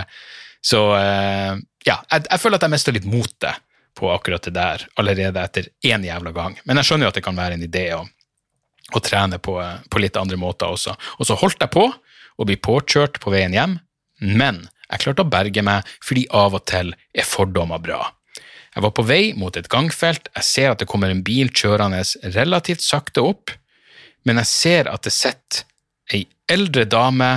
Så 0.72 0.80
uh, 0.96 1.60
ja, 1.86 1.98
jeg, 2.00 2.24
jeg, 2.24 2.40
føler 2.40 2.56
at 2.56 2.66
jeg 2.66 2.74
mista 2.74 2.96
litt 2.96 3.10
motet 3.10 3.60
på 4.00 4.08
akkurat 4.14 4.48
det 4.48 4.56
der 4.56 4.88
allerede 5.02 5.44
etter 5.44 5.70
én 5.92 6.08
jævla 6.08 6.32
gang. 6.36 6.56
Men 6.64 6.80
jeg 6.80 6.88
skjønner 6.88 7.08
jo 7.08 7.12
at 7.12 7.20
det 7.20 7.26
kan 7.28 7.38
være 7.38 7.60
en 7.60 7.68
idé 7.68 7.86
å, 7.98 8.02
å 8.96 9.04
trene 9.04 9.42
på, 9.44 9.60
på, 9.92 10.02
litt 10.02 10.20
andre 10.20 10.40
måter 10.40 10.72
også. 10.72 10.96
Og 11.20 11.28
så 11.28 11.36
holdt 11.40 11.68
jeg 11.68 11.74
på 11.76 11.90
å 11.90 12.48
bli 12.48 12.56
påkjørt 12.56 13.20
på 13.20 13.34
veien 13.36 13.56
hjem, 13.56 13.76
men 14.24 14.64
jeg 14.90 15.04
klarte 15.04 15.26
å 15.26 15.32
berge 15.32 15.64
meg 15.66 15.90
fordi 16.06 16.26
av 16.36 16.58
og 16.58 16.66
til 16.70 16.94
er 17.14 17.28
fordommer 17.28 17.82
bra. 17.84 18.02
Jeg 18.76 18.86
var 18.86 18.94
på 18.96 19.06
vei 19.10 19.24
mot 19.38 19.56
et 19.58 19.70
gangfelt, 19.72 20.30
jeg 20.36 20.46
ser 20.46 20.72
at 20.72 20.82
det 20.82 20.90
kommer 20.90 21.12
en 21.12 21.24
bil 21.26 21.50
kjørende 21.50 22.02
relativt 22.36 22.86
sakte 22.86 23.24
opp, 23.26 23.54
men 24.28 24.42
jeg 24.42 24.50
ser 24.52 24.90
at 24.92 25.06
det 25.06 25.14
sitter 25.16 25.66
ei 26.14 26.24
eldre 26.50 26.86
dame 26.90 27.30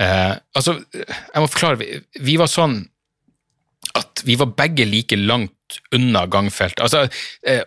eh, 0.00 0.34
Altså, 0.56 0.78
jeg 0.94 1.42
må 1.42 1.48
forklare, 1.50 1.78
vi, 1.80 2.00
vi, 2.24 2.36
var 2.40 2.50
sånn 2.50 2.78
at 3.94 4.24
vi 4.26 4.36
var 4.40 4.54
begge 4.56 4.86
like 4.88 5.16
langt 5.20 5.78
unna 5.94 6.24
gangfeltet. 6.30 6.82
Altså, 6.84 7.04
eh, 7.46 7.62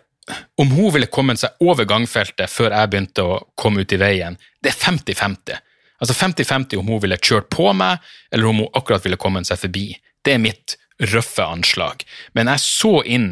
om 0.60 0.74
hun 0.74 0.92
ville 0.96 1.10
kommet 1.14 1.40
seg 1.40 1.62
over 1.64 1.88
gangfeltet 1.88 2.52
før 2.52 2.74
jeg 2.76 2.92
begynte 2.92 3.24
å 3.24 3.40
komme 3.56 3.86
ut 3.86 3.94
i 3.96 4.02
veien, 4.02 4.38
det 4.64 4.74
er 4.74 4.80
50-50. 4.82 5.62
Altså 6.02 6.14
50-50 6.14 6.78
om 6.78 6.92
hun 6.92 7.02
ville 7.02 7.18
kjørt 7.18 7.50
på 7.54 7.72
meg, 7.74 8.04
eller 8.32 8.50
om 8.50 8.64
hun 8.64 8.74
akkurat 8.78 9.06
ville 9.06 9.20
kommet 9.20 9.50
seg 9.50 9.60
forbi. 9.62 9.90
Det 10.22 10.36
er 10.36 10.44
mitt 10.44 10.78
røffe 11.14 11.46
anslag. 11.46 12.04
Men 12.38 12.50
jeg 12.52 12.64
så 12.64 12.94
inn 13.06 13.32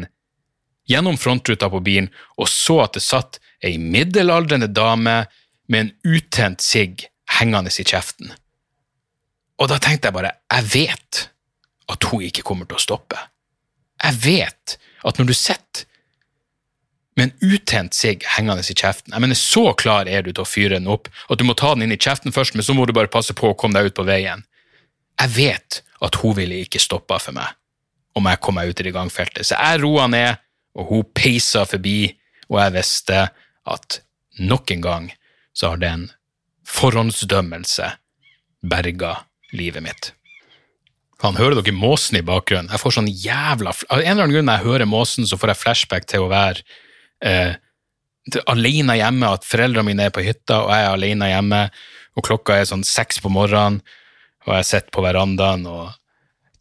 gjennom 0.86 1.18
frontruta 1.18 1.70
på 1.70 1.82
bilen 1.82 2.08
og 2.38 2.48
så 2.50 2.80
at 2.84 2.94
det 2.94 3.02
satt 3.02 3.40
ei 3.64 3.76
middelaldrende 3.82 4.68
dame 4.70 5.24
med 5.66 5.80
en 5.80 5.92
uttent 6.14 6.62
sigg 6.62 7.08
hengende 7.38 7.72
i 7.74 7.86
kjeften. 7.86 8.30
Og 9.58 9.70
da 9.72 9.80
tenkte 9.82 10.10
jeg 10.10 10.14
bare, 10.14 10.36
jeg 10.52 10.68
vet 10.74 11.22
at 11.90 12.08
hun 12.10 12.22
ikke 12.26 12.44
kommer 12.46 12.68
til 12.68 12.78
å 12.78 12.82
stoppe. 12.82 13.18
Jeg 14.02 14.18
vet 14.22 14.76
at 15.06 15.18
når 15.18 15.30
du 15.30 15.34
sitter 15.34 15.86
med 17.16 17.30
en 17.30 17.52
utent 17.54 17.96
sigg 17.96 18.24
hengende 18.36 18.62
i 18.62 18.76
kjeften. 18.76 19.12
Jeg 19.12 19.20
mener, 19.20 19.34
Så 19.34 19.72
klar 19.74 20.08
er 20.08 20.22
du 20.22 20.32
til 20.32 20.44
å 20.44 20.48
fyre 20.48 20.76
den 20.76 20.86
opp 20.86 21.08
at 21.30 21.38
du 21.38 21.44
må 21.44 21.56
ta 21.56 21.74
den 21.74 21.86
inn 21.86 21.92
i 21.92 22.00
kjeften 22.00 22.32
først, 22.32 22.54
men 22.54 22.62
så 22.62 22.74
må 22.74 22.86
du 22.86 22.92
bare 22.92 23.12
passe 23.12 23.34
på 23.34 23.50
å 23.50 23.56
komme 23.56 23.78
deg 23.78 23.90
ut 23.90 23.96
på 23.96 24.06
veien. 24.06 24.44
Jeg 25.20 25.32
vet 25.36 25.82
at 26.04 26.18
hun 26.20 26.36
ville 26.36 26.60
ikke 26.60 26.82
stoppa 26.82 27.18
for 27.18 27.32
meg 27.36 27.56
om 28.16 28.24
jeg 28.28 28.40
kom 28.40 28.56
meg 28.56 28.70
ut 28.70 28.80
i 28.80 28.86
det 28.86 28.94
gangfeltet, 28.96 29.44
så 29.44 29.58
jeg 29.60 29.82
roa 29.82 30.06
ned, 30.08 30.40
og 30.76 30.88
hun 30.88 31.08
peisa 31.12 31.66
forbi, 31.68 32.16
og 32.48 32.60
jeg 32.62 32.72
visste 32.72 33.28
at 33.68 34.00
nok 34.40 34.70
en 34.72 34.84
gang 34.84 35.08
så 35.56 35.74
har 35.74 35.80
den 35.82 36.06
forhåndsdømmelse 36.64 37.90
berga 38.64 39.12
livet 39.52 39.84
mitt. 39.84 40.12
Han 41.24 41.36
hører 41.36 41.60
dere 41.60 41.76
måsen 41.76 42.18
i 42.18 42.24
bakgrunnen? 42.24 42.68
Jeg 42.72 42.82
får 42.82 42.96
sånn 42.98 43.08
jævla 43.08 43.72
Av 43.72 44.00
en 44.02 44.04
eller 44.04 44.26
annen 44.26 44.34
grunn 44.34 44.48
når 44.50 44.58
jeg 44.58 44.68
hører 44.68 44.90
måsen, 44.90 45.28
så 45.28 45.38
får 45.40 45.52
jeg 45.52 45.62
flashback 45.62 46.08
til 46.10 46.26
å 46.26 46.32
være 46.32 46.64
eh, 47.24 47.54
alene 48.50 48.98
hjemme, 48.98 49.30
at 49.30 49.46
foreldrene 49.46 49.86
mine 49.90 50.08
er 50.08 50.14
på 50.14 50.24
hytta, 50.26 50.62
og 50.64 50.72
jeg 50.74 50.86
er 50.86 50.96
alene 50.96 51.30
hjemme, 51.30 51.62
og 52.16 52.26
klokka 52.26 52.58
er 52.58 52.68
sånn 52.68 52.84
seks 52.86 53.20
på 53.22 53.30
morgenen, 53.32 53.82
og 54.46 54.54
jeg 54.58 54.68
sitter 54.68 54.94
på 54.94 55.02
verandaen 55.02 55.66
og 55.66 55.90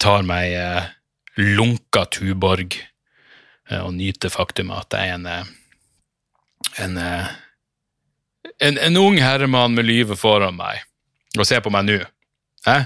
tar 0.01 0.25
meg 0.25 0.53
eh, 0.57 0.87
lunka 1.37 2.05
Tuborg 2.09 2.73
eh, 2.73 3.81
og 3.81 3.93
nyter 3.93 4.33
faktumet 4.33 4.87
at 4.87 4.97
jeg 4.97 5.13
er 5.13 5.19
en 5.19 5.29
eh, 5.29 5.53
en, 6.77 6.97
eh, 6.97 7.27
en, 8.59 8.77
en 8.77 8.97
ung 8.97 9.17
herremann 9.21 9.75
med 9.75 9.85
livet 9.85 10.19
foran 10.19 10.57
meg, 10.57 10.83
og 11.37 11.47
se 11.47 11.59
på 11.61 11.71
meg 11.73 11.87
nå. 11.87 11.99
Hæ? 12.65 12.77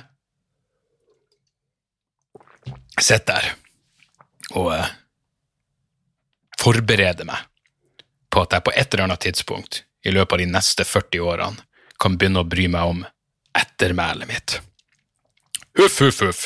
Sitter 2.99 3.39
der 3.39 3.53
og 4.59 4.73
eh, 4.75 4.89
forbereder 6.59 7.27
meg 7.29 7.45
på 8.29 8.43
at 8.45 8.55
jeg 8.55 8.65
på 8.65 8.73
et 8.75 8.93
eller 8.93 9.07
annet 9.07 9.25
tidspunkt 9.25 9.83
i 10.05 10.13
løpet 10.13 10.37
av 10.37 10.43
de 10.43 10.49
neste 10.53 10.85
40 10.87 11.25
årene 11.25 11.65
kan 11.99 12.15
begynne 12.15 12.43
å 12.43 12.47
bry 12.47 12.67
meg 12.71 12.93
om 12.93 13.05
ettermælet 13.57 14.29
mitt. 14.29 14.59
Huff, 15.79 15.99
huff, 15.99 16.21
huff. 16.23 16.43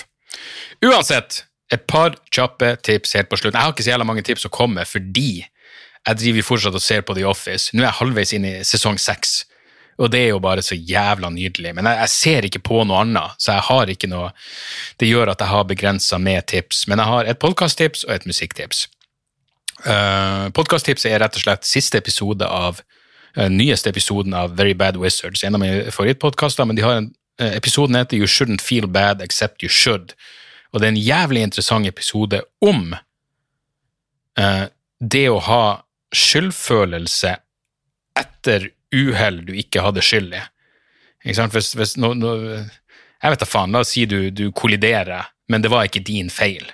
Uansett, 0.83 1.43
et 1.73 1.85
par 1.89 2.15
kjappe 2.33 2.75
tips 2.85 3.15
helt 3.17 3.29
på 3.29 3.39
slutten. 3.39 3.57
Jeg 3.59 3.67
har 3.67 3.73
ikke 3.75 3.85
så 3.85 3.93
jævla 3.93 4.07
mange 4.07 4.25
tips 4.25 4.47
å 4.47 4.53
komme 4.53 4.81
med 4.81 4.89
fordi 4.89 5.43
jeg 6.03 6.19
driver 6.19 6.45
fortsatt 6.45 6.75
og 6.75 6.83
ser 6.83 7.03
på 7.07 7.15
The 7.15 7.25
Office. 7.29 7.71
Nå 7.71 7.83
er 7.83 7.89
jeg 7.89 7.99
halvveis 8.01 8.33
inn 8.35 8.47
i 8.47 8.53
sesong 8.67 8.97
seks, 8.99 9.43
og 10.01 10.09
det 10.11 10.23
er 10.25 10.33
jo 10.33 10.41
bare 10.43 10.63
så 10.65 10.75
jævla 10.75 11.29
nydelig. 11.31 11.71
Men 11.77 11.87
jeg, 11.87 11.99
jeg, 12.01 12.13
ser 12.13 12.47
ikke 12.49 12.63
på 12.65 12.81
noe 12.87 13.03
annet, 13.05 13.37
så 13.39 13.55
jeg 13.55 13.67
har 13.69 13.93
ikke 13.93 14.09
noe 14.11 14.31
Det 14.99 15.07
gjør 15.07 15.31
at 15.31 15.41
jeg 15.41 15.51
har 15.53 15.69
begrensa 15.69 16.19
med 16.19 16.45
tips. 16.49 16.85
Men 16.89 16.99
jeg 16.99 17.11
har 17.13 17.29
et 17.29 17.39
podkasttips 17.39 18.03
og 18.07 18.17
et 18.17 18.27
musikktips. 18.29 18.87
Eh, 19.85 20.49
Podkasttipset 20.55 21.11
er 21.11 21.19
rett 21.23 21.35
og 21.35 21.43
slett 21.43 21.67
siste 21.67 21.99
episode 21.99 22.47
av 22.47 22.79
uh, 22.79 23.49
nyeste 23.51 23.91
episoden 23.91 24.35
av 24.37 24.55
Very 24.55 24.75
Bad 24.77 24.97
Wizards. 25.01 25.43
En 25.43 25.57
av 25.57 25.63
mine 25.63 25.91
favorittpodkaster, 25.91 26.67
men 26.69 26.79
de 26.79 26.85
har 26.85 27.01
en, 27.01 27.09
uh, 27.41 27.49
episoden 27.51 27.97
heter 27.99 28.21
You 28.21 28.29
Shouldn't 28.29 28.63
Feel 28.63 28.87
Bad 28.87 29.21
Except 29.21 29.63
You 29.63 29.71
Should. 29.71 30.13
Og 30.71 30.79
det 30.79 30.87
er 30.87 30.93
en 30.93 31.03
jævlig 31.03 31.43
interessant 31.49 31.89
episode 31.89 32.41
om 32.63 32.95
uh, 34.39 34.65
det 34.99 35.25
å 35.29 35.41
ha 35.49 35.65
skyldfølelse 36.15 37.35
etter 38.19 38.69
uhell 38.93 39.41
du 39.47 39.55
ikke 39.57 39.83
hadde 39.83 40.05
skyld 40.05 40.37
i. 40.37 40.43
Ikke 41.25 41.39
sant? 41.41 41.55
Hvis, 41.55 41.73
hvis 41.75 41.97
no, 41.99 42.13
no, 42.15 42.37
jeg 43.23 43.33
vet 43.33 43.43
da 43.43 43.49
faen, 43.49 43.73
la 43.73 43.81
oss 43.83 43.93
si 43.95 44.05
du, 44.09 44.29
du 44.31 44.45
kolliderer, 44.55 45.31
men 45.51 45.63
det 45.63 45.71
var 45.73 45.87
ikke 45.87 46.03
din 46.05 46.29
feil. 46.31 46.67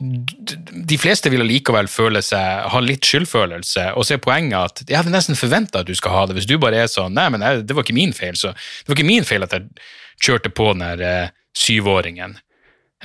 De 0.00 0.96
fleste 0.98 1.30
vil 1.30 1.44
allikevel 1.44 1.86
føle 1.86 2.18
seg, 2.24 2.64
ha 2.72 2.80
litt 2.82 3.06
skyldfølelse, 3.06 3.92
og 3.94 4.06
så 4.06 4.16
er 4.16 4.24
poenget 4.24 4.56
at 4.58 4.82
jeg 4.88 4.98
hadde 4.98 5.12
nesten 5.14 5.38
forventa 5.38 5.84
at 5.84 5.90
du 5.90 5.94
skal 5.94 6.16
ha 6.16 6.24
det. 6.26 6.34
Hvis 6.38 6.48
du 6.50 6.56
bare 6.58 6.82
er 6.82 6.90
sånn 6.90 7.14
Nei, 7.14 7.28
men 7.30 7.44
det 7.62 7.76
var 7.76 7.86
ikke 7.86 7.96
min 7.96 8.14
feil, 8.16 8.34
så 8.38 8.50
Det 8.54 8.90
var 8.90 8.98
ikke 8.98 9.12
min 9.12 9.28
feil 9.28 9.46
at 9.46 9.54
jeg 9.54 9.68
kjørte 10.24 10.50
på 10.50 10.72
den 10.72 10.82
der 10.82 11.04
eh, 11.06 11.32
syvåringen. 11.54 12.36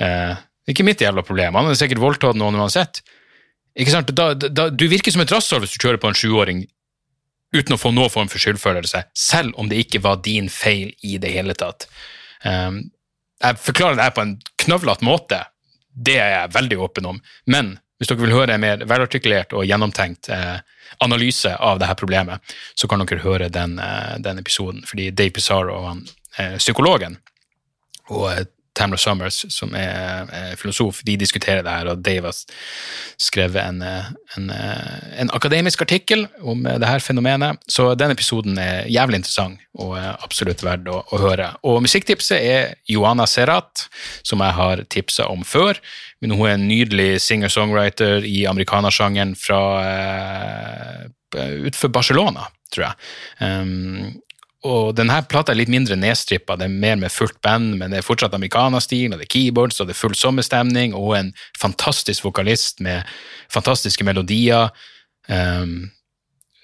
Eh, 0.02 0.34
ikke 0.70 0.86
mitt 0.86 1.02
jævla 1.02 1.22
problem. 1.26 1.56
Han 1.58 1.70
hadde 1.70 1.78
sikkert 1.78 2.02
voldtatt 2.02 2.38
noen 2.38 2.58
uansett. 2.58 3.02
Ikke 3.78 3.94
sant? 3.94 4.10
Da, 4.16 4.32
da, 4.34 4.68
du 4.70 4.86
virker 4.90 5.14
som 5.14 5.22
et 5.22 5.32
rasshøl 5.32 5.62
hvis 5.62 5.74
du 5.76 5.82
kjører 5.82 6.00
på 6.02 6.10
en 6.10 6.18
sjuåring 6.18 6.64
uten 7.54 7.74
å 7.74 7.80
få 7.80 7.90
noen 7.94 8.10
form 8.12 8.30
for 8.30 8.42
skyldfølelse, 8.42 9.04
selv 9.18 9.56
om 9.58 9.70
det 9.70 9.80
ikke 9.84 10.02
var 10.04 10.20
din 10.22 10.50
feil 10.52 10.92
i 11.06 11.18
det 11.22 11.32
hele 11.34 11.56
tatt. 11.58 11.88
Um, 12.46 12.84
jeg 13.42 13.58
forklarer 13.58 13.98
det 13.98 14.06
her 14.06 14.14
på 14.14 14.22
en 14.22 14.36
knøvlete 14.62 15.06
måte, 15.06 15.40
det 16.00 16.16
er 16.18 16.34
jeg 16.34 16.52
veldig 16.56 16.80
åpen 16.86 17.08
om, 17.12 17.22
men 17.50 17.74
hvis 18.00 18.08
dere 18.08 18.22
vil 18.22 18.32
høre 18.32 18.54
en 18.56 18.62
mer 18.62 18.84
velartikulert 18.88 19.52
og 19.52 19.66
gjennomtenkt 19.68 20.30
eh, 20.32 20.62
analyse 21.04 21.52
av 21.52 21.82
dette 21.82 21.98
problemet, 22.00 22.54
så 22.74 22.88
kan 22.88 23.04
dere 23.04 23.20
høre 23.20 23.50
den, 23.52 23.76
eh, 23.78 24.14
den 24.24 24.40
episoden, 24.40 24.80
fordi 24.88 25.10
Dave 25.12 25.34
Pizarro 25.36 25.74
og 25.76 25.88
han, 25.90 26.00
eh, 26.38 26.56
psykologen 26.56 27.18
og 28.08 28.48
Tamra 28.80 28.98
Summers, 29.00 29.42
som 29.52 29.74
er, 29.76 30.30
er 30.32 30.56
filosof, 30.60 31.02
de 31.06 31.18
diskuterer 31.20 31.62
det 31.66 31.74
her, 31.74 31.90
og 31.92 32.02
Dave 32.04 32.30
har 32.30 32.38
skrevet 33.20 33.60
en, 33.62 33.82
en, 33.84 34.50
en, 34.50 35.32
akademisk 35.36 35.84
artikkel 35.84 36.26
om 36.40 36.64
det 36.64 36.88
her 36.88 37.04
fenomenet. 37.04 37.60
Så 37.68 37.92
den 37.98 38.14
episoden 38.14 38.58
er 38.60 38.88
jævlig 38.90 39.20
interessant 39.20 39.60
og 39.80 39.94
absolutt 40.00 40.64
verdt 40.66 40.88
å, 40.90 41.02
å 41.04 41.20
høre. 41.20 41.52
Og 41.68 41.82
musikktipset 41.84 42.40
er 42.40 42.74
Joana 42.90 43.28
Serrat, 43.30 43.86
som 44.26 44.42
jeg 44.44 44.56
har 44.56 44.84
tipsa 44.90 45.28
om 45.30 45.44
før. 45.46 45.78
Men 46.20 46.34
hun 46.36 46.48
er 46.48 46.56
en 46.56 46.68
nydelig 46.68 47.20
singer-songwriter 47.24 48.26
i 48.28 48.42
amerikanersjangeren 48.50 49.36
fra 49.38 49.60
utenfor 51.30 51.92
Barcelona, 51.94 52.48
tror 52.74 52.88
jeg. 52.88 53.10
Um, 53.40 54.20
og 54.60 54.90
denne 54.92 55.16
plata 55.24 55.54
er 55.54 55.56
litt 55.56 55.70
mindre 55.72 55.96
nedstrippa, 55.96 56.58
det 56.60 56.66
er 56.66 56.80
mer 56.82 56.98
med 57.00 57.12
fullt 57.12 57.38
band, 57.44 57.78
men 57.80 57.94
det 57.94 58.00
er 58.00 58.04
fortsatt 58.04 58.34
americana-stil, 58.36 59.08
og 59.08 59.20
det 59.20 59.24
er 59.24 59.32
keyboards, 59.32 59.80
og 59.80 59.88
det 59.88 59.94
er 59.94 60.00
full 60.02 60.16
sommerstemning, 60.18 60.92
og 60.96 61.14
en 61.16 61.30
fantastisk 61.58 62.26
vokalist 62.26 62.82
med 62.84 63.08
fantastiske 63.52 64.04
melodier. 64.04 64.68
Um, 65.32 65.88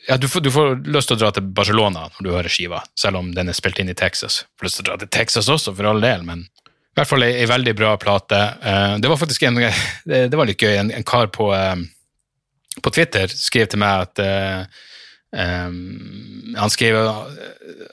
ja, 0.07 0.19
du 0.21 0.29
får, 0.29 0.45
du 0.45 0.51
får, 0.53 0.77
lyst 0.93 1.09
til 1.09 1.17
å 1.17 1.23
dra 1.25 1.31
til 1.35 1.49
Barcelona 1.57 2.05
når 2.11 2.27
du 2.27 2.31
hører 2.35 2.53
skiva, 2.53 2.83
selv 3.01 3.23
om 3.23 3.31
den 3.35 3.49
er 3.49 3.57
spilt 3.57 3.81
inn 3.81 3.89
i 3.89 3.97
Texas. 3.97 4.43
Du 4.45 4.61
får 4.61 4.69
lyst 4.69 4.81
til 4.81 4.85
å 4.85 4.91
dra 4.91 4.99
til 5.01 5.13
Texas 5.17 5.49
også, 5.53 5.73
for 5.79 5.89
all 5.89 6.05
del, 6.05 6.27
men 6.29 6.45
i 6.45 7.01
hvert 7.01 7.09
fall 7.09 7.25
ei, 7.25 7.33
ei 7.41 7.49
veldig 7.49 7.75
bra 7.81 7.95
plate. 8.01 8.43
Uh, 8.61 8.99
det 9.01 9.09
var 9.09 9.23
faktisk 9.23 9.49
en, 9.49 9.63
det, 10.11 10.27
det 10.29 10.37
var 10.37 10.53
litt 10.53 10.61
gøy. 10.61 10.75
En, 10.83 10.93
en 10.93 11.09
kar 11.09 11.33
på, 11.33 11.49
uh, 11.49 11.81
på 12.77 12.93
Twitter 12.93 13.33
skrev 13.33 13.73
til 13.73 13.81
meg 13.81 14.05
at 14.05 14.21
uh, 14.21 14.85
Um, 15.35 16.55
han 16.57 16.71
skrev 16.73 16.97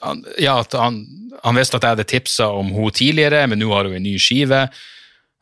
han, 0.02 0.24
ja, 0.40 0.60
at 0.62 0.76
han, 0.78 1.02
han, 1.44 1.58
visste 1.58 1.80
at 1.80 1.86
jeg 1.86 1.96
hadde 1.96 2.10
tipsa 2.10 2.50
om 2.54 2.72
hun 2.76 2.94
tidligere, 2.94 3.46
men 3.50 3.60
nå 3.62 3.72
har 3.74 3.90
hun 3.90 3.98
en 3.98 4.06
ny 4.06 4.16
skive. 4.22 4.68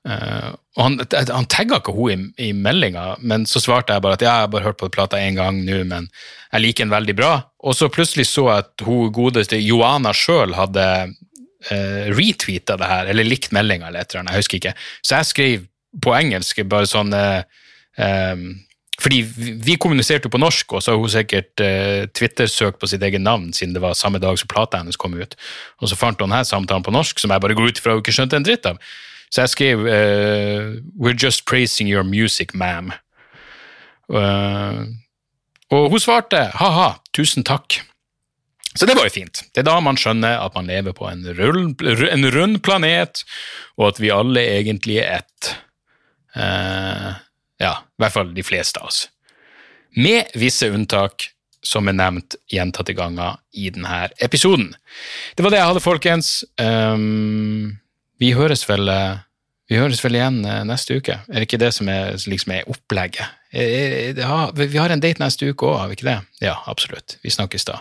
Uh, 0.07 0.53
og 0.79 0.85
Han, 0.87 0.95
han 1.29 1.45
tagga 1.51 1.81
ikke 1.81 1.93
hun 1.93 2.11
i, 2.39 2.47
i 2.47 2.51
meldinga, 2.57 3.17
men 3.19 3.43
så 3.49 3.59
svarte 3.61 3.93
jeg 3.93 4.01
bare 4.01 4.17
at 4.17 4.23
ja, 4.23 4.31
jeg 4.39 4.47
har 4.47 4.53
bare 4.53 4.65
hørt 4.69 4.79
på 4.79 4.89
plata 4.93 5.19
én 5.19 5.35
gang 5.37 5.59
nå, 5.67 5.81
men 5.89 6.07
jeg 6.53 6.63
liker 6.63 6.87
den 6.87 6.93
veldig 6.95 7.15
bra. 7.19 7.33
Og 7.67 7.75
så 7.77 7.91
plutselig 7.91 8.29
så 8.29 8.47
jeg 8.47 8.65
at 8.65 8.85
hun 8.87 9.11
godeste 9.13 9.59
Joana 9.61 10.13
sjøl 10.15 10.55
hadde 10.57 10.87
uh, 11.11 12.03
retweeta 12.15 12.79
det 12.79 12.89
her, 12.89 13.11
eller 13.11 13.27
likt 13.27 13.53
meldinga 13.53 13.91
eller 13.91 14.01
et 14.05 14.13
eller 14.13 14.23
annet, 14.23 14.37
jeg 14.37 14.45
husker 14.45 14.61
ikke. 14.61 14.75
Så 15.03 15.19
jeg 15.19 15.31
skrev 15.33 15.67
på 16.01 16.15
engelsk 16.15 16.63
bare 16.71 16.89
sånn 16.89 17.11
uh, 17.13 17.43
um, 17.99 18.47
fordi 19.01 19.21
vi 19.65 19.77
kommuniserte 19.81 20.29
jo 20.29 20.33
på 20.35 20.41
norsk, 20.41 20.75
og 20.77 20.83
så 20.83 20.93
har 20.93 21.01
hun 21.01 21.11
sikkert 21.11 21.63
uh, 21.63 22.07
Twitter-søkt 22.13 22.77
på 22.81 22.89
sitt 22.89 23.01
eget 23.01 23.23
navn 23.23 23.49
siden 23.55 23.73
det 23.73 23.81
var 23.81 23.97
samme 23.97 24.21
dag 24.21 24.37
som 24.37 24.51
plata 24.51 24.81
hennes 24.81 24.99
kom 24.99 25.15
ut. 25.17 25.33
Og 25.81 25.89
så 25.89 25.97
fant 25.97 26.19
hun 26.21 26.29
denne 26.29 26.45
samtalen 26.45 26.85
på 26.85 26.93
norsk, 26.93 27.21
som 27.21 27.33
jeg 27.33 27.41
bare 27.41 27.57
går 27.57 27.71
ut 27.71 27.81
ifra 27.81 27.95
hun 27.95 28.03
ikke 28.03 28.13
skjønte 28.19 28.37
en 28.37 28.45
dritt 28.45 28.67
av. 28.69 28.81
Så 29.31 29.45
jeg 29.45 29.53
skrev 29.55 29.85
uh, 29.87 30.77
We're 30.99 31.17
just 31.17 31.45
praising 31.49 31.89
your 31.89 32.03
music, 32.05 32.53
ma'am. 32.53 32.91
Uh, 34.11 34.91
og 35.71 35.93
hun 35.93 36.03
svarte 36.03 36.49
ha-ha, 36.59 36.91
tusen 37.15 37.47
takk. 37.47 37.79
Så 38.75 38.87
det 38.87 38.95
var 38.95 39.07
jo 39.07 39.15
fint. 39.15 39.43
Det 39.51 39.63
er 39.63 39.67
da 39.67 39.79
man 39.83 39.97
skjønner 39.99 40.39
at 40.45 40.55
man 40.55 40.69
lever 40.69 40.95
på 40.95 41.07
en, 41.09 41.25
rull, 41.35 41.73
en 41.81 42.29
rund 42.35 42.61
planet, 42.63 43.25
og 43.79 43.89
at 43.91 43.99
vi 44.03 44.13
alle 44.13 44.45
egentlig 44.59 45.01
er 45.01 45.23
ett. 45.23 45.51
Uh, 46.35 47.11
ja, 47.61 47.73
i 48.01 48.05
hvert 48.05 48.15
fall 48.17 48.33
de 48.35 48.45
fleste 48.45 48.81
av 48.81 48.89
oss. 48.89 49.05
Med 49.95 50.33
visse 50.39 50.69
unntak, 50.71 51.29
som 51.61 51.85
er 51.87 51.93
nevnt 51.93 52.35
gjentatte 52.49 52.95
ganger 52.97 53.37
i 53.53 53.69
denne 53.69 54.07
episoden. 54.23 54.71
Det 55.37 55.45
var 55.45 55.53
det 55.53 55.59
jeg 55.59 55.69
hadde, 55.69 55.83
folkens. 55.83 56.31
Um, 56.57 57.77
vi 58.17 58.31
høres 58.33 58.65
vel 58.69 58.89
vi 59.71 59.77
høres 59.79 60.01
vel 60.03 60.17
igjen 60.17 60.41
eh, 60.43 60.65
neste 60.67 60.97
uke. 60.99 61.15
Er 61.29 61.37
det 61.39 61.45
ikke 61.47 61.61
det 61.61 61.69
som 61.71 61.87
er, 61.87 62.17
liksom 62.27 62.51
er 62.57 62.67
opplegget? 62.67 63.37
Ja, 63.51 64.49
vi 64.55 64.67
har 64.75 64.91
en 64.91 65.03
date 65.03 65.21
neste 65.21 65.47
uke 65.47 65.69
òg, 65.69 65.77
har 65.79 65.87
vi 65.87 65.95
ikke 65.95 66.09
det? 66.09 66.17
Ja, 66.43 66.57
absolutt. 66.67 67.15
Vi 67.23 67.31
snakkes 67.31 67.69
da. 67.69 67.77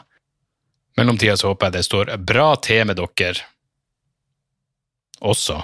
Mellomtida 0.98 1.34
så 1.38 1.50
håper 1.50 1.66
jeg 1.70 1.80
det 1.80 1.88
står 1.88 2.12
bra 2.26 2.52
til 2.62 2.86
med 2.86 3.00
dere 3.00 3.42
også. 5.20 5.58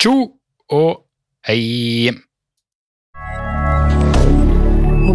Tjo 0.00 0.14
og 0.72 0.90
hei! 1.48 2.12